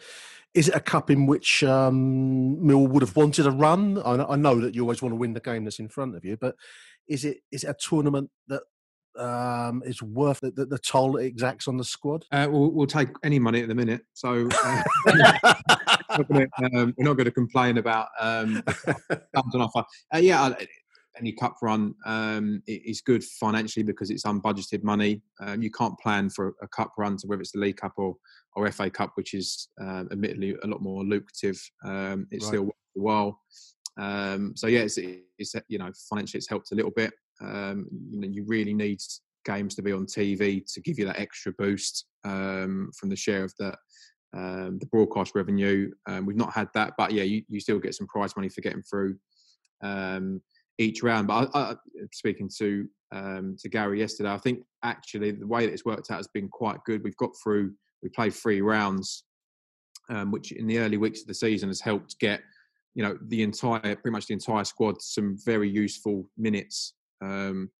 is 0.55 0.68
it 0.68 0.75
a 0.75 0.81
cup 0.81 1.11
in 1.11 1.27
which 1.27 1.62
um, 1.62 2.64
Mill 2.64 2.87
would 2.87 3.03
have 3.03 3.16
wanted 3.16 3.47
a 3.47 3.51
run? 3.51 3.99
I, 3.99 4.33
I, 4.33 4.37
know 4.37 4.61
that 4.61 4.75
you 4.75 4.83
always 4.83 5.01
want 5.01 5.12
to 5.12 5.16
win 5.16 5.33
the 5.33 5.41
game 5.41 5.64
that's 5.64 5.79
in 5.79 5.89
front 5.89 6.16
of 6.16 6.25
you, 6.25 6.37
but 6.37 6.57
is 7.09 7.25
it 7.25 7.39
is 7.53 7.64
it 7.64 7.71
a 7.71 7.75
tournament 7.75 8.31
that 8.49 8.62
um, 9.18 9.83
is 9.85 10.03
worth 10.03 10.41
the, 10.41 10.51
the, 10.51 10.66
the, 10.66 10.79
toll 10.79 11.16
it 11.16 11.25
exacts 11.25 11.68
on 11.68 11.77
the 11.77 11.85
squad? 11.85 12.25
Uh, 12.33 12.49
we'll, 12.51 12.71
we'll, 12.71 12.87
take 12.87 13.09
any 13.25 13.39
money 13.39 13.62
at 13.62 13.68
the 13.68 13.75
minute, 13.75 14.03
so 14.12 14.49
uh, 14.64 14.83
we're 16.29 16.47
not 16.99 17.14
going 17.14 17.25
to 17.25 17.31
complain 17.31 17.79
about 17.79 18.09
um, 18.21 18.62
comes 18.62 19.55
on 19.55 19.61
offer. 19.62 19.85
Uh, 20.14 20.18
yeah, 20.18 20.55
any 21.21 21.33
cup 21.33 21.57
run 21.62 21.95
um, 22.07 22.62
is 22.66 23.01
good 23.01 23.23
financially 23.25 23.83
because 23.83 24.11
it's 24.11 24.25
unbudgeted 24.25 24.83
money. 24.83 25.23
Um, 25.41 25.62
you 25.62 25.71
can't 25.71 25.99
plan 25.99 26.31
for 26.31 26.55
a 26.62 26.68
cup 26.68 26.93
run, 26.99 27.18
so 27.18 27.29
whether 27.29 27.43
it's 27.43 27.53
the 27.53 27.59
League 27.59 27.77
Cup 27.77 27.93
or, 27.97 28.16
or 28.57 28.71
FA 28.73 28.91
Cup, 28.91 29.12
which 29.14 29.35
is 29.35 29.68
uh, 29.81 30.05
admittedly 30.11 30.57
a 30.62 30.66
lot 30.66 30.83
more 30.83 31.05
lucrative. 31.05 31.61
Um, 31.85 32.27
it's 32.31 32.45
right. 32.47 32.49
still 32.51 32.71
worthwhile. 32.97 33.41
Um, 33.99 34.55
so 34.57 34.66
yeah, 34.66 34.81
it's, 34.81 34.99
it's, 34.99 35.55
you 35.68 35.79
know 35.79 35.91
financially 36.09 36.39
it's 36.39 36.49
helped 36.49 36.73
a 36.73 36.75
little 36.75 36.93
bit. 36.93 37.12
Um, 37.41 37.87
you 38.11 38.21
know, 38.21 38.29
you 38.29 38.45
really 38.47 38.75
need 38.75 39.01
games 39.45 39.75
to 39.75 39.83
be 39.83 39.93
on 39.93 40.07
TV 40.07 40.62
to 40.73 40.81
give 40.81 40.99
you 40.99 41.07
that 41.07 41.18
extra 41.18 41.53
boost 41.53 42.07
um, 42.25 42.91
from 42.99 43.09
the 43.09 43.16
share 43.16 43.45
of 43.45 43.55
the 43.59 43.75
um, 44.33 44.79
the 44.79 44.87
broadcast 44.87 45.35
revenue. 45.35 45.91
Um, 46.07 46.25
we've 46.25 46.37
not 46.37 46.53
had 46.53 46.68
that, 46.75 46.93
but 46.97 47.11
yeah, 47.12 47.25
you, 47.25 47.43
you 47.49 47.59
still 47.59 47.79
get 47.79 47.95
some 47.95 48.07
prize 48.07 48.37
money 48.37 48.49
for 48.49 48.61
getting 48.61 48.83
through 48.83 49.16
um, 49.83 50.41
each 50.81 51.03
round. 51.03 51.28
But 51.28 51.51
I, 51.55 51.61
I, 51.61 51.74
speaking 52.12 52.51
to 52.59 52.89
um, 53.12 53.57
to 53.61 53.68
Gary 53.68 54.01
yesterday, 54.01 54.31
I 54.31 54.39
think 54.39 54.61
actually 54.83 55.33
the 55.33 55.47
way 55.47 55.66
that 55.66 55.72
it's 55.72 55.85
worked 55.85 56.11
out 56.11 56.18
has 56.18 56.28
been 56.28 56.49
quite 56.49 56.78
good. 56.85 57.03
We've 57.03 57.16
got 57.16 57.31
through, 57.43 57.72
we 58.03 58.09
played 58.09 58.35
three 58.35 58.61
rounds, 58.61 59.24
um, 60.09 60.31
which 60.31 60.53
in 60.53 60.66
the 60.66 60.78
early 60.78 60.97
weeks 60.97 61.20
of 61.20 61.26
the 61.26 61.35
season 61.35 61.68
has 61.68 61.81
helped 61.81 62.18
get 62.18 62.41
you 62.95 63.05
know 63.05 63.16
the 63.28 63.43
entire 63.43 63.81
pretty 63.81 64.11
much 64.11 64.26
the 64.26 64.35
entire 64.35 64.64
squad 64.64 65.01
some 65.01 65.39
very 65.45 65.70
useful 65.70 66.28
minutes 66.37 66.95
um, 67.22 67.70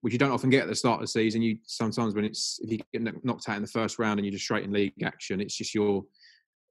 which 0.00 0.12
you 0.12 0.18
don't 0.18 0.30
often 0.30 0.50
get 0.50 0.62
at 0.62 0.68
the 0.68 0.74
start 0.74 1.00
of 1.00 1.00
the 1.00 1.08
season. 1.08 1.42
You 1.42 1.58
sometimes 1.64 2.14
when 2.14 2.24
it's 2.24 2.60
if 2.62 2.70
you 2.70 2.78
get 2.92 3.24
knocked 3.24 3.48
out 3.48 3.56
in 3.56 3.62
the 3.62 3.68
first 3.68 3.98
round 3.98 4.18
and 4.18 4.26
you're 4.26 4.32
just 4.32 4.44
straight 4.44 4.64
in 4.64 4.72
league 4.72 5.02
action, 5.02 5.40
it's 5.40 5.56
just 5.56 5.74
your, 5.74 6.04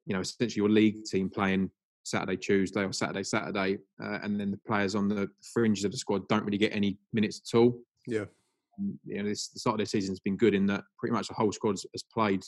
you 0.05 0.13
know, 0.13 0.21
essentially 0.21 0.61
your 0.61 0.69
league 0.69 1.03
team 1.05 1.29
playing 1.29 1.69
Saturday, 2.05 2.37
Tuesday, 2.37 2.83
or 2.83 2.93
Saturday, 2.93 3.23
Saturday, 3.23 3.77
uh, 4.01 4.19
and 4.23 4.39
then 4.39 4.51
the 4.51 4.59
players 4.65 4.95
on 4.95 5.07
the 5.07 5.29
fringes 5.53 5.83
of 5.83 5.91
the 5.91 5.97
squad 5.97 6.27
don't 6.27 6.45
really 6.45 6.57
get 6.57 6.73
any 6.73 6.97
minutes 7.13 7.41
at 7.43 7.57
all. 7.57 7.77
Yeah, 8.07 8.25
um, 8.79 8.97
you 9.05 9.17
know, 9.17 9.29
this, 9.29 9.49
the 9.49 9.59
start 9.59 9.79
of 9.79 9.85
the 9.85 9.89
season 9.89 10.11
has 10.11 10.19
been 10.19 10.37
good 10.37 10.53
in 10.53 10.65
that 10.67 10.83
pretty 10.99 11.13
much 11.13 11.27
the 11.27 11.33
whole 11.33 11.51
squad 11.51 11.75
has 11.93 12.03
played, 12.13 12.43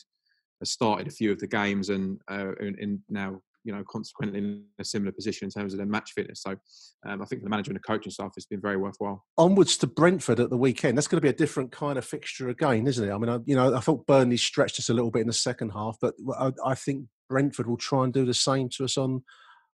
has 0.60 0.72
started 0.72 1.08
a 1.08 1.12
few 1.12 1.32
of 1.32 1.40
the 1.40 1.48
games, 1.48 1.90
and 1.90 2.20
uh, 2.30 2.54
and, 2.60 2.78
and 2.80 3.00
now 3.10 3.42
you 3.68 3.74
know, 3.74 3.84
consequently 3.84 4.40
in 4.40 4.64
a 4.80 4.86
similar 4.86 5.12
position 5.12 5.46
in 5.46 5.52
terms 5.52 5.74
of 5.74 5.78
their 5.78 5.86
match 5.86 6.14
fitness. 6.14 6.42
So 6.42 6.56
um, 7.06 7.22
I 7.22 7.26
think 7.26 7.44
the 7.44 7.50
manager 7.50 7.70
and 7.72 7.76
the 7.76 7.82
coaching 7.82 8.14
staff, 8.14 8.32
it's 8.38 8.46
been 8.46 8.62
very 8.62 8.78
worthwhile. 8.78 9.26
Onwards 9.38 9.76
to 9.80 9.88
Brentford 9.88 10.40
at 10.40 10.50
the 10.50 10.58
weekend. 10.58 10.98
That's 10.98 11.10
going 11.10 11.18
to 11.18 11.26
be 11.26 11.30
a 11.30 11.34
different 11.34 11.74
kind 11.74 11.98
of 11.98 12.06
fixture 12.06 12.48
again, 12.48 12.88
isn't 12.88 13.06
it? 13.06 13.12
I 13.12 13.18
mean, 13.18 13.30
I, 13.30 13.40
you 13.46 13.58
know, 13.58 13.76
I 13.76 13.82
thought 13.82 14.08
Burnley 14.08 14.38
stretched 14.38 14.80
us 14.80 14.88
a 14.88 14.94
little 14.94 15.12
bit 15.12 15.20
in 15.20 15.28
the 15.28 15.34
second 15.34 15.72
half, 15.72 15.98
but 16.02 16.14
I, 16.40 16.54
I 16.66 16.76
think 16.76 17.08
Brentford 17.28 17.68
will 17.68 17.76
try 17.76 18.06
and 18.06 18.14
do 18.14 18.26
the 18.26 18.34
same 18.34 18.70
to 18.78 18.86
us 18.86 18.98
on 18.98 19.24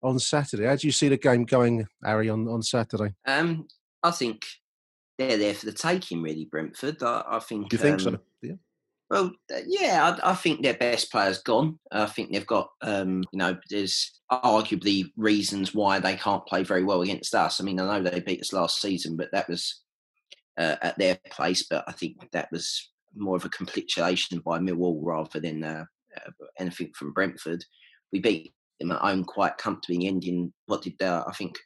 on 0.02 0.18
Saturday. 0.18 0.66
How 0.66 0.76
do 0.76 0.86
you 0.86 0.92
see 0.92 1.08
the 1.08 1.16
game 1.16 1.44
going, 1.44 1.86
Harry, 2.04 2.28
on, 2.28 2.48
on 2.48 2.62
Saturday? 2.62 3.14
Um, 3.26 3.66
I 4.02 4.10
think 4.10 4.44
they're 5.18 5.36
there 5.36 5.54
for 5.54 5.66
the 5.66 5.72
taking, 5.72 6.22
really, 6.22 6.46
Brentford. 6.50 7.02
I, 7.02 7.24
I 7.28 7.38
think. 7.40 7.68
Do 7.68 7.76
you 7.76 7.82
think 7.82 7.94
um, 7.94 8.00
so? 8.00 8.18
Yeah. 8.42 8.54
Well, 9.10 9.32
uh, 9.52 9.60
yeah, 9.66 10.16
I, 10.22 10.30
I, 10.30 10.34
think 10.34 10.62
their 10.62 10.74
best 10.74 11.10
player's 11.10 11.42
gone. 11.42 11.80
I 11.90 12.06
think 12.06 12.32
they've 12.32 12.46
got, 12.46 12.70
um, 12.80 13.24
you 13.32 13.38
know, 13.38 13.58
there's 13.68 14.20
arguably 14.30 15.06
reasons 15.16 15.74
why 15.74 15.98
they 15.98 16.14
can't 16.14 16.46
play 16.46 16.62
very 16.62 16.84
well 16.84 17.02
against 17.02 17.34
us. 17.34 17.60
I 17.60 17.64
mean, 17.64 17.80
I 17.80 17.98
know 17.98 18.08
they 18.08 18.20
beat 18.20 18.40
us 18.40 18.52
last 18.52 18.80
season, 18.80 19.16
but 19.16 19.30
that 19.32 19.48
was 19.48 19.82
uh, 20.56 20.76
at 20.80 20.96
their 20.96 21.18
place. 21.30 21.66
But 21.68 21.84
I 21.88 21.92
think 21.92 22.30
that 22.30 22.52
was 22.52 22.88
more 23.16 23.34
of 23.34 23.44
a 23.44 23.48
capitulation 23.48 24.40
by 24.44 24.60
Millwall 24.60 25.00
rather 25.02 25.40
than 25.40 25.64
uh, 25.64 25.84
uh, 26.16 26.30
anything 26.60 26.92
from 26.94 27.12
Brentford. 27.12 27.64
We 28.12 28.20
beat 28.20 28.52
them 28.80 28.92
at 28.92 29.00
home 29.00 29.24
quite 29.24 29.58
comfortably. 29.58 30.06
Ending 30.06 30.52
what 30.66 30.82
did 30.82 31.00
uh, 31.02 31.24
I 31.26 31.32
think? 31.32 31.56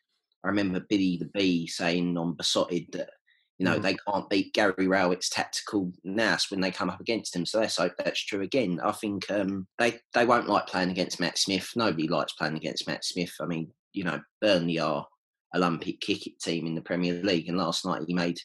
I 0.44 0.48
remember 0.48 0.84
Billy 0.88 1.16
the 1.16 1.30
Bee 1.32 1.66
saying 1.66 2.18
on 2.18 2.34
Beesotted 2.34 2.92
that 2.92 3.10
you 3.58 3.66
know, 3.66 3.78
mm. 3.78 3.82
they 3.82 3.94
can't 3.94 4.28
beat 4.28 4.52
Gary 4.52 4.88
Rowett's 4.88 5.28
tactical 5.28 5.92
nous 6.02 6.50
when 6.50 6.60
they 6.60 6.70
come 6.70 6.90
up 6.90 7.00
against 7.00 7.36
him. 7.36 7.46
So 7.46 7.64
hope 7.66 7.92
that's 7.98 8.24
true 8.24 8.42
again. 8.42 8.80
I 8.82 8.92
think 8.92 9.30
um, 9.30 9.66
they 9.78 9.98
they 10.12 10.24
won't 10.24 10.48
like 10.48 10.66
playing 10.66 10.90
against 10.90 11.20
Matt 11.20 11.38
Smith. 11.38 11.70
Nobody 11.76 12.08
likes 12.08 12.32
playing 12.32 12.56
against 12.56 12.88
Matt 12.88 13.04
Smith. 13.04 13.32
I 13.40 13.46
mean, 13.46 13.70
you 13.92 14.04
know, 14.04 14.20
Burnley 14.40 14.80
are 14.80 15.06
Olympic 15.54 16.00
cricket 16.00 16.40
team 16.40 16.66
in 16.66 16.74
the 16.74 16.82
Premier 16.82 17.22
League, 17.22 17.48
and 17.48 17.56
last 17.56 17.84
night 17.84 18.02
he 18.06 18.14
made 18.14 18.40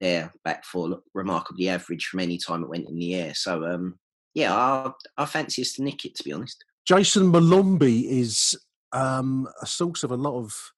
their 0.00 0.32
back 0.44 0.64
four 0.64 0.88
look 0.88 1.04
remarkably 1.14 1.68
average 1.68 2.06
from 2.06 2.20
any 2.20 2.36
time 2.36 2.62
it 2.62 2.68
went 2.68 2.88
in 2.88 2.98
the 2.98 3.14
air. 3.14 3.34
So 3.34 3.64
um, 3.64 3.98
yeah, 4.34 4.54
I, 4.54 4.92
I 5.16 5.24
fancy 5.24 5.62
us 5.62 5.72
to 5.74 5.82
nick 5.82 6.04
it. 6.04 6.16
To 6.16 6.24
be 6.24 6.32
honest, 6.34 6.62
Jayson 6.88 7.30
Molumby 7.30 8.04
is 8.04 8.58
um, 8.92 9.48
a 9.62 9.66
source 9.66 10.02
of 10.02 10.10
a 10.10 10.16
lot 10.16 10.38
of 10.38 10.72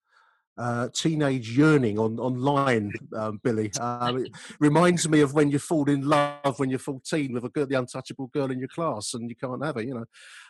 uh, 0.59 0.89
teenage 0.93 1.57
yearning 1.57 1.99
on 1.99 2.19
online, 2.19 2.93
um, 3.17 3.41
Billy. 3.43 3.71
Um, 3.81 4.19
it 4.19 4.33
reminds 4.61 5.09
me 5.09 5.21
of 5.21 5.35
when 5.35 5.51
you 5.51 5.59
fall 5.59 5.89
in 5.89 6.07
love 6.07 6.59
when 6.59 6.71
you're 6.71 6.79
14 6.79 7.33
with 7.33 7.45
a 7.45 7.49
girl, 7.49 7.67
the 7.67 7.79
untouchable 7.79 8.29
girl 8.29 8.51
in 8.51 8.59
your 8.59 8.69
class, 8.69 9.15
and 9.15 9.29
you 9.29 9.37
can't 9.37 9.65
have 9.65 9.77
her. 9.77 9.83
You 9.83 9.95
know, 9.95 10.05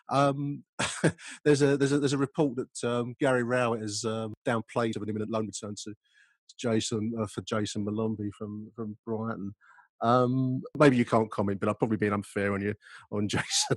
um, 0.08 0.64
there's 1.44 1.62
a 1.62 1.76
there's 1.76 1.92
a 1.92 1.98
there's 1.98 2.12
a 2.12 2.18
report 2.18 2.56
that 2.56 2.88
um, 2.88 3.14
Gary 3.20 3.42
Rowett 3.42 3.80
has 3.80 4.04
um, 4.04 4.34
downplayed 4.46 4.96
of 4.96 5.02
an 5.02 5.08
imminent 5.08 5.30
loan 5.30 5.46
return 5.46 5.74
to, 5.84 5.94
to 5.94 6.56
Jayson 6.58 7.12
uh, 7.18 7.26
for 7.26 7.42
Jayson 7.42 7.84
Molumby 7.84 8.32
from 8.32 8.70
from 8.74 8.96
Brighton. 9.06 9.54
Um, 10.02 10.62
maybe 10.76 10.96
you 10.96 11.04
can't 11.04 11.30
comment, 11.30 11.60
but 11.60 11.68
I've 11.68 11.78
probably 11.78 11.96
been 11.96 12.12
unfair 12.12 12.52
on 12.52 12.60
you 12.60 12.74
on 13.10 13.28
Jayson. 13.30 13.76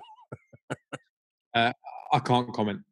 Uh, 1.56 1.74
I 2.12 2.20
can't 2.20 2.54
comment. 2.54 2.82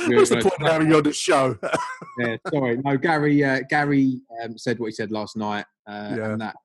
What's 0.08 0.30
the 0.30 0.36
point 0.36 0.54
of 0.60 0.66
having 0.66 0.88
you 0.88 0.96
on 0.96 1.02
the 1.02 1.12
show? 1.12 1.58
yeah, 2.18 2.36
sorry. 2.52 2.78
No, 2.78 2.96
Gary. 2.96 3.44
Uh, 3.44 3.60
Gary 3.68 4.20
um, 4.42 4.56
said 4.56 4.78
what 4.78 4.86
he 4.86 4.92
said 4.92 5.10
last 5.10 5.36
night, 5.36 5.64
uh, 5.86 6.14
yeah. 6.16 6.32
and 6.32 6.40
that 6.40 6.56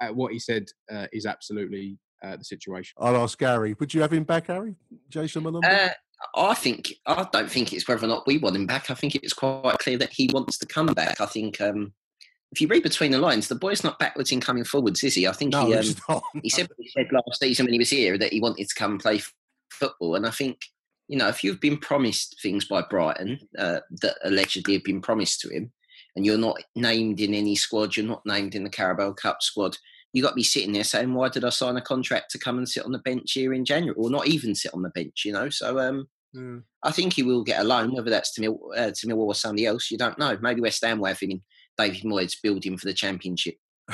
uh, 0.00 0.08
what 0.08 0.32
he 0.32 0.38
said 0.38 0.66
uh, 0.90 1.06
is 1.12 1.26
absolutely 1.26 1.98
uh, 2.22 2.36
the 2.36 2.44
situation. 2.44 2.94
I'll 2.98 3.16
ask 3.16 3.38
Gary. 3.38 3.74
Would 3.78 3.94
you 3.94 4.00
have 4.02 4.12
him 4.12 4.24
back, 4.24 4.46
Gary? 4.46 4.76
Jayson 5.10 5.42
Molumby? 5.42 5.64
Uh, 5.64 5.90
I 6.36 6.54
think 6.54 6.92
I 7.06 7.26
don't 7.32 7.50
think 7.50 7.72
it's 7.72 7.86
whether 7.88 8.04
or 8.04 8.08
not 8.08 8.26
we 8.26 8.38
want 8.38 8.56
him 8.56 8.66
back. 8.66 8.90
I 8.90 8.94
think 8.94 9.14
it's 9.14 9.32
quite 9.32 9.78
clear 9.78 9.98
that 9.98 10.12
he 10.12 10.30
wants 10.32 10.58
to 10.58 10.66
come 10.66 10.86
back. 10.86 11.20
I 11.20 11.26
think 11.26 11.60
um, 11.60 11.92
if 12.52 12.60
you 12.60 12.68
read 12.68 12.82
between 12.82 13.10
the 13.10 13.18
lines, 13.18 13.48
the 13.48 13.54
boy's 13.54 13.84
not 13.84 13.98
backwards 13.98 14.32
in 14.32 14.40
coming 14.40 14.64
forwards, 14.64 15.02
is 15.04 15.14
he? 15.14 15.26
I 15.26 15.32
think 15.32 15.52
no, 15.52 15.66
he, 15.66 15.74
um, 15.74 16.20
he 16.42 16.48
said 16.48 16.68
he 16.78 16.88
said 16.88 17.08
last 17.12 17.40
season 17.40 17.66
when 17.66 17.74
he 17.74 17.78
was 17.78 17.90
here 17.90 18.16
that 18.18 18.32
he 18.32 18.40
wanted 18.40 18.68
to 18.68 18.74
come 18.74 18.98
play 18.98 19.20
football, 19.70 20.14
and 20.14 20.26
I 20.26 20.30
think 20.30 20.58
you 21.08 21.16
know, 21.16 21.28
if 21.28 21.42
you've 21.42 21.60
been 21.60 21.78
promised 21.78 22.38
things 22.42 22.66
by 22.66 22.82
Brighton 22.82 23.40
uh, 23.58 23.80
that 24.02 24.16
allegedly 24.24 24.74
have 24.74 24.84
been 24.84 25.00
promised 25.00 25.40
to 25.40 25.48
him, 25.48 25.72
and 26.14 26.24
you're 26.24 26.38
not 26.38 26.62
named 26.76 27.20
in 27.20 27.34
any 27.34 27.56
squad, 27.56 27.96
you're 27.96 28.06
not 28.06 28.26
named 28.26 28.54
in 28.54 28.62
the 28.62 28.70
Carabao 28.70 29.12
Cup 29.12 29.42
squad, 29.42 29.76
you 30.12 30.22
got 30.22 30.30
to 30.30 30.36
be 30.36 30.42
sitting 30.42 30.72
there 30.72 30.84
saying, 30.84 31.12
"Why 31.12 31.28
did 31.28 31.44
I 31.44 31.50
sign 31.50 31.76
a 31.76 31.82
contract 31.82 32.30
to 32.30 32.38
come 32.38 32.58
and 32.58 32.68
sit 32.68 32.84
on 32.84 32.92
the 32.92 32.98
bench 32.98 33.32
here 33.32 33.52
in 33.52 33.64
January, 33.64 33.96
or 33.96 34.10
not 34.10 34.26
even 34.26 34.54
sit 34.54 34.74
on 34.74 34.82
the 34.82 34.90
bench?" 34.90 35.24
You 35.24 35.32
know, 35.32 35.48
so 35.50 35.78
um, 35.78 36.08
mm. 36.34 36.62
I 36.82 36.92
think 36.92 37.14
he 37.14 37.22
will 37.22 37.42
get 37.42 37.60
a 37.60 37.64
loan, 37.64 37.94
whether 37.94 38.10
that's 38.10 38.32
to 38.34 38.40
Mill, 38.40 38.58
uh, 38.76 38.90
to 38.94 39.06
Millwall 39.06 39.28
or 39.28 39.34
somebody 39.34 39.66
else. 39.66 39.90
You 39.90 39.98
don't 39.98 40.18
know. 40.18 40.38
Maybe 40.40 40.60
West 40.60 40.84
Ham 40.84 41.00
were 41.00 41.14
thinking 41.14 41.42
David 41.78 42.02
Moyes 42.02 42.36
building 42.42 42.76
for 42.76 42.86
the 42.86 42.94
Championship. 42.94 43.56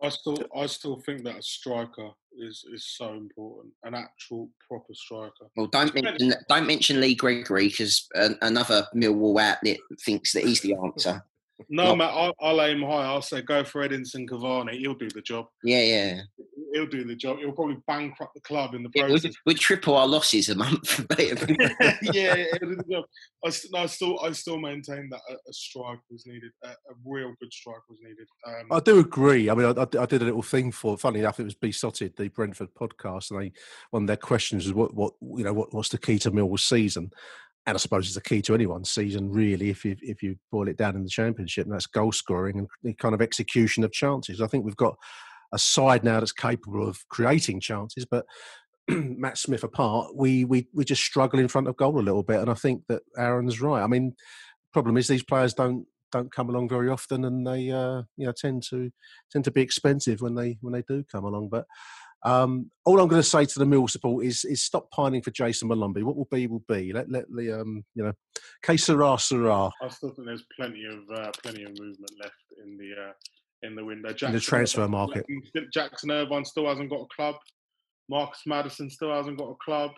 I 0.00 0.10
still, 0.10 0.38
I 0.56 0.66
still 0.66 1.00
think 1.00 1.24
that 1.24 1.38
a 1.38 1.42
striker 1.42 2.10
is 2.38 2.64
is 2.72 2.86
so 2.86 3.14
important. 3.14 3.74
An 3.82 3.94
actual 3.94 4.48
proper 4.66 4.94
striker. 4.94 5.48
Well, 5.56 5.66
don't 5.66 5.92
mention 5.94 6.34
don't 6.48 6.66
mention 6.66 7.00
Lee 7.00 7.14
Gregory 7.14 7.68
because 7.68 8.08
another 8.14 8.86
Millwall 8.94 9.40
outlet 9.40 9.78
thinks 10.04 10.32
that 10.32 10.44
he's 10.44 10.60
the 10.60 10.74
answer. 10.74 11.22
No, 11.68 11.96
Matt, 11.96 12.10
I'll, 12.10 12.34
I'll, 12.40 12.62
aim 12.62 12.82
high. 12.82 13.04
I'll 13.04 13.20
say 13.20 13.42
go 13.42 13.64
for 13.64 13.86
Edinson 13.86 14.28
Cavani. 14.28 14.78
He'll 14.78 14.94
do 14.94 15.08
the 15.08 15.20
job. 15.20 15.46
Yeah, 15.64 15.82
yeah. 15.82 16.20
He'll 16.72 16.86
do 16.86 17.04
the 17.04 17.14
job. 17.14 17.38
He'll 17.38 17.52
probably 17.52 17.78
bankrupt 17.86 18.34
the 18.34 18.40
club 18.40 18.74
in 18.74 18.82
the 18.82 18.90
process. 18.90 19.24
Yeah, 19.24 19.30
we, 19.46 19.54
triple 19.54 19.96
our 19.96 20.06
losses 20.06 20.48
a 20.48 20.54
month. 20.54 21.04
yeah, 21.18 22.44
yeah 22.86 23.00
I, 23.44 23.52
I, 23.74 23.86
still, 23.86 24.20
I 24.20 24.32
still 24.32 24.58
maintain 24.58 25.08
that 25.10 25.20
a, 25.30 25.34
a 25.34 25.52
striker 25.52 26.00
was 26.10 26.26
needed. 26.26 26.50
A, 26.64 26.68
a, 26.68 26.94
real 27.04 27.32
good 27.40 27.52
strike 27.52 27.88
was 27.88 27.98
needed. 28.02 28.26
Um, 28.46 28.66
I 28.70 28.80
do 28.80 28.98
agree. 28.98 29.50
I 29.50 29.54
mean, 29.54 29.66
I, 29.66 29.82
I, 29.82 30.06
did 30.06 30.22
a 30.22 30.26
little 30.26 30.42
thing 30.42 30.72
for. 30.72 30.98
Funny 30.98 31.20
enough, 31.20 31.40
it 31.40 31.44
was 31.44 31.54
Beesotted, 31.54 32.16
the 32.16 32.28
Brentford 32.28 32.74
podcast, 32.74 33.30
and 33.30 33.40
they 33.40 33.52
one 33.90 34.04
of 34.04 34.06
their 34.06 34.16
questions 34.16 34.64
was, 34.64 34.74
"What, 34.74 34.94
what, 34.94 35.14
you 35.38 35.44
know, 35.44 35.52
what, 35.52 35.72
what's 35.72 35.88
the 35.88 35.98
key 35.98 36.18
to 36.20 36.30
Millwall's 36.30 36.64
season?" 36.64 37.10
and 37.68 37.74
I 37.74 37.78
suppose 37.78 38.06
it's 38.06 38.14
the 38.14 38.22
key 38.22 38.40
to 38.42 38.54
anyone's 38.54 38.90
season, 38.90 39.30
really, 39.30 39.68
if 39.68 39.84
you 39.84 39.94
if 40.00 40.22
you 40.22 40.36
boil 40.50 40.68
it 40.68 40.78
down 40.78 40.96
in 40.96 41.02
the 41.02 41.10
championship, 41.10 41.66
and 41.66 41.74
that's 41.74 41.86
goal 41.86 42.12
scoring 42.12 42.60
and 42.60 42.68
the 42.82 42.94
kind 42.94 43.14
of 43.14 43.20
execution 43.20 43.84
of 43.84 43.92
chances. 43.92 44.40
I 44.40 44.46
think 44.46 44.64
we've 44.64 44.74
got 44.74 44.96
a 45.52 45.58
side 45.58 46.04
now 46.04 46.20
that's 46.20 46.32
capable 46.32 46.86
of 46.86 47.06
creating 47.08 47.60
chances, 47.60 48.04
but 48.04 48.26
Matt 48.88 49.38
Smith 49.38 49.64
apart, 49.64 50.14
we 50.14 50.44
we 50.44 50.68
we 50.72 50.84
just 50.84 51.02
struggle 51.02 51.38
in 51.38 51.48
front 51.48 51.68
of 51.68 51.76
goal 51.76 51.98
a 51.98 52.00
little 52.00 52.22
bit, 52.22 52.40
and 52.40 52.50
I 52.50 52.54
think 52.54 52.82
that 52.88 53.02
Aaron's 53.16 53.60
right. 53.60 53.82
I 53.82 53.86
mean, 53.86 54.14
problem 54.72 54.96
is 54.96 55.08
these 55.08 55.22
players 55.22 55.54
don't 55.54 55.86
don't 56.10 56.32
come 56.32 56.48
along 56.48 56.68
very 56.68 56.88
often, 56.88 57.24
and 57.24 57.46
they 57.46 57.70
uh, 57.70 58.02
you 58.16 58.26
know 58.26 58.32
tend 58.32 58.62
to 58.70 58.90
tend 59.30 59.44
to 59.44 59.50
be 59.50 59.60
expensive 59.60 60.20
when 60.20 60.34
they 60.34 60.58
when 60.60 60.72
they 60.72 60.82
do 60.82 61.04
come 61.10 61.24
along, 61.24 61.48
but. 61.50 61.66
Um, 62.24 62.72
all 62.84 63.00
I'm 63.00 63.06
going 63.06 63.22
to 63.22 63.28
say 63.28 63.44
to 63.44 63.58
the 63.60 63.64
Mill 63.64 63.86
support 63.86 64.24
is 64.26 64.44
is 64.44 64.60
stop 64.60 64.90
pining 64.90 65.22
for 65.22 65.30
Jayson 65.30 65.68
Molumby. 65.68 66.02
What 66.02 66.16
will 66.16 66.26
be 66.28 66.48
will 66.48 66.64
be. 66.66 66.92
Let 66.92 67.08
let 67.08 67.26
the 67.30 67.60
um, 67.60 67.84
you 67.94 68.02
know, 68.02 68.12
que 68.60 68.76
sera 68.76 69.16
sera. 69.20 69.70
I 69.80 69.88
still 69.88 70.10
think 70.10 70.26
there's 70.26 70.44
plenty 70.58 70.84
of 70.84 70.98
uh, 71.16 71.30
plenty 71.40 71.62
of 71.62 71.78
movement 71.78 72.10
left 72.20 72.34
in 72.60 72.76
the 72.76 72.90
uh, 73.00 73.12
in 73.62 73.74
the 73.74 73.84
window. 73.84 74.10
Jackson 74.10 74.28
in 74.28 74.34
the 74.34 74.40
transfer 74.40 74.88
market. 74.88 75.26
Jackson 75.72 76.10
Irvine 76.10 76.44
still 76.44 76.66
hasn't 76.66 76.90
got 76.90 77.02
a 77.02 77.06
club. 77.14 77.36
Marcus 78.08 78.42
Maddison 78.46 78.90
still 78.90 79.12
hasn't 79.12 79.38
got 79.38 79.50
a 79.50 79.56
club. 79.62 79.92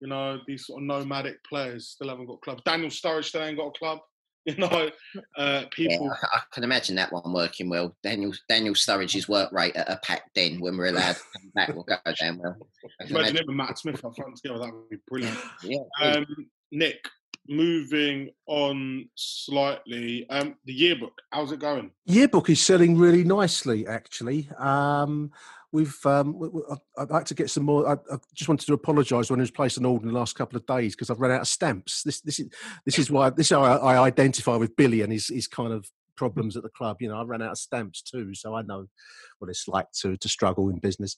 You 0.00 0.08
know, 0.08 0.38
these 0.46 0.66
sort 0.66 0.82
of 0.82 0.86
nomadic 0.86 1.42
players 1.44 1.88
still 1.88 2.08
haven't 2.08 2.26
got 2.26 2.34
a 2.34 2.44
club. 2.44 2.64
Daniel 2.64 2.90
Sturridge 2.90 3.26
still 3.26 3.42
ain't 3.42 3.58
got 3.58 3.68
a 3.68 3.78
club. 3.78 3.98
You 4.44 4.56
know, 4.56 4.90
uh, 5.38 5.66
people. 5.70 6.06
Yeah, 6.06 6.26
I, 6.32 6.38
I 6.38 6.40
can 6.52 6.64
imagine 6.64 6.96
that 6.96 7.12
one 7.12 7.32
working 7.32 7.68
well. 7.68 7.96
Daniel 8.02 8.32
Daniel 8.48 8.74
Sturridge's 8.74 9.28
work 9.28 9.52
rate 9.52 9.76
at 9.76 9.88
a 9.88 10.00
packed 10.02 10.34
den 10.34 10.58
when 10.58 10.76
we're 10.76 10.86
allowed 10.86 11.12
to 11.12 11.22
come 11.32 11.52
back 11.54 11.68
will 11.72 11.84
go 11.84 11.94
down 12.20 12.38
well. 12.38 12.56
I 13.00 13.06
can 13.06 13.14
Imagine 13.14 13.36
him 13.36 13.44
and 13.50 13.56
Matt 13.56 13.78
Smith 13.78 14.04
up 14.04 14.16
front 14.16 14.34
together. 14.42 14.58
That 14.58 14.74
would 14.74 14.88
be 14.90 14.96
brilliant. 15.06 15.38
Yeah. 15.62 15.78
Um, 16.02 16.26
Nick, 16.72 17.08
moving 17.48 18.30
on 18.46 19.08
slightly. 19.14 20.28
Um, 20.30 20.56
the 20.64 20.72
yearbook. 20.72 21.20
How's 21.30 21.52
it 21.52 21.60
going? 21.60 21.90
Yearbook 22.04 22.50
is 22.50 22.62
selling 22.62 22.96
really 22.96 23.24
nicely, 23.24 23.86
actually. 23.86 24.48
Um, 24.58 25.30
we've 25.72 25.98
um, 26.06 26.38
we, 26.38 26.48
we, 26.48 26.62
I'd 26.98 27.10
like 27.10 27.24
to 27.26 27.34
get 27.34 27.50
some 27.50 27.64
more. 27.64 27.88
I, 27.88 27.92
I 28.12 28.18
just 28.34 28.48
wanted 28.48 28.66
to 28.66 28.74
apologise 28.74 29.30
when 29.30 29.40
I 29.40 29.42
was 29.42 29.50
placed 29.50 29.78
an 29.78 29.86
order 29.86 30.06
in 30.06 30.12
the 30.12 30.18
last 30.18 30.36
couple 30.36 30.56
of 30.56 30.66
days 30.66 30.94
because 30.94 31.10
I've 31.10 31.20
run 31.20 31.32
out 31.32 31.40
of 31.40 31.48
stamps. 31.48 32.02
This 32.02 32.20
this 32.20 32.38
is 32.38 32.48
this 32.84 32.98
is 32.98 33.10
why 33.10 33.30
this 33.30 33.46
is 33.46 33.56
how 33.56 33.62
I, 33.62 33.94
I 33.94 34.02
identify 34.02 34.56
with 34.56 34.76
Billy 34.76 35.02
and 35.02 35.12
his 35.12 35.28
his 35.28 35.48
kind 35.48 35.72
of 35.72 35.90
problems 36.16 36.56
at 36.56 36.62
the 36.62 36.70
club. 36.70 36.98
You 37.00 37.08
know, 37.08 37.20
I 37.20 37.24
ran 37.24 37.42
out 37.42 37.52
of 37.52 37.58
stamps 37.58 38.02
too, 38.02 38.34
so 38.34 38.54
I 38.54 38.62
know 38.62 38.86
what 39.38 39.50
it's 39.50 39.68
like 39.68 39.86
to 40.00 40.16
to 40.16 40.28
struggle 40.28 40.68
in 40.68 40.78
business. 40.78 41.16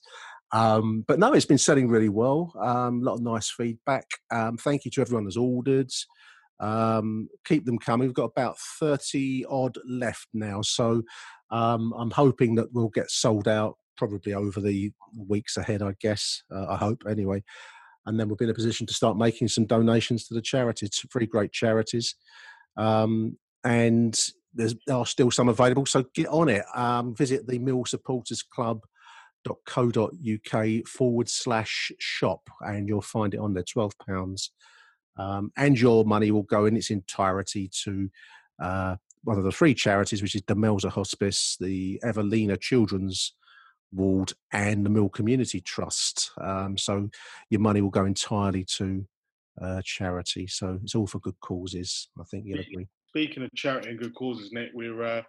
Um, 0.51 1.03
but 1.07 1.19
no, 1.19 1.33
it's 1.33 1.45
been 1.45 1.57
selling 1.57 1.89
really 1.89 2.09
well. 2.09 2.53
Um, 2.59 3.01
a 3.01 3.05
lot 3.05 3.15
of 3.15 3.21
nice 3.21 3.49
feedback. 3.49 4.05
Um, 4.31 4.57
thank 4.57 4.85
you 4.85 4.91
to 4.91 5.01
everyone 5.01 5.25
that's 5.25 5.37
ordered. 5.37 5.91
Um, 6.59 7.27
keep 7.45 7.65
them 7.65 7.77
coming. 7.77 8.07
We've 8.07 8.15
got 8.15 8.31
about 8.35 8.57
30 8.79 9.45
odd 9.49 9.77
left 9.87 10.27
now. 10.33 10.61
So 10.61 11.03
um, 11.51 11.93
I'm 11.97 12.11
hoping 12.11 12.55
that 12.55 12.73
we'll 12.73 12.89
get 12.89 13.11
sold 13.11 13.47
out 13.47 13.77
probably 13.97 14.33
over 14.33 14.59
the 14.61 14.91
weeks 15.17 15.57
ahead, 15.57 15.81
I 15.81 15.95
guess. 15.99 16.43
Uh, 16.53 16.67
I 16.69 16.75
hope, 16.77 17.03
anyway. 17.09 17.43
And 18.05 18.19
then 18.19 18.27
we'll 18.27 18.37
be 18.37 18.45
in 18.45 18.51
a 18.51 18.55
position 18.55 18.85
to 18.87 18.93
start 18.93 19.17
making 19.17 19.47
some 19.47 19.65
donations 19.65 20.27
to 20.27 20.33
the 20.33 20.41
charities, 20.41 21.03
three 21.11 21.25
great 21.25 21.51
charities. 21.51 22.15
Um, 22.77 23.37
and 23.63 24.17
there's, 24.55 24.75
there 24.87 24.95
are 24.95 25.05
still 25.05 25.31
some 25.31 25.49
available. 25.49 25.85
So 25.85 26.05
get 26.13 26.27
on 26.27 26.49
it. 26.49 26.63
Um, 26.73 27.13
visit 27.15 27.47
the 27.47 27.59
Mill 27.59 27.85
Supporters 27.85 28.41
Club 28.41 28.81
uk 29.49 30.87
forward 30.87 31.29
slash 31.29 31.91
shop 31.99 32.49
and 32.61 32.87
you'll 32.87 33.01
find 33.01 33.33
it 33.33 33.39
on 33.39 33.53
there 33.53 33.63
12 33.63 33.93
pounds 33.99 34.51
um, 35.17 35.51
and 35.57 35.79
your 35.79 36.03
money 36.05 36.31
will 36.31 36.43
go 36.43 36.65
in 36.65 36.75
its 36.75 36.89
entirety 36.89 37.69
to 37.83 38.09
uh, 38.61 38.95
one 39.23 39.37
of 39.37 39.43
the 39.43 39.51
three 39.51 39.73
charities 39.73 40.21
which 40.21 40.35
is 40.35 40.41
Demelza 40.43 40.89
Hospice 40.89 41.57
the 41.59 41.99
Evelina 42.03 42.57
Children's 42.57 43.33
Ward 43.91 44.33
and 44.51 44.85
the 44.85 44.89
Mill 44.89 45.09
Community 45.09 45.61
Trust 45.61 46.31
um, 46.41 46.77
so 46.77 47.09
your 47.49 47.61
money 47.61 47.81
will 47.81 47.89
go 47.89 48.05
entirely 48.05 48.65
to 48.77 49.05
uh, 49.61 49.81
charity 49.83 50.47
so 50.47 50.79
it's 50.83 50.95
all 50.95 51.07
for 51.07 51.19
good 51.19 51.39
causes 51.39 52.09
I 52.19 52.23
think 52.23 52.45
you'll 52.45 52.59
agree 52.59 52.87
Speaking 53.15 53.43
of 53.43 53.49
charity 53.55 53.87
and 53.91 53.97
good 53.97 54.13
causes, 54.13 54.51
Nick, 54.51 54.71
we're 54.73 55.01
uh, 55.01 55.21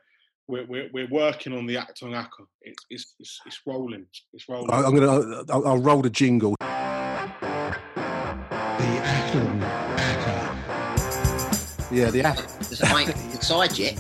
we're, 0.49 0.66
we're, 0.66 0.91
we're 0.93 1.07
working 1.09 1.53
on 1.53 1.66
the 1.66 1.76
Achtung 1.76 2.16
Acca. 2.20 2.45
It's, 2.62 2.84
it's, 2.91 3.14
it's, 3.20 3.41
it's 3.47 3.61
rolling. 3.64 4.05
It's 4.32 4.49
rolling. 4.49 4.72
I- 4.72 4.82
I'm 4.82 4.93
gonna 4.97 5.45
I'll, 5.51 5.64
I'll 5.68 5.78
roll 5.78 6.03
the 6.03 6.11
jingle 6.11 6.57
the 6.59 6.66
Acton 9.05 9.61
yeah 11.97 12.11
the 12.11 12.22
Ac- 12.28 12.43
Does 12.70 12.80
it 12.80 12.93
make 12.93 13.07
it 13.11 13.16
inside 13.32 13.78
yet? 13.78 13.97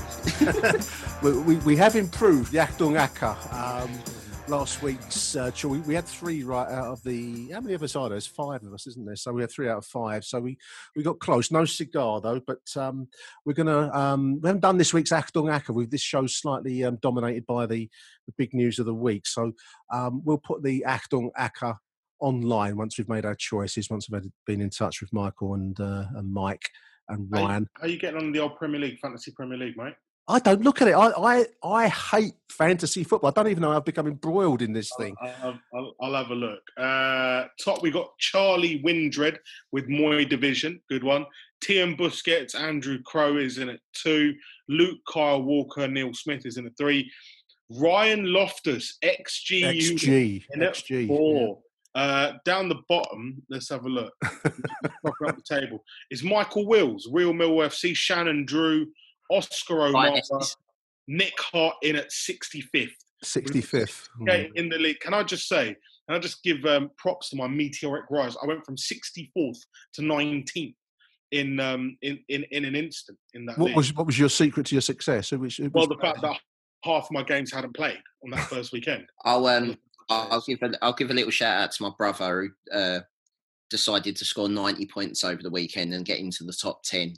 we, 1.22 1.38
we, 1.42 1.54
we 1.58 1.76
have 1.76 1.94
improved 1.94 2.50
the 2.50 2.58
Achtung 2.58 2.98
Acca. 2.98 3.36
Um, 3.54 3.90
last 4.48 4.80
week's 4.80 5.34
uh, 5.34 5.50
we, 5.64 5.80
we 5.80 5.94
had 5.94 6.04
three 6.04 6.44
right 6.44 6.68
out 6.68 6.92
of 6.92 7.02
the 7.02 7.50
how 7.50 7.60
many 7.60 7.74
of 7.74 7.82
us 7.82 7.96
are 7.96 8.08
there? 8.08 8.14
There's 8.14 8.26
five 8.26 8.62
of 8.62 8.72
us, 8.72 8.86
isn't 8.86 9.04
there? 9.04 9.16
So 9.16 9.32
we 9.32 9.40
had 9.40 9.50
three 9.50 9.68
out 9.68 9.78
of 9.78 9.86
five. 9.86 10.24
So 10.24 10.40
we, 10.40 10.56
we 10.94 11.02
got 11.02 11.18
close. 11.18 11.50
No 11.50 11.64
cigar 11.64 12.20
though, 12.20 12.40
but 12.40 12.60
um, 12.76 13.08
we're 13.44 13.54
gonna 13.54 13.90
um, 13.92 14.40
we 14.40 14.48
haven't 14.48 14.60
done 14.60 14.78
this 14.78 14.94
week's 14.94 15.10
Achtung 15.10 15.50
Acca. 15.50 15.74
We've, 15.74 15.90
this 15.90 16.00
show's 16.02 16.36
slightly 16.36 16.84
um, 16.84 16.98
dominated 17.02 17.46
by 17.46 17.66
the, 17.66 17.88
the 18.26 18.34
big 18.38 18.54
news 18.54 18.78
of 18.78 18.86
the 18.86 18.94
week. 18.94 19.26
So 19.26 19.52
um, 19.92 20.22
we'll 20.24 20.38
put 20.38 20.62
the 20.62 20.84
Achtung 20.86 21.30
Acca 21.38 21.76
online 22.20 22.76
once 22.76 22.98
we've 22.98 23.08
made 23.08 23.24
our 23.24 23.34
choices. 23.34 23.90
Once 23.90 24.08
we've 24.08 24.22
had, 24.22 24.32
been 24.46 24.60
in 24.60 24.70
touch 24.70 25.00
with 25.00 25.12
Michael 25.12 25.54
and 25.54 25.78
uh, 25.80 26.04
and 26.14 26.32
Mike 26.32 26.68
and 27.08 27.28
How 27.32 27.40
you- 27.40 27.46
Ryan. 27.46 27.68
How 27.80 27.86
you 27.88 27.98
getting 27.98 28.20
on 28.20 28.32
the 28.32 28.40
old 28.40 28.56
Premier 28.56 28.80
League, 28.80 28.98
Fantasy 29.00 29.32
Premier 29.32 29.58
League, 29.58 29.76
mate? 29.76 29.94
I 30.28 30.40
don't 30.40 30.62
look 30.62 30.82
at 30.82 30.88
it. 30.88 30.94
I, 30.94 31.10
I, 31.10 31.46
I 31.62 31.88
hate 31.88 32.34
fantasy 32.50 33.04
football. 33.04 33.30
I 33.30 33.32
don't 33.32 33.48
even 33.48 33.62
know 33.62 33.70
how 33.70 33.76
I've 33.76 33.84
become 33.84 34.08
embroiled 34.08 34.60
in 34.60 34.72
this 34.72 34.90
thing. 34.98 35.14
I'll, 35.20 35.58
I'll, 35.72 35.94
I'll 36.00 36.14
have 36.14 36.30
a 36.30 36.34
look. 36.34 36.62
Uh, 36.76 37.44
top, 37.62 37.82
we 37.82 37.92
got 37.92 38.08
Charlie 38.18 38.80
Windred 38.82 39.38
with 39.70 39.88
Moy 39.88 40.24
Division, 40.24 40.80
good 40.88 41.04
one. 41.04 41.26
Tian 41.62 41.96
Busquets, 41.96 42.54
Andrew 42.54 42.98
Crow 43.04 43.36
is 43.36 43.58
in 43.58 43.68
at 43.68 43.80
two. 43.94 44.34
Luke 44.68 44.98
Kyle 45.10 45.42
Walker, 45.42 45.86
Neil 45.86 46.12
Smith 46.12 46.44
is 46.44 46.56
in 46.56 46.66
at 46.66 46.76
three. 46.76 47.10
Ryan 47.70 48.32
Loftus, 48.32 48.98
XG, 49.04 49.62
XG, 49.62 50.44
in 50.52 50.62
at 50.62 50.74
XG, 50.74 51.06
four. 51.06 51.60
Uh, 51.94 52.32
down 52.44 52.68
the 52.68 52.82
bottom, 52.88 53.42
let's 53.48 53.70
have 53.70 53.86
a 53.86 53.88
look. 53.88 54.12
Up 54.24 55.14
the 55.36 55.42
table 55.48 55.82
is 56.10 56.22
Michael 56.22 56.66
Wills, 56.66 57.08
Real 57.10 57.32
Mill 57.32 57.52
FC, 57.52 57.96
Shannon 57.96 58.44
Drew, 58.44 58.86
Oscar 59.30 59.86
O'Mara, 59.86 60.20
Nick 61.08 61.34
Hart 61.52 61.76
in 61.82 61.96
at 61.96 62.10
65th. 62.10 62.90
65th. 63.24 64.08
Okay, 64.22 64.50
in 64.56 64.68
the 64.68 64.78
league. 64.78 65.00
Can 65.00 65.14
I 65.14 65.22
just 65.22 65.48
say, 65.48 65.76
can 66.08 66.16
I 66.16 66.18
just 66.18 66.42
give 66.42 66.64
um, 66.64 66.90
props 66.98 67.30
to 67.30 67.36
my 67.36 67.46
meteoric 67.46 68.04
rise? 68.10 68.36
I 68.42 68.46
went 68.46 68.64
from 68.64 68.76
64th 68.76 69.58
to 69.94 70.02
19th 70.02 70.74
in 71.32 71.58
um, 71.58 71.96
in, 72.02 72.18
in 72.28 72.44
in 72.52 72.64
an 72.64 72.76
instant 72.76 73.18
in 73.34 73.46
that 73.46 73.58
What 73.58 73.68
league. 73.68 73.76
was 73.76 73.94
what 73.94 74.06
was 74.06 74.18
your 74.18 74.28
secret 74.28 74.66
to 74.66 74.74
your 74.74 74.82
success? 74.82 75.32
It 75.32 75.40
was, 75.40 75.58
it 75.58 75.72
well, 75.74 75.86
the 75.86 75.96
fact 75.96 76.20
that 76.22 76.38
half 76.84 77.04
of 77.04 77.10
my 77.10 77.22
games 77.22 77.52
hadn't 77.52 77.74
played 77.74 77.98
on 78.24 78.30
that 78.30 78.46
first 78.48 78.72
weekend. 78.72 79.06
I'll 79.24 79.46
um 79.46 79.76
I'll 80.08 80.28
I'll 80.32 80.44
give 80.46 80.62
a, 80.62 80.72
I'll 80.82 80.92
give 80.92 81.10
a 81.10 81.14
little 81.14 81.30
shout 81.30 81.60
out 81.60 81.72
to 81.72 81.82
my 81.82 81.90
brother 81.96 82.52
who 82.70 82.78
uh, 82.78 83.00
decided 83.70 84.16
to 84.16 84.24
score 84.24 84.48
ninety 84.48 84.86
points 84.86 85.24
over 85.24 85.42
the 85.42 85.50
weekend 85.50 85.94
and 85.94 86.04
get 86.04 86.18
into 86.18 86.44
the 86.44 86.52
top 86.52 86.82
ten. 86.84 87.14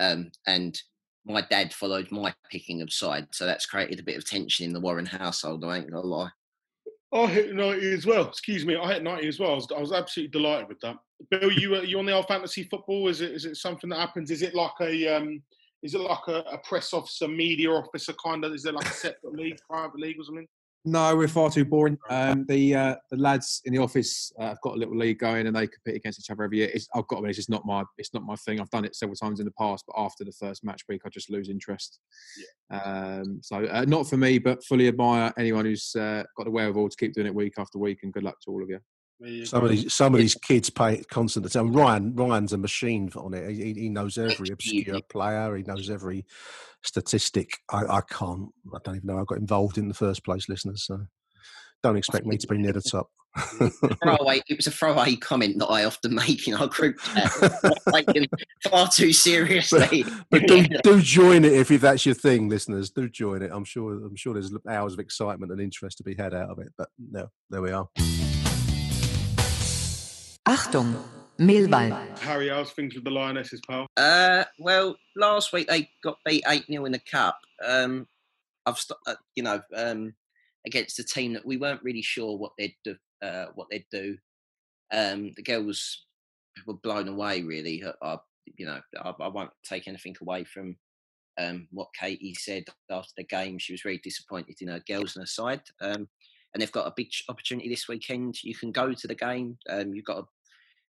Um, 0.00 0.32
and 0.46 0.80
my 1.24 1.42
dad 1.42 1.72
followed 1.72 2.10
my 2.10 2.34
picking 2.50 2.82
of 2.82 2.92
side, 2.92 3.28
so 3.30 3.46
that's 3.46 3.66
created 3.66 4.00
a 4.00 4.04
bit 4.04 4.16
of 4.16 4.28
tension 4.28 4.66
in 4.66 4.72
the 4.72 4.80
Warren 4.80 5.06
household. 5.06 5.64
I 5.64 5.78
ain't 5.78 5.90
gonna 5.90 6.06
lie. 6.06 6.30
I 7.14 7.26
hit 7.26 7.54
90 7.54 7.92
as 7.92 8.06
well. 8.06 8.26
Excuse 8.26 8.64
me, 8.64 8.76
I 8.76 8.94
hit 8.94 9.02
90 9.02 9.28
as 9.28 9.38
well. 9.38 9.52
I 9.52 9.54
was, 9.54 9.68
I 9.76 9.80
was 9.80 9.92
absolutely 9.92 10.30
delighted 10.30 10.68
with 10.68 10.80
that. 10.80 10.96
Bill, 11.30 11.52
you 11.52 11.80
you 11.82 11.98
on 11.98 12.06
the 12.06 12.12
old 12.12 12.26
fantasy 12.26 12.64
football? 12.64 13.08
Is 13.08 13.20
it 13.20 13.32
is 13.32 13.44
it 13.44 13.56
something 13.56 13.90
that 13.90 14.00
happens? 14.00 14.30
Is 14.30 14.42
it 14.42 14.54
like 14.54 14.72
a 14.80 15.16
um, 15.16 15.42
is 15.82 15.94
it 15.94 16.00
like 16.00 16.26
a, 16.28 16.40
a 16.50 16.58
press 16.58 16.92
officer, 16.92 17.28
media 17.28 17.70
officer 17.70 18.14
kind 18.24 18.44
of? 18.44 18.52
Is 18.52 18.62
there 18.62 18.72
like 18.72 18.88
a 18.88 18.92
separate 18.92 19.34
league, 19.34 19.58
private 19.68 20.00
league 20.00 20.18
or 20.18 20.24
something? 20.24 20.48
No, 20.84 21.14
we're 21.14 21.28
far 21.28 21.48
too 21.48 21.64
boring. 21.64 21.96
Um, 22.10 22.44
the 22.48 22.74
uh, 22.74 22.96
the 23.10 23.16
lads 23.16 23.62
in 23.64 23.72
the 23.72 23.78
office 23.78 24.32
uh, 24.40 24.48
have 24.48 24.60
got 24.62 24.74
a 24.74 24.78
little 24.78 24.96
league 24.96 25.20
going, 25.20 25.46
and 25.46 25.54
they 25.54 25.68
compete 25.68 25.94
against 25.94 26.18
each 26.18 26.28
other 26.28 26.42
every 26.42 26.58
year. 26.58 26.70
It's, 26.74 26.88
I've 26.92 27.06
got 27.06 27.16
to 27.16 27.20
admit, 27.20 27.30
it's 27.30 27.38
just 27.38 27.50
not 27.50 27.64
my 27.64 27.84
it's 27.98 28.12
not 28.12 28.24
my 28.24 28.34
thing. 28.34 28.60
I've 28.60 28.70
done 28.70 28.84
it 28.84 28.96
several 28.96 29.14
times 29.14 29.38
in 29.38 29.46
the 29.46 29.52
past, 29.52 29.84
but 29.86 30.00
after 30.00 30.24
the 30.24 30.32
first 30.32 30.64
match 30.64 30.82
week, 30.88 31.02
I 31.06 31.08
just 31.08 31.30
lose 31.30 31.48
interest. 31.48 32.00
Um, 32.70 33.38
so 33.42 33.64
uh, 33.64 33.84
not 33.86 34.08
for 34.08 34.16
me, 34.16 34.38
but 34.38 34.64
fully 34.64 34.88
admire 34.88 35.32
anyone 35.38 35.66
who's 35.66 35.94
uh, 35.94 36.24
got 36.36 36.44
the 36.44 36.50
wherewithal 36.50 36.88
to 36.88 36.96
keep 36.96 37.14
doing 37.14 37.28
it 37.28 37.34
week 37.34 37.54
after 37.58 37.78
week. 37.78 38.00
And 38.02 38.12
good 38.12 38.24
luck 38.24 38.40
to 38.44 38.50
all 38.50 38.62
of 38.62 38.68
you. 38.68 38.80
Some 39.44 39.64
of 39.64 39.70
these, 39.70 39.92
some 39.92 40.14
of 40.14 40.20
these 40.20 40.34
kids 40.34 40.70
pay 40.70 40.94
it 40.94 41.08
constant 41.08 41.46
attention. 41.46 41.72
Ryan, 41.72 42.14
Ryan's 42.14 42.52
a 42.52 42.58
machine 42.58 43.10
on 43.16 43.34
it. 43.34 43.50
He, 43.50 43.72
he 43.74 43.88
knows 43.88 44.18
every 44.18 44.48
obscure 44.52 45.00
player. 45.08 45.54
He 45.56 45.62
knows 45.62 45.90
every 45.90 46.26
statistic. 46.82 47.58
I, 47.70 47.84
I 47.84 48.00
can't. 48.02 48.48
I 48.74 48.78
don't 48.82 48.96
even 48.96 49.06
know. 49.06 49.20
I 49.20 49.24
got 49.24 49.38
involved 49.38 49.78
in 49.78 49.88
the 49.88 49.94
first 49.94 50.24
place, 50.24 50.48
listeners. 50.48 50.84
So 50.84 51.06
don't 51.82 51.96
expect 51.96 52.26
me 52.26 52.36
to 52.36 52.46
be 52.46 52.58
near 52.58 52.72
the 52.72 52.82
top. 52.82 53.10
throwaway. 54.02 54.42
It 54.48 54.56
was 54.56 54.66
a 54.66 54.70
throwaway 54.70 55.16
comment 55.16 55.58
that 55.58 55.66
I 55.66 55.84
often 55.84 56.14
make 56.14 56.46
in 56.46 56.54
our 56.54 56.66
group 56.66 56.98
chat. 57.00 57.32
Taken 57.92 58.26
far 58.70 58.88
too 58.88 59.12
seriously. 59.12 60.04
but 60.30 60.46
do, 60.46 60.66
do 60.82 61.00
join 61.00 61.44
it 61.44 61.52
if, 61.52 61.70
if 61.70 61.80
that's 61.80 62.04
your 62.04 62.14
thing, 62.14 62.48
listeners. 62.48 62.90
Do 62.90 63.08
join 63.08 63.42
it. 63.42 63.50
I'm 63.52 63.64
sure. 63.64 63.92
I'm 63.92 64.16
sure 64.16 64.34
there's 64.34 64.52
hours 64.68 64.92
of 64.94 64.98
excitement 64.98 65.52
and 65.52 65.60
interest 65.60 65.98
to 65.98 66.04
be 66.04 66.14
had 66.14 66.34
out 66.34 66.50
of 66.50 66.58
it. 66.58 66.72
But 66.76 66.88
no, 66.98 67.28
there 67.50 67.62
we 67.62 67.70
are. 67.70 67.88
Achtung, 70.48 71.00
Mehlball. 71.38 72.18
Harry, 72.18 72.48
how's 72.48 72.72
things 72.72 72.94
with 72.94 73.04
the 73.04 73.10
Lionesses, 73.10 73.60
pal? 73.68 73.86
Uh, 73.96 74.44
well, 74.58 74.96
last 75.16 75.52
week 75.52 75.68
they 75.68 75.88
got 76.02 76.18
beat 76.24 76.42
eight 76.48 76.66
0 76.66 76.84
in 76.84 76.92
the 76.92 76.98
cup. 76.98 77.38
Um, 77.64 78.08
I've 78.66 78.78
st- 78.78 78.98
uh, 79.06 79.14
you 79.36 79.44
know 79.44 79.60
um, 79.76 80.14
against 80.66 80.98
a 80.98 81.04
team 81.04 81.32
that 81.34 81.46
we 81.46 81.58
weren't 81.58 81.82
really 81.82 82.02
sure 82.02 82.36
what 82.36 82.52
they'd 82.58 82.74
do. 82.84 82.96
Uh, 83.22 83.46
what 83.54 83.68
they'd 83.70 83.86
do. 83.92 84.18
Um, 84.92 85.32
the 85.36 85.42
girls 85.42 86.06
were 86.66 86.74
blown 86.74 87.06
away. 87.06 87.42
Really, 87.42 87.84
I, 87.84 88.14
I 88.14 88.18
you 88.56 88.66
know 88.66 88.80
I, 89.00 89.14
I 89.20 89.28
won't 89.28 89.52
take 89.64 89.86
anything 89.86 90.16
away 90.20 90.42
from 90.42 90.76
um, 91.38 91.68
what 91.70 91.94
Katie 91.98 92.34
said 92.34 92.64
after 92.90 93.12
the 93.16 93.24
game. 93.24 93.58
She 93.58 93.72
was 93.72 93.82
very 93.82 93.98
disappointed 93.98 94.56
in 94.60 94.68
her 94.68 94.82
girls 94.88 95.16
on 95.16 95.22
her 95.22 95.26
side. 95.26 95.62
Um, 95.80 96.08
and 96.54 96.60
they've 96.60 96.72
got 96.72 96.86
a 96.86 96.94
big 96.96 97.08
opportunity 97.28 97.68
this 97.68 97.88
weekend. 97.88 98.42
You 98.42 98.54
can 98.54 98.72
go 98.72 98.92
to 98.92 99.06
the 99.06 99.14
game. 99.14 99.58
Um, 99.70 99.94
you've 99.94 100.04
got 100.04 100.16
to 100.16 100.24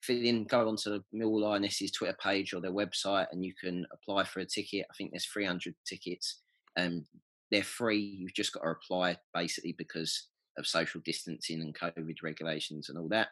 fill 0.03 0.23
in, 0.23 0.45
go 0.45 0.69
onto 0.69 0.91
the 0.91 1.05
Millwall 1.15 1.43
Lionesses 1.43 1.93
Twitter 1.93 2.17
page 2.23 2.55
or 2.55 2.61
their 2.61 2.73
website, 2.73 3.27
and 3.33 3.45
you 3.45 3.53
can 3.61 3.87
apply 3.93 4.25
for 4.25 4.41
a 4.41 4.47
ticket. 4.47 4.87
I 4.91 4.95
think 4.97 5.11
there's 5.11 5.27
300 5.27 5.75
tickets. 5.87 6.41
Um, 6.79 7.05
they're 7.51 7.63
free. 7.63 7.99
You've 7.99 8.35
just 8.35 8.53
got 8.53 8.63
to 8.63 8.71
apply 8.71 9.17
basically 9.35 9.75
because 9.77 10.29
of 10.59 10.67
social 10.67 11.01
distancing 11.05 11.61
and 11.61 11.79
COVID 11.79 12.17
regulations 12.23 12.89
and 12.89 12.99
all 12.99 13.09
that. 13.09 13.29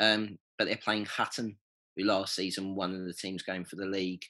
Um, 0.00 0.38
but 0.58 0.66
they're 0.66 0.76
playing 0.76 1.06
Hutton, 1.06 1.56
who 1.96 2.04
last 2.04 2.34
season 2.34 2.74
one 2.74 2.94
of 2.94 3.04
the 3.04 3.14
teams 3.14 3.42
going 3.42 3.64
for 3.64 3.76
the 3.76 3.86
league. 3.86 4.22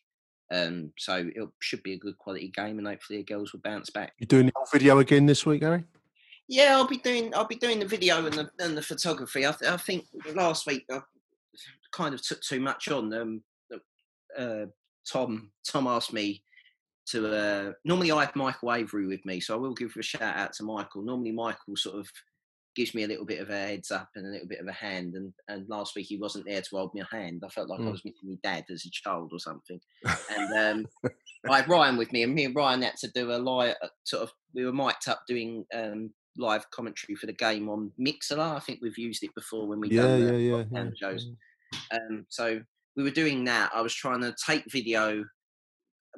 Um, 0.53 0.93
so 0.99 1.31
it 1.35 1.49
should 1.61 1.83
be 1.83 1.95
a 1.95 1.99
good 1.99 2.19
quality 2.19 2.53
game, 2.55 2.79
and 2.79 2.87
hopefully 2.87 3.19
the 3.19 3.25
girls 3.25 3.53
will 3.53 3.61
bounce 3.61 3.91
back. 3.91 4.13
You're 4.19 4.27
doing 4.27 4.47
the 4.47 4.53
video 4.73 4.99
again 4.99 5.27
this 5.27 5.47
week, 5.47 5.63
Gary? 5.63 5.85
Yeah, 6.49 6.77
I'll 6.77 6.87
be 6.87 6.99
doing 6.99 7.35
I'll 7.35 7.47
be 7.47 7.57
doing 7.57 7.79
the 7.79 7.87
video 7.87 8.25
and 8.25 8.35
the 8.35 8.51
and 8.59 8.77
the 8.77 8.83
photography. 8.83 9.47
I, 9.47 9.53
th- 9.53 9.71
I 9.71 9.77
think 9.77 10.07
last 10.35 10.67
week 10.67 10.85
I 10.91 11.01
kind 11.93 12.15
of 12.15 12.23
took 12.23 12.41
too 12.43 12.61
much 12.61 12.89
on. 12.89 13.13
Um, 13.15 13.43
uh, 14.37 14.67
Tom 15.11 15.51
Tom 15.67 15.87
asked 15.87 16.13
me 16.13 16.43
to. 17.09 17.35
Uh, 17.35 17.73
normally 17.85 18.13
I 18.13 18.25
have 18.25 18.37
Michael 18.37 18.73
Avery 18.73 19.07
with 19.07 19.25
me, 19.25 19.41
so 19.41 19.55
I 19.55 19.59
will 19.59 19.75
give 19.75 19.95
a 19.99 20.03
shout 20.03 20.37
out 20.37 20.53
to 20.55 20.65
Michael. 20.65 21.03
Normally 21.03 21.33
Michael 21.33 21.77
sort 21.77 21.99
of 21.99 22.09
gives 22.75 22.95
me 22.95 23.05
a 23.05 23.07
little 23.07 23.25
bit 23.25 23.41
of 23.41 23.51
a 23.51 23.57
heads 23.57 23.91
up 23.91 24.09
and 24.17 24.27
a 24.27 24.31
little 24.31 24.49
bit 24.49 24.61
of 24.61 24.67
a 24.67 24.73
hand. 24.73 25.15
And 25.15 25.33
and 25.49 25.69
last 25.69 25.95
week 25.97 26.07
he 26.09 26.19
wasn't 26.19 26.47
there 26.47 26.61
to 26.61 26.77
hold 26.77 26.93
me 26.95 27.01
a 27.01 27.17
hand. 27.17 27.43
I 27.45 27.49
felt 27.49 27.69
like 27.69 27.81
mm. 27.81 27.89
I 27.89 27.91
was 27.91 28.05
missing 28.05 28.29
my 28.29 28.37
dad 28.43 28.65
as 28.71 28.85
a 28.85 28.91
child 28.91 29.31
or 29.33 29.39
something. 29.39 29.81
And 30.31 30.85
um, 31.05 31.11
I 31.49 31.61
had 31.61 31.69
Ryan 31.69 31.97
with 31.97 32.13
me, 32.13 32.23
and 32.23 32.35
me 32.35 32.45
and 32.45 32.55
Ryan 32.55 32.83
had 32.83 32.97
to 32.97 33.09
do 33.09 33.33
a 33.33 33.39
live 33.39 33.77
sort 34.05 34.25
of. 34.25 34.33
We 34.55 34.65
were 34.67 34.73
mic'd 34.73 35.09
up 35.09 35.23
doing 35.27 35.65
um, 35.75 36.11
live 36.37 36.69
commentary 36.71 37.15
for 37.15 37.27
the 37.27 37.33
game 37.33 37.69
on 37.69 37.93
Mixlr. 37.99 38.39
I 38.39 38.61
think 38.61 38.81
we've 38.83 38.99
used 38.99 39.23
it 39.23 39.35
before 39.35 39.67
when 39.67 39.81
we 39.81 39.91
yeah, 39.91 40.03
done 40.03 40.27
the 40.27 40.39
yeah, 40.39 40.65
yeah, 40.71 40.89
shows. 40.97 41.29
Um, 41.93 42.27
so 42.29 42.61
we 42.97 43.03
were 43.03 43.11
doing 43.11 43.45
that. 43.45 43.71
I 43.75 43.81
was 43.81 43.95
trying 43.95 44.21
to 44.21 44.35
take 44.45 44.65
video, 44.71 45.25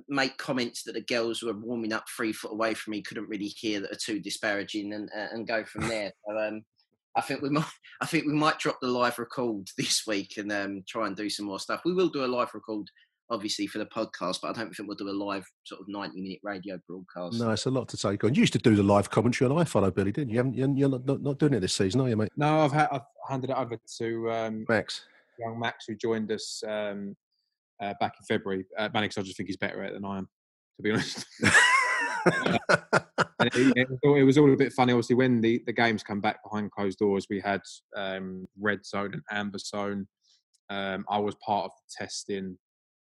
make 0.08 0.36
comments 0.38 0.82
that 0.84 0.92
the 0.92 1.00
girls 1.02 1.42
were 1.42 1.54
warming 1.54 1.92
up 1.92 2.04
three 2.14 2.32
foot 2.32 2.52
away 2.52 2.74
from 2.74 2.92
me 2.92 3.02
couldn't 3.02 3.28
really 3.28 3.48
hear 3.48 3.80
that 3.80 3.92
are 3.92 3.98
too 4.04 4.20
disparaging, 4.20 4.92
and 4.92 5.08
uh, 5.16 5.28
and 5.32 5.46
go 5.46 5.64
from 5.64 5.88
there. 5.88 6.12
So, 6.26 6.38
um, 6.38 6.62
I 7.16 7.20
think 7.22 7.42
we 7.42 7.48
might. 7.50 7.64
I 8.00 8.06
think 8.06 8.26
we 8.26 8.34
might 8.34 8.58
drop 8.58 8.78
the 8.80 8.88
live 8.88 9.18
record 9.18 9.68
this 9.78 10.06
week 10.06 10.36
and 10.36 10.52
um, 10.52 10.84
try 10.86 11.06
and 11.06 11.16
do 11.16 11.30
some 11.30 11.46
more 11.46 11.60
stuff. 11.60 11.82
We 11.84 11.94
will 11.94 12.08
do 12.08 12.24
a 12.24 12.26
live 12.26 12.54
record 12.54 12.88
obviously 13.30 13.66
for 13.66 13.78
the 13.78 13.86
podcast, 13.86 14.40
but 14.42 14.48
I 14.48 14.52
don't 14.52 14.74
think 14.74 14.88
we'll 14.88 14.96
do 14.96 15.08
a 15.08 15.10
live 15.10 15.46
sort 15.64 15.80
of 15.80 15.88
ninety 15.88 16.20
minute 16.20 16.40
radio 16.42 16.78
broadcast. 16.88 17.38
No, 17.40 17.50
it's 17.50 17.66
a 17.66 17.70
lot 17.70 17.88
to 17.88 17.96
take 17.96 18.24
on. 18.24 18.34
You 18.34 18.40
used 18.40 18.52
to 18.54 18.58
do 18.58 18.74
the 18.74 18.82
live 18.82 19.10
commentary 19.10 19.50
on 19.50 19.56
iFollow, 19.56 19.94
Billy, 19.94 20.12
didn't 20.12 20.30
you? 20.30 20.34
you 20.34 20.62
haven't, 20.62 20.76
you're 20.76 20.88
not, 20.88 21.06
not, 21.06 21.22
not 21.22 21.38
doing 21.38 21.54
it 21.54 21.60
this 21.60 21.74
season, 21.74 22.00
are 22.00 22.08
you, 22.08 22.16
mate? 22.16 22.30
No, 22.36 22.60
I've, 22.60 22.72
ha- 22.72 22.88
I've 22.90 23.02
handed 23.28 23.50
it 23.50 23.56
over 23.56 23.78
to 23.98 24.30
um, 24.30 24.66
Max, 24.68 25.04
young 25.38 25.58
Max, 25.58 25.86
who 25.86 25.94
joined 25.94 26.30
us 26.30 26.62
um, 26.66 27.16
uh, 27.80 27.94
back 28.00 28.14
in 28.18 28.24
February. 28.26 28.64
Uh, 28.78 28.88
I 28.94 29.06
just 29.08 29.36
think 29.36 29.48
he's 29.48 29.56
better 29.56 29.82
at 29.82 29.90
it 29.90 29.94
than 29.94 30.04
I 30.04 30.18
am, 30.18 30.28
to 30.76 30.82
be 30.82 30.92
honest. 30.92 31.26
it, 32.26 33.76
it, 33.76 33.88
it, 34.02 34.24
was 34.24 34.38
all 34.38 34.52
a 34.52 34.56
bit 34.56 34.72
funny. 34.72 34.92
Obviously, 34.92 35.16
when 35.16 35.40
the, 35.40 35.62
the 35.66 35.72
games 35.72 36.02
come 36.02 36.20
back 36.20 36.42
behind 36.42 36.70
closed 36.70 36.98
doors, 36.98 37.26
we 37.28 37.40
had 37.40 37.62
um, 37.96 38.46
red 38.58 38.84
zone 38.84 39.12
and 39.12 39.22
amber 39.30 39.58
zone. 39.58 40.06
Um, 40.68 41.04
I 41.08 41.18
was 41.18 41.36
part 41.36 41.66
of 41.66 41.70
the 41.72 42.04
testing 42.04 42.58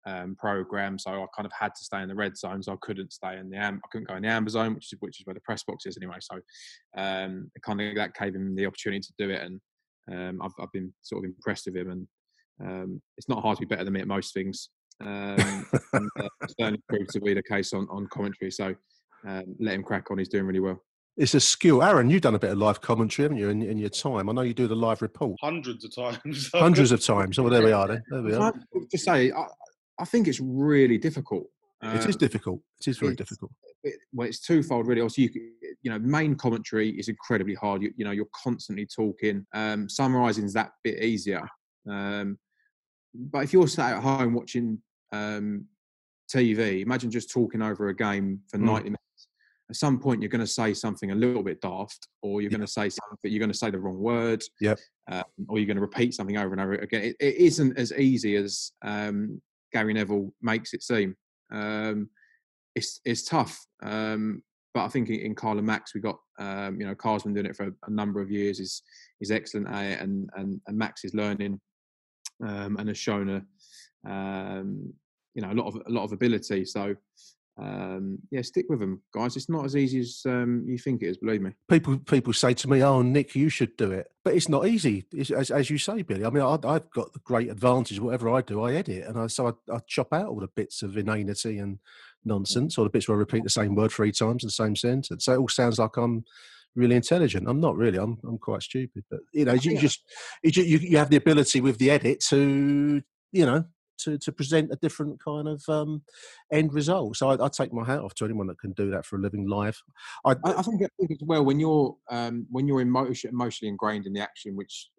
um, 0.06 0.36
program, 0.38 1.00
so 1.00 1.12
I 1.12 1.26
kind 1.36 1.46
of 1.46 1.52
had 1.58 1.74
to 1.76 1.84
stay 1.84 2.02
in 2.02 2.10
the 2.10 2.16
red 2.16 2.38
zone. 2.38 2.62
So 2.62 2.74
I 2.74 2.78
couldn't 2.82 3.14
stay 3.14 3.38
in 3.38 3.50
the 3.50 3.58
am- 3.58 3.82
I 3.84 3.88
couldn't 3.92 4.08
go 4.08 4.16
in 4.16 4.24
the 4.24 4.30
amber 4.30 4.50
zone, 4.50 4.76
which 4.76 4.92
is 4.92 5.00
which 5.00 5.20
is 5.20 5.26
where 5.26 5.34
the 5.34 5.42
press 5.42 5.64
box 5.64 5.86
is 5.86 5.98
anyway. 5.98 6.18
So 6.20 6.36
um, 6.98 7.52
kind 7.66 7.82
of 7.82 7.96
that 7.96 8.16
gave 8.16 8.36
him 8.36 8.56
the 8.56 8.66
opportunity 8.66 9.02
to 9.02 9.14
do 9.18 9.30
it, 9.32 9.42
and 9.42 9.62
um, 10.12 10.42
I've, 10.42 10.54
I've 10.60 10.72
been 10.72 10.94
sort 11.02 11.24
of 11.24 11.30
impressed 11.30 11.66
with 11.66 11.78
him. 11.78 11.92
And 11.92 12.08
um, 12.62 13.02
it's 13.18 13.30
not 13.30 13.42
hard 13.42 13.58
to 13.58 13.62
be 13.62 13.68
better 13.68 13.84
than 13.84 13.94
me 13.94 14.02
at 14.02 14.08
most 14.08 14.34
things. 14.34 14.70
Um, 15.02 15.66
and, 15.94 16.10
uh, 16.20 16.28
certainly 16.60 16.82
proved 16.88 17.10
to 17.12 17.22
be 17.22 17.34
the 17.34 17.44
case 17.44 17.74
on 17.74 17.88
on 17.90 18.08
commentary. 18.08 18.52
So 18.52 18.76
um, 19.28 19.56
let 19.60 19.76
him 19.76 19.84
crack 19.84 20.12
on. 20.12 20.18
He's 20.18 20.30
doing 20.30 20.46
really 20.46 20.60
well. 20.60 20.82
It's 21.16 21.36
a 21.36 21.40
skill. 21.40 21.84
Aaron, 21.84 22.10
you've 22.10 22.24
done 22.24 22.34
a 22.34 22.40
bit 22.40 22.52
of 22.52 22.58
live 22.58 22.82
commentary, 22.82 23.26
haven't 23.26 23.38
you, 23.38 23.50
in, 23.50 23.62
in 23.62 23.78
your 23.78 23.90
time? 23.90 24.30
I 24.30 24.34
know 24.34 24.42
you 24.42 24.56
do 24.56 24.68
the 24.68 24.76
live 24.76 25.04
report. 25.04 25.38
Hundreds 25.42 25.86
of 25.86 25.94
times. 25.94 26.50
Hundreds 26.54 26.92
of 26.92 27.06
times. 27.06 27.38
Oh, 27.38 27.44
well, 27.44 27.52
there 27.52 27.64
we 27.64 27.72
are 27.72 27.88
then. 27.88 28.04
There 28.10 28.22
we 28.24 28.34
are. 28.34 28.52
To 28.52 28.98
say, 28.98 29.32
I, 29.32 29.46
I 30.00 30.06
think 30.06 30.28
it's 30.28 30.40
really 30.40 30.98
difficult. 30.98 31.48
it 31.82 32.08
is 32.08 32.16
difficult. 32.16 32.62
It 32.80 32.88
is 32.88 32.98
very 32.98 33.14
it's, 33.14 33.18
difficult. 33.18 33.52
It, 33.84 33.96
well, 34.14 34.28
it's 34.28 34.40
twofold, 34.40 34.88
really. 34.88 35.02
Also, 35.02 35.22
you, 35.22 35.30
you 35.82 35.92
know, 35.92 36.00
main 36.00 36.36
commentary 36.36 36.90
is 36.90 37.10
incredibly 37.10 37.56
hard. 37.56 37.82
You, 37.82 37.94
you 37.96 38.06
know, 38.06 38.12
you're 38.12 38.28
constantly 38.44 38.86
talking. 38.86 39.46
Um, 39.54 39.90
summarising 39.90 40.46
is 40.46 40.54
that 40.54 40.72
bit 40.84 41.04
easier. 41.04 41.48
Um, 41.90 42.38
but 43.14 43.44
if 43.44 43.54
you're 43.54 43.68
sat 43.68 43.98
at 43.98 44.04
home 44.04 44.34
watching 44.34 44.80
um, 45.12 45.66
TV, 46.34 46.82
imagine 46.82 47.12
just 47.12 47.30
talking 47.30 47.62
over 47.62 47.90
a 47.90 47.96
game 47.96 48.40
for 48.50 48.58
mm. 48.58 48.64
90 48.64 48.84
minutes. 48.86 49.00
At 49.70 49.76
some 49.78 50.00
point, 50.00 50.22
you're 50.22 50.30
going 50.30 50.42
to 50.42 50.48
say 50.48 50.74
something 50.74 51.12
a 51.12 51.16
little 51.16 51.44
bit 51.44 51.62
daft, 51.62 52.08
or 52.22 52.42
you're 52.42 52.52
going 52.52 52.62
to 52.62 52.68
say 52.68 52.90
something, 52.90 53.32
you're 53.32 53.40
going 53.40 53.52
to 53.52 53.58
say 53.58 53.70
the 53.70 53.80
wrong 53.80 53.98
word, 53.98 54.44
yep. 54.60 54.80
Um, 55.10 55.24
or 55.48 55.58
you're 55.58 55.68
going 55.68 55.78
to 55.78 55.82
repeat 55.82 56.14
something 56.14 56.38
over 56.38 56.52
and 56.52 56.62
over 56.62 56.74
again. 56.74 57.04
it, 57.04 57.16
it 57.20 57.36
isn't 57.36 57.78
as 57.78 57.92
easy 57.94 58.36
as 58.36 58.72
um, 58.84 59.42
Gary 59.74 59.94
Neville 59.94 60.34
makes 60.42 60.74
it 60.74 60.84
seem. 60.84 61.16
Um, 61.52 62.10
it's 62.76 63.00
it's 63.06 63.28
tough, 63.28 63.60
um, 63.84 64.42
but 64.74 64.86
I 64.86 64.88
think 64.88 65.10
in, 65.10 65.36
Carl 65.36 65.62
Max 65.62 65.94
we 65.94 66.02
got 66.02 66.18
um, 66.40 66.80
you 66.80 66.88
know 66.88 66.96
Carl's 66.96 67.24
been 67.24 67.34
doing 67.34 67.46
it 67.46 67.56
for 67.56 67.68
a, 67.68 67.72
a, 67.88 67.92
number 67.92 68.22
of 68.22 68.32
years. 68.32 68.60
is 68.60 68.82
is 69.22 69.32
excellent 69.32 69.70
at 69.70 69.84
it, 69.84 70.02
and 70.02 70.30
and, 70.36 70.60
and 70.68 70.78
Max 70.78 71.04
is 71.04 71.14
learning 71.14 71.60
um, 72.46 72.78
and 72.78 72.88
has 72.88 72.98
shown 72.98 73.30
a 73.30 74.10
um, 74.10 74.94
you 75.36 75.42
know 75.42 75.52
a 75.52 75.54
lot 75.54 75.68
of 75.68 75.76
a 75.76 75.92
lot 75.92 76.04
of 76.04 76.12
ability. 76.14 76.66
So 76.66 76.96
um, 77.58 78.18
yeah, 78.32 78.42
stick 78.42 78.66
with 78.68 78.80
them, 78.80 79.02
guys. 79.14 79.36
It's 79.36 79.50
not 79.50 79.66
as 79.66 79.76
easy 79.76 80.00
as 80.00 80.24
um, 80.26 80.66
you 80.68 80.78
think 80.80 81.04
it 81.04 81.08
is. 81.08 81.18
Believe 81.18 81.42
me. 81.42 81.52
People 81.70 82.00
people 82.00 82.34
say 82.34 82.54
to 82.56 82.70
me, 82.70 82.82
"Oh, 82.82 83.04
Nick, 83.04 83.36
you 83.36 83.50
should 83.50 83.78
do 83.78 83.92
it," 83.92 84.08
but 84.24 84.34
it's 84.34 84.50
not 84.50 84.68
easy. 84.68 85.06
It's, 85.14 85.30
as 85.30 85.52
as 85.52 85.70
you 85.70 85.78
say, 85.78 86.02
Billy. 86.02 86.26
I 86.26 86.32
mean, 86.32 86.42
I, 86.42 86.52
have 86.52 86.90
got 86.90 87.14
the 87.14 87.20
great 87.24 87.52
advantage. 87.52 88.00
Whatever 88.00 88.32
I 88.32 88.42
do, 88.42 88.64
I 88.64 88.74
edit, 88.74 89.06
and 89.06 89.20
I, 89.20 89.28
so 89.28 89.48
I, 89.48 89.74
I, 89.74 89.80
chop 89.86 90.14
out 90.14 90.30
all 90.30 90.40
the 90.40 90.48
bits 90.48 90.82
of 90.82 90.98
inanity 90.98 91.60
and 91.60 91.78
nonsense, 92.26 92.78
or 92.78 92.86
the 92.86 92.90
bits 92.90 93.08
where 93.08 93.18
I 93.18 93.20
repeat 93.20 93.44
the 93.44 93.50
same 93.52 93.76
word 93.76 93.92
three 93.92 94.12
times 94.12 94.44
in 94.44 94.48
the 94.48 94.52
same 94.52 94.76
sentence. 94.76 95.26
So 95.26 95.34
it 95.34 95.38
all 95.38 95.50
sounds 95.50 95.78
like 95.78 95.96
I'm 95.98 96.26
really 96.76 96.96
intelligent. 96.96 97.48
I'm 97.48 97.62
not 97.62 97.78
really. 97.78 98.00
I'm 98.00 98.18
I'm 98.28 98.40
quite 98.40 98.64
stupid. 98.64 99.04
But 99.12 99.20
you 99.32 99.46
know, 99.46 99.54
you 99.54 99.78
just 99.78 100.02
you, 100.42 100.64
you 100.64 100.98
have 100.98 101.12
the 101.12 101.18
ability 101.18 101.62
with 101.62 101.78
the 101.78 101.92
edit 101.92 102.20
to 102.30 103.04
you 103.32 103.46
know 103.46 103.66
to, 104.04 104.18
to 104.18 104.32
present 104.32 104.72
a 104.72 104.76
different 104.78 105.24
kind 105.24 105.48
of 105.48 105.64
um, 105.70 106.02
end 106.52 106.74
result. 106.74 107.18
So 107.18 107.30
I, 107.30 107.46
I, 107.46 107.50
take 107.50 107.74
my 107.74 107.86
hat 107.86 108.00
off 108.00 108.14
to 108.16 108.26
anyone 108.26 108.48
that 108.48 108.60
can 108.60 108.72
do 108.74 108.90
that 108.92 109.06
for 109.06 109.18
a 109.18 109.20
living 109.20 109.48
live. 109.48 109.82
I, 110.26 110.36
I, 110.44 110.62
think, 110.62 110.82
I 110.82 110.88
think 111.00 111.12
as 111.12 111.22
well 111.22 111.44
when 111.44 111.60
you're 111.60 111.96
um, 112.10 112.46
when 112.50 112.68
you're 112.68 112.82
emotion, 112.82 113.30
emotionally 113.30 113.70
ingrained 113.70 114.06
in 114.06 114.14
the 114.14 114.22
action, 114.22 114.56
which 114.56 114.90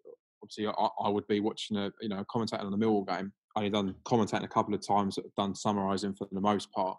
obviously 0.41 0.67
I, 0.67 0.87
I, 1.03 1.09
would 1.09 1.27
be 1.27 1.39
watching 1.39 1.77
a 1.77 1.91
you 2.01 2.09
know 2.09 2.23
commentating 2.33 2.65
on 2.65 2.71
the 2.71 2.77
Millwall 2.77 3.07
game. 3.07 3.31
I've 3.55 3.71
done 3.71 3.95
commentating 4.05 4.43
a 4.43 4.49
couple 4.49 4.73
of 4.73 4.85
times, 4.85 5.17
done 5.37 5.55
summarising 5.55 6.13
for 6.13 6.27
the 6.31 6.41
most 6.41 6.71
part. 6.71 6.97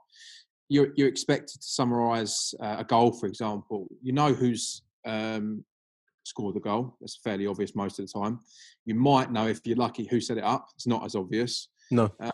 You're, 0.68 0.88
you're 0.96 1.08
expected 1.08 1.60
to 1.60 1.66
summarise 1.66 2.54
uh, 2.60 2.76
a 2.78 2.84
goal, 2.84 3.12
for 3.12 3.26
example. 3.26 3.86
You 4.02 4.12
know 4.12 4.32
who's 4.32 4.82
um, 5.04 5.64
scored 6.26 6.56
the 6.56 6.60
goal. 6.60 6.96
That's 7.00 7.18
fairly 7.22 7.46
obvious 7.46 7.74
most 7.74 7.98
of 7.98 8.06
the 8.06 8.20
time. 8.20 8.40
You 8.84 8.94
might 8.94 9.30
know 9.30 9.46
if 9.46 9.60
you're 9.64 9.76
lucky 9.76 10.06
who 10.06 10.20
set 10.20 10.38
it 10.38 10.44
up. 10.44 10.68
It's 10.74 10.86
not 10.86 11.04
as 11.04 11.14
obvious. 11.14 11.68
No. 11.90 12.10
Um, 12.20 12.30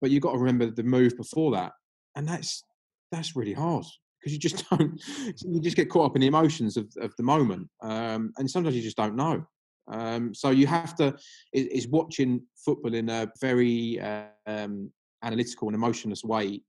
but 0.00 0.10
you've 0.10 0.22
got 0.22 0.32
to 0.32 0.38
remember 0.38 0.70
the 0.70 0.82
move 0.82 1.16
before 1.16 1.52
that, 1.52 1.72
and 2.16 2.28
that's 2.28 2.64
that's 3.10 3.36
really 3.36 3.52
hard 3.52 3.84
because 4.18 4.32
you 4.32 4.38
just 4.38 4.68
don't. 4.70 5.00
You 5.42 5.60
just 5.60 5.76
get 5.76 5.90
caught 5.90 6.10
up 6.10 6.16
in 6.16 6.20
the 6.20 6.26
emotions 6.26 6.76
of, 6.76 6.88
of 7.00 7.14
the 7.16 7.22
moment, 7.22 7.68
um, 7.82 8.32
and 8.38 8.50
sometimes 8.50 8.76
you 8.76 8.82
just 8.82 8.96
don't 8.96 9.16
know. 9.16 9.44
Um, 9.88 10.34
so 10.34 10.50
you 10.50 10.66
have 10.66 10.96
to 10.96 11.14
is, 11.52 11.88
watching 11.88 12.42
football 12.56 12.94
in 12.94 13.10
a 13.10 13.30
very 13.40 14.00
um, 14.46 14.90
analytical 15.22 15.68
and 15.68 15.74
emotionless 15.74 16.24
way 16.24 16.62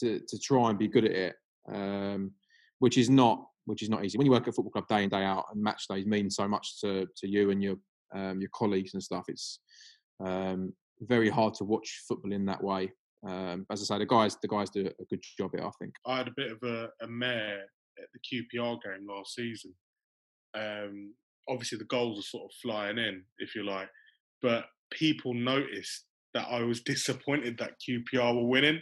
to 0.00 0.20
to 0.28 0.38
try 0.38 0.68
and 0.68 0.78
be 0.78 0.88
good 0.88 1.06
at 1.06 1.12
it, 1.12 1.34
um, 1.72 2.32
which 2.78 2.98
is 2.98 3.08
not 3.08 3.46
which 3.64 3.82
is 3.82 3.88
not 3.88 4.04
easy. 4.04 4.18
When 4.18 4.26
you 4.26 4.32
work 4.32 4.46
at 4.46 4.54
football 4.54 4.72
club 4.72 4.88
day 4.88 5.04
in 5.04 5.08
day 5.08 5.24
out, 5.24 5.46
and 5.52 5.62
match 5.62 5.86
days 5.88 6.06
mean 6.06 6.30
so 6.30 6.46
much 6.46 6.80
to 6.80 7.06
to 7.16 7.28
you 7.28 7.50
and 7.50 7.62
your 7.62 7.76
your 8.14 8.50
colleagues 8.52 8.92
and 8.94 9.02
stuff. 9.02 9.24
It's 9.28 9.60
um, 10.22 10.74
very 11.00 11.28
hard 11.28 11.54
to 11.54 11.64
watch 11.64 12.02
football 12.06 12.32
in 12.32 12.44
that 12.46 12.62
way. 12.62 12.92
Um, 13.26 13.66
as 13.70 13.82
I 13.82 13.96
say, 13.96 13.98
the 13.98 14.06
guys 14.06 14.36
the 14.40 14.48
guys 14.48 14.70
do 14.70 14.86
a 14.86 15.04
good 15.10 15.22
job 15.38 15.50
it. 15.54 15.60
I 15.60 15.70
think. 15.78 15.92
I 16.06 16.18
had 16.18 16.28
a 16.28 16.34
bit 16.36 16.52
of 16.52 16.58
a, 16.62 16.88
a 17.02 17.06
mare 17.06 17.64
at 17.98 18.08
the 18.14 18.20
QPR 18.58 18.78
game 18.82 19.06
last 19.08 19.34
season. 19.34 19.74
Um, 20.54 21.14
obviously, 21.48 21.78
the 21.78 21.84
goals 21.84 22.18
are 22.18 22.22
sort 22.22 22.44
of 22.44 22.50
flying 22.62 22.98
in, 22.98 23.22
if 23.38 23.54
you 23.54 23.64
like, 23.64 23.88
but 24.42 24.64
people 24.90 25.34
noticed 25.34 26.04
that 26.34 26.46
I 26.50 26.62
was 26.62 26.80
disappointed 26.84 27.58
that 27.58 27.80
QPR 27.86 28.34
were 28.34 28.48
winning, 28.48 28.80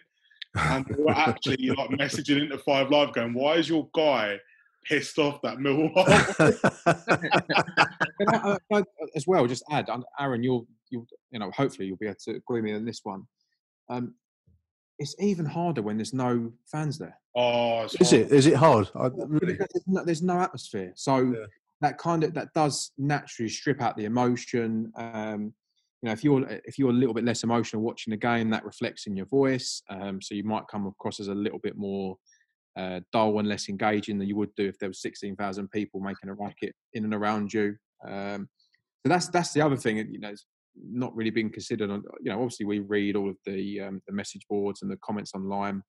and 0.54 0.86
they 0.86 1.02
were 1.02 1.10
actually 1.16 1.68
like 1.70 1.90
messaging 1.90 2.42
into 2.42 2.58
Five 2.58 2.90
Live, 2.90 3.12
going, 3.12 3.34
"Why 3.34 3.54
is 3.54 3.68
your 3.68 3.88
guy 3.94 4.38
pissed 4.88 5.18
off 5.18 5.40
that 5.42 5.58
Millwall. 5.58 5.92
as 9.16 9.26
well, 9.26 9.46
just 9.46 9.64
add, 9.70 9.88
Aaron, 10.18 10.42
you're 10.42 10.64
you 10.91 11.07
you 11.30 11.39
know 11.39 11.51
hopefully 11.51 11.86
you'll 11.86 11.97
be 11.97 12.07
able 12.07 12.16
to 12.24 12.30
agree 12.32 12.61
with 12.61 12.64
me 12.64 12.74
on 12.74 12.84
this 12.84 13.01
one. 13.03 13.22
Um, 13.91 14.14
it's 14.99 15.14
even 15.20 15.47
harder 15.47 15.82
when 15.82 15.97
there's 15.97 16.12
no 16.12 16.53
fans 16.70 16.99
there. 16.99 17.16
Oh, 17.36 17.82
it's 17.82 17.95
Is 18.01 18.11
hard. 18.11 18.22
it? 18.22 18.32
Is 18.32 18.47
it 18.47 18.57
hard? 18.57 18.91
I, 18.97 19.11
really? 19.14 19.55
There's 19.55 19.86
no, 19.86 20.05
there's 20.05 20.22
no 20.22 20.41
atmosphere, 20.41 20.93
so 20.97 21.34
that 21.80 21.99
kind 21.99 22.24
of 22.24 22.34
that 22.34 22.53
does 22.55 22.91
naturally 22.99 23.49
strip 23.49 23.80
out 23.80 23.97
the 23.97 24.07
emotion. 24.07 24.93
Um, 24.97 25.55
you 26.03 26.09
know, 26.09 26.12
if 26.12 26.24
you're 26.24 26.45
if 26.64 26.78
you're 26.78 26.91
a 26.91 26.95
little 26.95 27.14
bit 27.14 27.24
less 27.24 27.45
emotional 27.45 27.82
watching 27.82 28.11
the 28.11 28.16
game, 28.16 28.51
that 28.51 28.64
reflects 28.64 29.07
in 29.07 29.16
your 29.16 29.26
voice. 29.26 29.82
Um, 29.89 30.20
so 30.20 30.34
you 30.34 30.45
might 30.45 30.68
come 30.68 30.86
across 30.86 31.20
as 31.20 31.28
a 31.28 31.34
little 31.34 31.61
bit 31.61 31.76
more 31.76 32.16
uh, 32.76 33.01
dull 33.12 33.39
and 33.39 33.49
less 33.49 33.68
engaging 33.68 34.18
than 34.18 34.28
you 34.28 34.36
would 34.36 34.55
do 34.57 34.66
if 34.66 34.78
there 34.78 34.89
was 34.89 35.01
sixteen 35.01 35.36
thousand 35.36 35.70
people 35.70 36.01
making 36.01 36.28
a 36.28 36.34
racket 36.34 36.74
in 36.95 37.05
and 37.05 37.14
around 37.14 37.53
you. 37.53 37.76
Um, 38.07 38.49
so 39.03 39.09
that's 39.11 39.28
that's 39.28 39.53
the 39.53 39.61
other 39.61 39.76
thing. 39.76 39.97
You 39.99 40.18
know, 40.18 40.30
it's 40.30 40.47
not 40.83 41.14
really 41.14 41.31
being 41.31 41.51
considered. 41.51 41.91
On 41.91 42.03
you 42.20 42.31
know, 42.31 42.39
obviously 42.39 42.66
we 42.66 42.81
read 42.81 43.16
all 43.16 43.31
of 43.31 43.37
the 43.47 43.81
um, 43.81 44.03
the 44.07 44.12
message 44.12 44.43
boards 44.49 44.83
and 44.83 44.91
the 44.91 44.99
comments 45.05 45.33
online. 45.35 45.83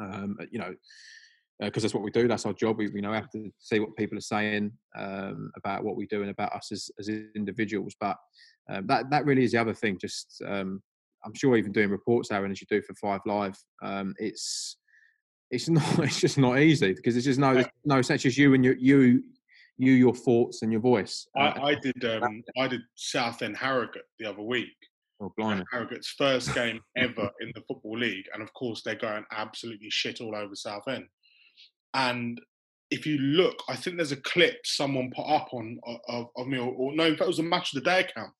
Um, 0.00 0.36
you 0.50 0.58
know, 0.58 0.74
because 1.60 1.82
that's 1.82 1.94
what 1.94 2.02
we 2.02 2.10
do. 2.10 2.26
That's 2.26 2.46
our 2.46 2.52
job. 2.52 2.78
We, 2.78 2.90
you 2.90 3.02
know, 3.02 3.12
have 3.12 3.30
to 3.30 3.50
see 3.58 3.78
what 3.78 3.96
people 3.96 4.18
are 4.18 4.22
saying 4.22 4.72
um, 4.98 5.52
about 5.56 5.84
what 5.84 5.96
we 5.96 6.06
do 6.06 6.22
and 6.22 6.30
about 6.30 6.52
us 6.52 6.72
as, 6.72 6.90
as 6.98 7.08
individuals. 7.08 7.94
But 8.00 8.16
um, 8.68 8.86
that 8.88 9.10
that 9.10 9.24
really 9.24 9.44
is 9.44 9.52
the 9.52 9.60
other 9.60 9.74
thing. 9.74 9.98
Just 10.00 10.42
um, 10.46 10.82
I'm 11.24 11.34
sure 11.34 11.56
even 11.56 11.72
doing 11.72 11.90
reports, 11.90 12.30
Aaron, 12.30 12.50
as 12.50 12.60
you 12.60 12.66
do 12.68 12.82
for 12.82 12.94
Five 12.94 13.20
Live, 13.26 13.56
um, 13.82 14.14
it's 14.18 14.76
it's 15.50 15.68
not 15.70 15.98
it's 16.00 16.20
just 16.20 16.38
not 16.38 16.58
easy 16.58 16.92
because 16.92 17.16
it's 17.16 17.26
just 17.26 17.38
no 17.38 17.54
there's 17.54 17.66
no 17.84 17.98
it's 17.98 18.08
just 18.08 18.36
you 18.36 18.54
and 18.54 18.64
you 18.64 19.22
you 19.76 19.92
your 19.92 20.14
thoughts 20.14 20.62
and 20.62 20.70
your 20.70 20.80
voice. 20.80 21.26
Uh, 21.36 21.42
I, 21.42 21.62
I 21.70 21.74
did 21.74 22.04
um, 22.04 22.42
I 22.58 22.68
did 22.68 22.82
Southend 22.94 23.56
Harrogate 23.56 24.02
the 24.18 24.26
other 24.26 24.42
week. 24.42 24.76
oh, 25.20 25.32
blimey. 25.36 25.64
Harrogate's 25.72 26.14
first 26.16 26.54
game 26.54 26.80
ever 26.96 27.30
in 27.40 27.52
the 27.54 27.62
football 27.68 27.98
league, 27.98 28.26
and 28.32 28.42
of 28.42 28.52
course 28.54 28.82
they're 28.84 28.94
going 28.94 29.24
absolutely 29.32 29.90
shit 29.90 30.20
all 30.20 30.36
over 30.36 30.54
Southend. 30.54 31.04
And 31.94 32.40
if 32.90 33.06
you 33.06 33.18
look, 33.18 33.56
I 33.68 33.76
think 33.76 33.96
there's 33.96 34.12
a 34.12 34.16
clip 34.16 34.58
someone 34.64 35.12
put 35.14 35.26
up 35.26 35.48
on 35.52 35.78
of, 36.08 36.26
of 36.36 36.46
me, 36.46 36.58
or, 36.58 36.72
or 36.72 36.94
no, 36.94 37.04
in 37.04 37.12
fact, 37.12 37.22
it 37.22 37.28
was 37.28 37.38
a 37.38 37.42
match 37.42 37.74
of 37.74 37.82
the 37.82 37.90
day 37.90 38.00
account. 38.00 38.32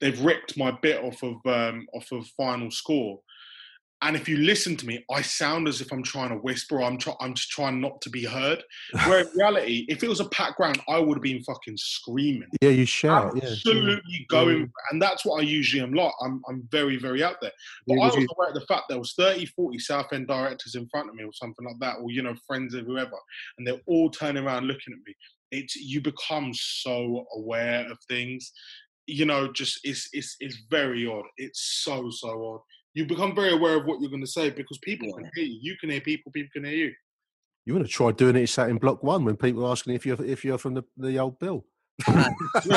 They've 0.00 0.20
ripped 0.20 0.58
my 0.58 0.72
bit 0.82 1.02
off 1.02 1.22
of 1.22 1.36
um, 1.46 1.86
off 1.94 2.12
of 2.12 2.26
final 2.36 2.70
score, 2.70 3.20
and 4.06 4.16
if 4.16 4.28
you 4.28 4.36
listen 4.38 4.76
to 4.76 4.86
me, 4.86 5.04
I 5.10 5.20
sound 5.22 5.66
as 5.68 5.80
if 5.80 5.92
I'm 5.92 6.02
trying 6.02 6.28
to 6.30 6.36
whisper. 6.36 6.80
I'm 6.82 6.96
try- 6.98 7.14
I'm 7.20 7.34
just 7.34 7.50
trying 7.50 7.80
not 7.80 8.00
to 8.02 8.10
be 8.10 8.24
heard. 8.24 8.62
Where 9.06 9.20
in 9.20 9.28
reality, 9.34 9.84
if 9.88 10.02
it 10.04 10.08
was 10.08 10.20
a 10.20 10.28
packed 10.28 10.56
ground, 10.56 10.80
I 10.88 10.98
would 10.98 11.16
have 11.16 11.22
been 11.22 11.42
fucking 11.42 11.76
screaming 11.76 12.48
Yeah, 12.60 12.70
you 12.70 12.86
shout. 12.86 13.32
Yeah. 13.36 13.50
absolutely 13.50 14.26
going 14.28 14.70
and 14.90 15.00
that's 15.02 15.24
what 15.24 15.40
i 15.40 15.42
usually 15.44 15.82
am 15.82 15.92
like 15.92 16.12
i'm, 16.22 16.40
I'm 16.48 16.66
very 16.70 16.96
very 16.96 17.22
out 17.22 17.36
there 17.40 17.52
but 17.86 17.94
Yeah, 17.94 18.02
i 18.02 18.06
was 18.06 18.16
you- 18.16 18.28
aware 18.36 18.48
of 18.48 18.54
the 18.54 18.66
fact 18.66 18.84
there 18.88 18.98
was 18.98 19.12
30 19.14 19.46
40 19.46 19.78
Southend 19.78 20.26
directors 20.28 20.74
in 20.74 20.88
front 20.88 21.08
of 21.08 21.14
me 21.14 21.24
or 21.24 21.32
something 21.32 21.64
like 21.66 21.78
that 21.80 21.96
or 22.00 22.10
you 22.10 22.22
know 22.22 22.34
friends 22.46 22.74
of 22.74 22.86
whoever 22.86 23.18
and 23.58 23.66
they're 23.66 23.80
all 23.86 24.10
turning 24.10 24.44
around 24.44 24.66
looking 24.66 24.92
at 24.92 25.00
me 25.06 25.14
it's 25.50 25.76
you 25.76 26.00
become 26.00 26.52
so 26.54 27.24
aware 27.34 27.90
of 27.90 27.98
things 28.08 28.52
you 29.06 29.24
know 29.24 29.50
just 29.52 29.80
it's 29.84 30.08
it's 30.12 30.36
it's 30.40 30.58
very 30.70 31.06
odd 31.06 31.24
it's 31.36 31.82
so 31.84 32.10
so 32.10 32.28
odd 32.54 32.60
you 32.96 33.04
become 33.04 33.34
very 33.34 33.52
aware 33.52 33.76
of 33.76 33.84
what 33.84 34.00
you're 34.00 34.08
going 34.10 34.24
to 34.24 34.26
say 34.26 34.48
because 34.48 34.78
people 34.78 35.12
can 35.12 35.30
hear 35.34 35.44
you. 35.44 35.58
You 35.60 35.76
can 35.78 35.90
hear 35.90 36.00
people 36.00 36.32
people 36.32 36.48
can 36.54 36.64
hear 36.64 36.86
you. 36.86 36.92
You 37.66 37.74
want 37.74 37.84
to 37.84 37.92
try 37.92 38.10
doing 38.10 38.36
it 38.36 38.48
sat 38.48 38.70
in 38.70 38.78
block 38.78 39.02
one 39.02 39.22
when 39.26 39.36
people 39.36 39.66
are 39.66 39.72
asking 39.72 39.94
if 39.94 40.06
you're 40.06 40.24
if 40.24 40.44
you're 40.46 40.56
from 40.56 40.72
the, 40.74 40.82
the 40.96 41.18
old 41.18 41.38
bill. 41.38 41.66
Mate, 42.08 42.32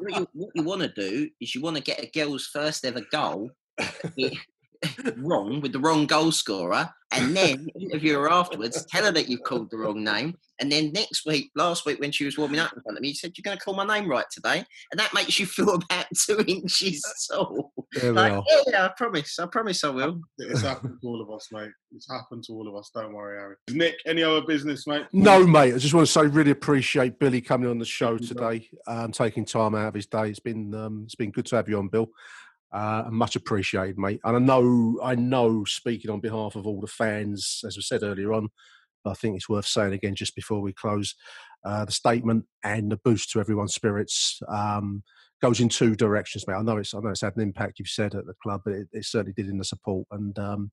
what 0.00 0.14
you, 0.14 0.28
what 0.34 0.50
you 0.54 0.62
want 0.62 0.82
to 0.82 0.88
do 0.88 1.30
is 1.40 1.54
you 1.54 1.62
want 1.62 1.76
to 1.76 1.82
get 1.82 2.02
a 2.02 2.10
girl's 2.10 2.46
first 2.52 2.84
ever 2.84 3.00
goal 3.10 3.50
i- 3.80 4.38
wrong 5.16 5.60
with 5.60 5.72
the 5.72 5.78
wrong 5.78 6.06
goal 6.06 6.32
scorer, 6.32 6.88
and 7.12 7.36
then 7.36 7.68
interview 7.80 8.14
her 8.14 8.30
afterwards, 8.30 8.84
tell 8.86 9.04
her 9.04 9.12
that 9.12 9.28
you've 9.28 9.42
called 9.42 9.70
the 9.70 9.78
wrong 9.78 10.02
name, 10.02 10.36
and 10.60 10.70
then 10.70 10.92
next 10.92 11.26
week, 11.26 11.50
last 11.56 11.84
week 11.86 12.00
when 12.00 12.12
she 12.12 12.24
was 12.24 12.38
warming 12.38 12.60
up 12.60 12.72
in 12.72 12.82
front 12.82 12.98
of 12.98 13.02
me, 13.02 13.08
you 13.08 13.14
said 13.14 13.32
you're 13.36 13.42
going 13.42 13.56
to 13.56 13.62
call 13.64 13.74
my 13.74 13.86
name 13.86 14.08
right 14.08 14.26
today, 14.30 14.64
and 14.90 14.98
that 14.98 15.14
makes 15.14 15.38
you 15.38 15.46
feel 15.54 15.74
about 15.74 16.06
two 16.26 16.44
inches 16.46 17.02
tall. 17.30 17.72
Like, 18.02 18.32
are. 18.32 18.44
yeah, 18.66 18.86
I 18.86 18.90
promise, 18.96 19.38
I 19.38 19.46
promise 19.46 19.84
I 19.84 19.90
will. 19.90 20.20
it's 20.38 20.62
happened 20.62 20.98
to 21.00 21.06
all 21.06 21.20
of 21.22 21.30
us 21.30 21.48
mate 21.52 21.70
it's 21.94 22.10
happened 22.10 22.42
to 22.44 22.52
all 22.52 22.68
of 22.68 22.74
us 22.74 22.90
don't 22.92 23.12
worry 23.12 23.38
harry 23.38 23.56
nick 23.70 23.94
any 24.06 24.22
other 24.22 24.42
business 24.42 24.86
mate 24.86 25.06
No, 25.12 25.46
mate. 25.46 25.74
I 25.74 25.78
just 25.78 25.94
want 25.94 26.06
to 26.06 26.12
say, 26.12 26.26
really 26.26 26.50
appreciate 26.50 27.18
Billy 27.18 27.40
coming 27.40 27.70
on 27.70 27.78
the 27.78 27.84
show 27.84 28.18
today, 28.18 28.68
um, 28.86 29.12
taking 29.12 29.44
time 29.44 29.74
out 29.74 29.88
of 29.88 29.94
his 29.94 30.06
day. 30.06 30.28
It's 30.28 30.40
been 30.40 30.74
um, 30.74 31.02
it's 31.04 31.14
been 31.14 31.30
good 31.30 31.46
to 31.46 31.56
have 31.56 31.68
you 31.68 31.78
on, 31.78 31.88
Bill. 31.88 32.08
Uh, 32.74 33.04
much 33.08 33.36
appreciated, 33.36 33.96
mate. 33.96 34.20
And 34.24 34.36
I 34.36 34.40
know, 34.40 34.98
I 35.00 35.14
know, 35.14 35.64
speaking 35.64 36.10
on 36.10 36.18
behalf 36.18 36.56
of 36.56 36.66
all 36.66 36.80
the 36.80 36.88
fans, 36.88 37.60
as 37.64 37.76
we 37.76 37.82
said 37.82 38.02
earlier 38.02 38.32
on, 38.32 38.48
I 39.04 39.14
think 39.14 39.36
it's 39.36 39.48
worth 39.48 39.66
saying 39.66 39.92
again 39.92 40.16
just 40.16 40.34
before 40.34 40.60
we 40.60 40.72
close, 40.72 41.14
uh, 41.64 41.84
the 41.84 41.92
statement 41.92 42.46
and 42.64 42.90
the 42.90 42.96
boost 42.96 43.30
to 43.30 43.40
everyone's 43.40 43.74
spirits 43.74 44.40
um, 44.48 45.04
goes 45.40 45.60
in 45.60 45.68
two 45.68 45.94
directions, 45.94 46.48
mate. 46.48 46.54
I 46.54 46.62
know 46.62 46.78
it's, 46.78 46.94
I 46.94 46.98
know 46.98 47.10
it's 47.10 47.20
had 47.20 47.36
an 47.36 47.42
impact. 47.42 47.78
You've 47.78 47.88
said 47.88 48.16
at 48.16 48.26
the 48.26 48.34
club, 48.42 48.62
but 48.64 48.74
it, 48.74 48.88
it 48.90 49.04
certainly 49.04 49.34
did 49.34 49.48
in 49.48 49.58
the 49.58 49.64
support 49.64 50.06
and. 50.10 50.36
Um, 50.38 50.70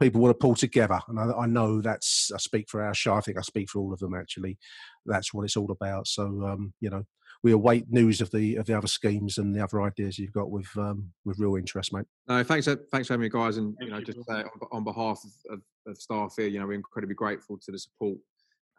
people 0.00 0.20
want 0.20 0.30
to 0.30 0.38
pull 0.38 0.54
together. 0.54 1.00
And 1.08 1.18
I, 1.18 1.32
I 1.32 1.46
know 1.46 1.80
that's, 1.80 2.30
I 2.32 2.38
speak 2.38 2.68
for 2.68 2.84
our 2.84 2.94
show. 2.94 3.14
I 3.14 3.20
think 3.20 3.36
I 3.36 3.42
speak 3.42 3.68
for 3.68 3.80
all 3.80 3.92
of 3.92 3.98
them 3.98 4.14
actually. 4.14 4.56
That's 5.06 5.34
what 5.34 5.44
it's 5.44 5.56
all 5.56 5.72
about. 5.72 6.06
So, 6.06 6.22
um, 6.46 6.72
you 6.80 6.88
know, 6.88 7.02
we 7.42 7.52
await 7.52 7.84
news 7.88 8.20
of 8.20 8.30
the, 8.30 8.56
of 8.56 8.66
the 8.66 8.76
other 8.76 8.88
schemes 8.88 9.38
and 9.38 9.54
the 9.54 9.62
other 9.62 9.80
ideas 9.82 10.18
you've 10.18 10.32
got 10.32 10.50
with, 10.50 10.68
um, 10.76 11.10
with 11.24 11.38
real 11.38 11.56
interest, 11.56 11.92
mate. 11.92 12.06
No, 12.28 12.42
thanks, 12.42 12.66
uh, 12.66 12.76
thanks 12.90 13.06
for 13.06 13.14
having 13.14 13.22
me, 13.22 13.28
guys. 13.28 13.58
And 13.58 13.76
you 13.80 13.90
know, 13.90 14.00
just 14.00 14.18
say 14.26 14.34
on, 14.34 14.68
on 14.72 14.84
behalf 14.84 15.20
of, 15.24 15.54
of, 15.54 15.62
of 15.86 15.98
staff 15.98 16.34
here, 16.36 16.48
you 16.48 16.58
know, 16.58 16.66
we're 16.66 16.72
incredibly 16.74 17.14
grateful 17.14 17.56
to 17.62 17.70
the 17.70 17.78
support 17.78 18.18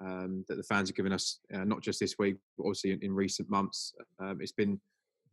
um, 0.02 0.44
that 0.48 0.56
the 0.56 0.64
fans 0.64 0.90
have 0.90 0.96
given 0.96 1.14
us, 1.14 1.40
uh, 1.54 1.64
not 1.64 1.82
just 1.82 2.00
this 2.00 2.16
week, 2.20 2.36
but 2.58 2.66
obviously 2.66 2.92
in, 2.92 3.00
in 3.02 3.14
recent 3.14 3.50
months. 3.50 3.94
Um, 4.20 4.40
it's 4.42 4.52
been 4.52 4.80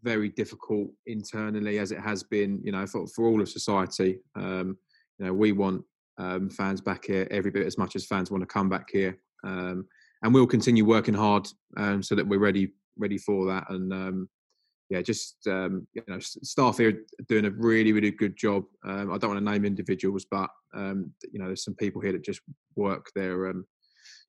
very 0.03 0.29
difficult 0.29 0.89
internally, 1.07 1.79
as 1.79 1.91
it 1.91 2.01
has 2.01 2.23
been, 2.23 2.61
you 2.63 2.73
know, 2.73 2.87
for, 2.87 3.07
for 3.09 3.27
all 3.27 3.41
of 3.41 3.49
society. 3.49 4.19
Um, 4.37 4.77
you 5.19 5.27
know, 5.27 5.33
we 5.33 5.53
want 5.53 5.83
um, 6.19 6.49
fans 6.49 6.81
back 6.81 7.07
here 7.07 7.27
every 7.31 7.51
bit 7.51 7.67
as 7.67 7.77
much 7.77 7.97
as 7.97 8.07
fans 8.07 8.31
want 8.31 8.43
to 8.43 8.47
come 8.47 8.69
back 8.69 8.89
here, 8.91 9.19
um, 9.45 9.87
and 10.23 10.33
we'll 10.33 10.47
continue 10.47 10.85
working 10.85 11.15
hard 11.15 11.49
um, 11.77 12.03
so 12.03 12.15
that 12.15 12.27
we're 12.27 12.39
ready 12.39 12.73
ready 12.97 13.19
for 13.19 13.47
that. 13.47 13.69
And 13.71 13.93
um, 13.93 14.29
yeah, 14.91 15.03
just 15.03 15.37
um, 15.47 15.87
you 15.95 16.03
know, 16.07 16.19
staff 16.21 16.79
here 16.79 16.91
are 16.91 17.25
doing 17.29 17.47
a 17.47 17.51
really, 17.51 17.93
really 17.93 18.11
good 18.11 18.37
job. 18.37 18.65
Um, 18.85 19.13
I 19.13 19.19
don't 19.19 19.31
want 19.31 19.45
to 19.45 19.53
name 19.53 19.65
individuals, 19.65 20.27
but 20.31 20.51
um, 20.75 21.13
you 21.33 21.39
know, 21.39 21.47
there's 21.47 21.65
some 21.65 21.75
people 21.75 22.01
here 22.01 22.13
that 22.13 22.25
just 22.25 22.41
work 22.77 23.07
their 23.15 23.49
um, 23.49 23.65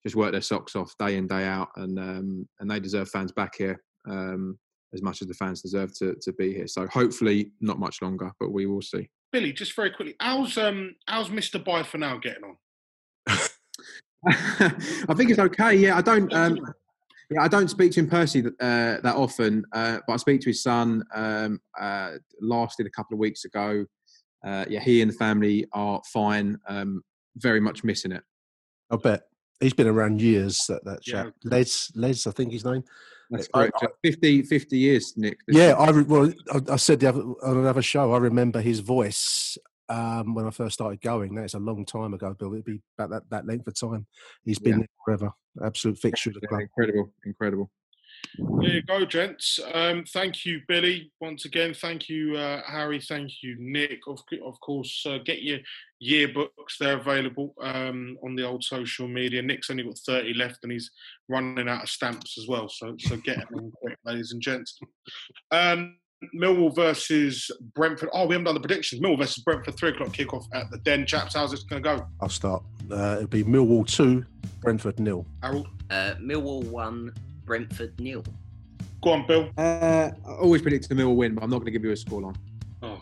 just 0.03 0.15
work 0.15 0.32
their 0.32 0.41
socks 0.41 0.76
off 0.76 0.93
day 0.99 1.18
in 1.18 1.28
day 1.28 1.45
out, 1.45 1.70
and 1.76 1.99
um, 1.99 2.47
and 2.59 2.70
they 2.70 2.80
deserve 2.80 3.09
fans 3.09 3.32
back 3.32 3.55
here 3.57 3.82
um, 4.09 4.57
as 4.93 5.01
much 5.01 5.22
as 5.22 5.28
the 5.28 5.34
fans 5.34 5.61
deserve 5.61 5.93
to 5.99 6.15
to 6.22 6.34
be 6.34 6.53
here. 6.53 6.68
So 6.68 6.88
hopefully, 6.88 7.51
not 7.61 7.80
much 7.80 8.01
longer, 8.01 8.32
but 8.39 8.51
we 8.51 8.65
will 8.65 8.82
see. 8.82 9.09
billy 9.32 9.51
just 9.51 9.76
very 9.76 9.91
quickly 9.91 10.15
how's 10.22 10.57
um 10.57 10.95
how's 11.09 11.30
mr 11.30 11.61
Bye 11.61 11.84
for 11.84 11.97
now 11.97 12.18
getting 12.18 12.45
on 12.45 12.55
I 14.28 15.13
think 15.15 15.30
it's 15.30 15.39
okay. 15.39 15.76
Yeah, 15.76 15.97
I 15.97 16.01
don't. 16.01 16.34
Yeah, 17.30 17.41
I 17.41 17.47
don't 17.47 17.67
speak 17.67 17.91
to 17.93 17.99
him 17.99 18.09
personally 18.09 18.51
uh, 18.61 19.01
that 19.01 19.15
often, 19.15 19.65
uh, 19.73 19.99
but 20.07 20.13
I 20.13 20.17
speak 20.17 20.39
to 20.41 20.49
his 20.49 20.63
son. 20.63 21.03
Um, 21.13 21.59
uh, 21.80 22.11
lasted 22.41 22.88
a 22.88 22.89
couple 22.89 23.15
of 23.15 23.19
weeks 23.19 23.43
ago. 23.43 23.86
Uh, 24.45 24.65
yeah, 24.69 24.80
he 24.80 25.01
and 25.01 25.11
the 25.11 25.15
family 25.15 25.67
are 25.73 26.01
fine. 26.11 26.57
Um, 26.67 27.01
very 27.36 27.59
much 27.59 27.84
missing 27.84 28.13
it. 28.13 28.23
I 28.89 28.95
bet 28.95 29.23
he's 29.59 29.73
been 29.73 29.88
around 29.88 30.21
years. 30.21 30.65
That 30.69 30.86
that 30.86 30.99
Yeah. 31.05 31.23
chap, 31.25 31.34
Les, 31.43 31.91
Les, 31.95 32.28
I 32.28 32.32
think 32.32 32.53
his 32.53 32.63
name. 32.63 32.84
That's 33.30 33.49
I- 33.53 33.67
correct. 33.69 33.86
50, 34.05 34.43
50 34.43 34.78
years, 34.78 35.13
Nick. 35.17 35.39
Yeah. 35.49 35.73
I 35.73 35.89
re- 35.89 36.03
well, 36.03 36.32
I, 36.53 36.61
I 36.73 36.75
said 36.78 37.01
the 37.01 37.09
other, 37.09 37.21
on 37.43 37.57
another 37.57 37.82
show. 37.82 38.13
I 38.13 38.19
remember 38.19 38.61
his 38.61 38.80
voice 38.80 39.57
um, 39.89 40.33
when 40.33 40.45
I 40.45 40.51
first 40.51 40.75
started 40.75 41.01
going. 41.01 41.35
That's 41.35 41.53
a 41.53 41.59
long 41.59 41.85
time 41.85 42.13
ago, 42.13 42.33
Bill. 42.33 42.53
It'd 42.53 42.65
be 42.65 42.81
about 42.97 43.09
that, 43.11 43.29
that 43.29 43.47
length 43.47 43.67
of 43.67 43.79
time. 43.79 44.07
He's 44.43 44.59
been 44.59 44.73
Yeah. 44.73 44.77
there 44.79 44.88
forever. 45.05 45.31
Absolute 45.63 45.97
fixture 45.97 46.29
of 46.31 46.35
the 46.39 46.47
club. 46.47 46.61
incredible, 46.61 47.13
incredible. 47.25 47.71
There 48.38 48.69
you 48.69 48.81
go, 48.81 49.05
gents. 49.05 49.59
Um, 49.73 50.03
thank 50.03 50.45
you, 50.45 50.61
Billy, 50.67 51.11
once 51.21 51.45
again. 51.45 51.73
Thank 51.73 52.09
you, 52.09 52.35
uh, 52.35 52.61
Harry. 52.65 52.99
Thank 52.99 53.43
you, 53.43 53.55
Nick. 53.59 54.01
Of, 54.07 54.21
of 54.43 54.59
course, 54.59 55.05
uh, 55.07 55.19
get 55.19 55.43
your 55.43 55.59
yearbooks. 56.03 56.77
They're 56.79 56.97
available 56.97 57.53
um, 57.61 58.17
on 58.23 58.35
the 58.35 58.43
old 58.43 58.63
social 58.63 59.07
media. 59.07 59.41
Nick's 59.41 59.69
only 59.69 59.83
got 59.83 59.97
30 59.99 60.33
left 60.33 60.59
and 60.63 60.71
he's 60.71 60.91
running 61.29 61.69
out 61.69 61.83
of 61.83 61.89
stamps 61.89 62.38
as 62.38 62.47
well. 62.47 62.69
So, 62.69 62.95
so 62.99 63.17
get 63.17 63.49
them 63.51 63.71
quick, 63.81 63.97
ladies 64.03 64.31
and 64.31 64.41
gents. 64.41 64.79
Um, 65.51 65.97
Millwall 66.36 66.74
versus 66.76 67.51
Brentford. 67.76 68.09
Oh, 68.13 68.26
we 68.26 68.34
haven't 68.34 68.45
done 68.45 68.55
the 68.55 68.59
predictions. 68.59 69.01
Millwall 69.01 69.20
versus 69.20 69.43
Brentford, 69.43 69.76
three 69.78 69.89
o'clock 69.89 70.09
kickoff 70.09 70.45
at 70.53 70.70
the 70.72 70.78
Den. 70.80 71.05
Chaps, 71.05 71.36
how's 71.36 71.53
it 71.53 71.61
going 71.70 71.82
to 71.84 71.97
go? 71.97 72.07
I'll 72.22 72.30
start. 72.30 72.63
Uh, 72.91 73.15
it'll 73.18 73.28
be 73.28 73.43
Millwall 73.43 73.86
two, 73.88 74.26
Brentford 74.61 74.99
nil. 74.99 75.26
Harold? 75.43 75.68
Uh, 75.89 76.15
Millwall 76.20 76.63
one, 76.65 77.13
Brentford 77.45 77.99
nil. 77.99 78.24
Go 79.03 79.11
on, 79.11 79.28
Bill. 79.28 79.49
Uh, 79.57 80.09
I 80.28 80.32
always 80.32 80.61
predict 80.61 80.89
the 80.89 80.95
Millwall 80.95 81.15
win, 81.15 81.36
but 81.36 81.43
I'm 81.43 81.49
not 81.49 81.57
going 81.57 81.65
to 81.65 81.72
give 81.72 81.84
you 81.84 81.91
a 81.91 81.95
scoreline. 81.95 82.36
Oh, 82.82 82.99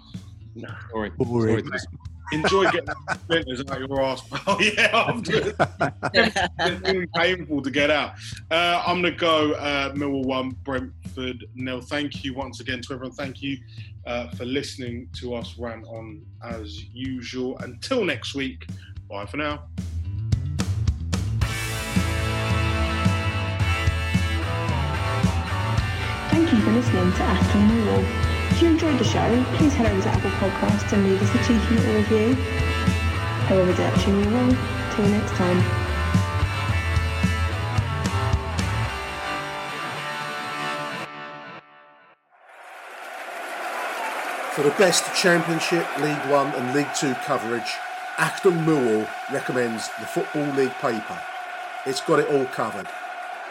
no. 0.56 0.68
Sorry. 0.92 1.10
Boring. 1.12 1.50
Sorry 1.50 1.64
to 1.64 1.70
this- 1.70 1.86
Enjoy 2.32 2.64
getting 2.72 2.94
splinters 3.14 3.64
out 3.70 3.80
your 3.80 4.02
ass. 4.02 4.22
Oh 4.48 4.60
yeah, 4.60 4.90
I'm 4.94 5.24
it's 6.14 6.82
been 6.82 7.08
painful 7.16 7.62
to 7.62 7.72
get 7.72 7.90
out. 7.90 8.14
Uh, 8.52 8.84
I'm 8.86 9.02
gonna 9.02 9.12
go 9.12 9.54
uh, 9.54 9.92
Millwall 9.94 10.26
one, 10.26 10.50
Brentford 10.64 11.46
nil. 11.56 11.82
Thank 11.82 12.24
you 12.24 12.34
once 12.34 12.60
again 12.60 12.82
to 12.84 12.94
everyone. 12.94 13.16
Thank 13.16 13.42
you 13.42 13.58
uh, 14.06 14.30
for 14.30 14.46
listening 14.46 15.10
to 15.20 15.36
us 15.36 15.58
rant 15.58 15.86
on 15.88 16.22
as 16.44 16.86
usual. 16.94 17.58
Until 17.60 18.04
next 18.04 18.36
week, 18.36 18.68
bye 19.10 19.26
for 19.26 19.38
now. 19.38 19.68
Thank 26.30 26.52
you 26.52 26.60
for 26.62 26.72
listening 26.72 27.12
to 27.14 27.20
Achtung 27.20 27.70
Millwall. 27.70 28.35
If 28.56 28.62
you 28.62 28.70
enjoyed 28.70 28.98
the 28.98 29.04
show, 29.04 29.44
please 29.56 29.74
head 29.74 29.92
over 29.92 30.02
to 30.02 30.08
Apple 30.08 30.30
Podcasts 30.30 30.94
and 30.94 31.04
leave 31.04 31.22
us 31.22 31.30
a 31.30 31.40
cheeky 31.40 31.76
little 31.76 31.96
review. 31.96 32.36
Arrivederci 33.50 34.14
Millwall. 34.16 34.96
Till 34.96 35.06
next 35.10 35.32
time. 35.34 35.62
For 44.54 44.64
the 44.64 44.74
best 44.78 45.14
Championship, 45.22 45.86
League 46.00 46.32
One 46.32 46.48
and 46.56 46.74
League 46.74 46.88
Two 46.96 47.14
coverage, 47.26 47.74
Achtung 48.16 48.64
Millwall 48.64 49.06
recommends 49.34 49.90
the 50.00 50.06
Football 50.06 50.48
League 50.54 50.76
paper. 50.76 51.22
It's 51.86 52.00
got 52.00 52.20
it 52.20 52.30
all 52.30 52.46
covered. 52.46 52.88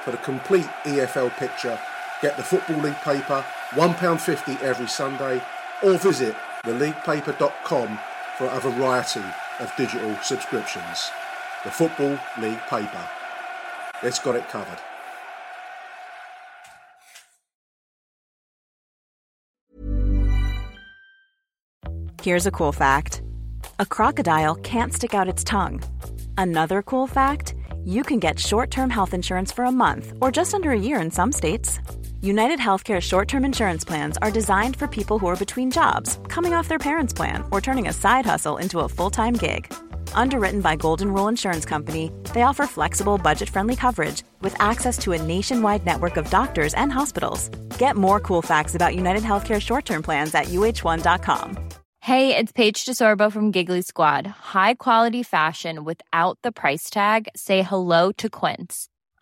For 0.03 0.13
the 0.13 0.17
complete 0.17 0.71
EFL 0.85 1.31
picture, 1.37 1.79
get 2.23 2.39
the 2.39 2.43
Football 2.43 2.79
League 2.79 3.03
paper, 3.03 3.45
£1.50 3.75 4.62
every 4.62 4.89
Sunday, 4.89 5.43
or 5.83 5.99
visit 5.99 6.35
theleaguepaper.com 6.64 7.99
for 8.39 8.47
a 8.47 8.61
variety 8.61 9.22
of 9.61 9.72
digital 9.77 10.16
subscriptions. 10.22 11.11
The 11.64 11.70
Football 11.70 12.18
League 12.41 12.61
paper. 12.68 13.09
It's 14.03 14.18
got 14.18 14.37
it 14.37 14.49
covered. 14.49 14.79
Here's 22.22 22.47
a 22.47 22.51
cool 22.51 22.72
fact 22.72 23.22
a 23.79 23.85
crocodile 23.85 24.55
can't 24.57 24.95
stick 24.95 25.14
out 25.14 25.29
its 25.29 25.45
tongue. 25.45 25.83
Another 26.39 26.81
cool 26.81 27.07
fact 27.07 27.55
you 27.85 28.03
can 28.03 28.18
get 28.18 28.39
short 28.39 28.70
term 28.70 28.89
health 28.89 29.14
insurance 29.14 29.53
for 29.53 29.64
a 29.64 29.72
month 29.72 30.12
or 30.20 30.31
just 30.31 30.55
under 30.55 30.70
a 30.70 30.79
year 30.79 31.01
in 31.01 31.11
some 31.11 31.33
states. 31.33 31.81
United 32.25 32.59
Healthcare 32.59 33.03
short 33.03 33.29
term 33.29 33.45
insurance 33.45 33.85
plans 33.85 34.16
are 34.22 34.31
designed 34.31 34.77
for 34.77 34.87
people 34.87 35.18
who 35.18 35.27
are 35.27 35.37
between 35.37 35.70
jobs, 35.70 36.18
coming 36.29 36.55
off 36.55 36.68
their 36.68 36.79
parents' 36.79 37.12
plan, 37.12 37.45
or 37.53 37.61
turning 37.61 37.87
a 37.87 37.93
side 37.93 38.25
hustle 38.25 38.57
into 38.57 38.79
a 38.81 38.89
full 38.89 39.11
time 39.11 39.35
gig. 39.35 39.70
Underwritten 40.14 40.62
by 40.62 40.75
Golden 40.75 41.12
Rule 41.12 41.29
Insurance 41.29 41.66
Company, 41.66 42.11
they 42.33 42.41
offer 42.41 42.66
flexible, 42.66 43.18
budget 43.18 43.51
friendly 43.51 43.77
coverage 43.77 44.22
with 44.41 44.57
access 44.59 44.97
to 44.99 45.12
a 45.12 45.20
nationwide 45.20 45.85
network 45.85 46.16
of 46.16 46.31
doctors 46.31 46.72
and 46.75 46.91
hospitals. 46.91 47.51
Get 47.79 47.95
more 47.95 48.20
cool 48.20 48.41
facts 48.41 48.75
about 48.75 48.95
United 48.95 49.22
Healthcare 49.22 49.61
short 49.61 49.85
term 49.85 50.03
plans 50.03 50.35
at 50.35 50.47
uh1.com. 50.47 51.59
Hey, 52.01 52.37
it's 52.37 52.53
Paige 52.53 52.87
DeSorbo 52.87 53.31
from 53.31 53.51
Giggly 53.51 53.83
Squad. 53.83 54.27
High 54.55 54.75
quality 54.75 55.22
fashion 55.22 55.85
without 55.85 56.39
the 56.43 56.53
price 56.53 56.89
tag. 56.89 57.29
Say 57.37 57.61
hello 57.61 58.12
to 58.12 58.31
Quince. 58.31 58.89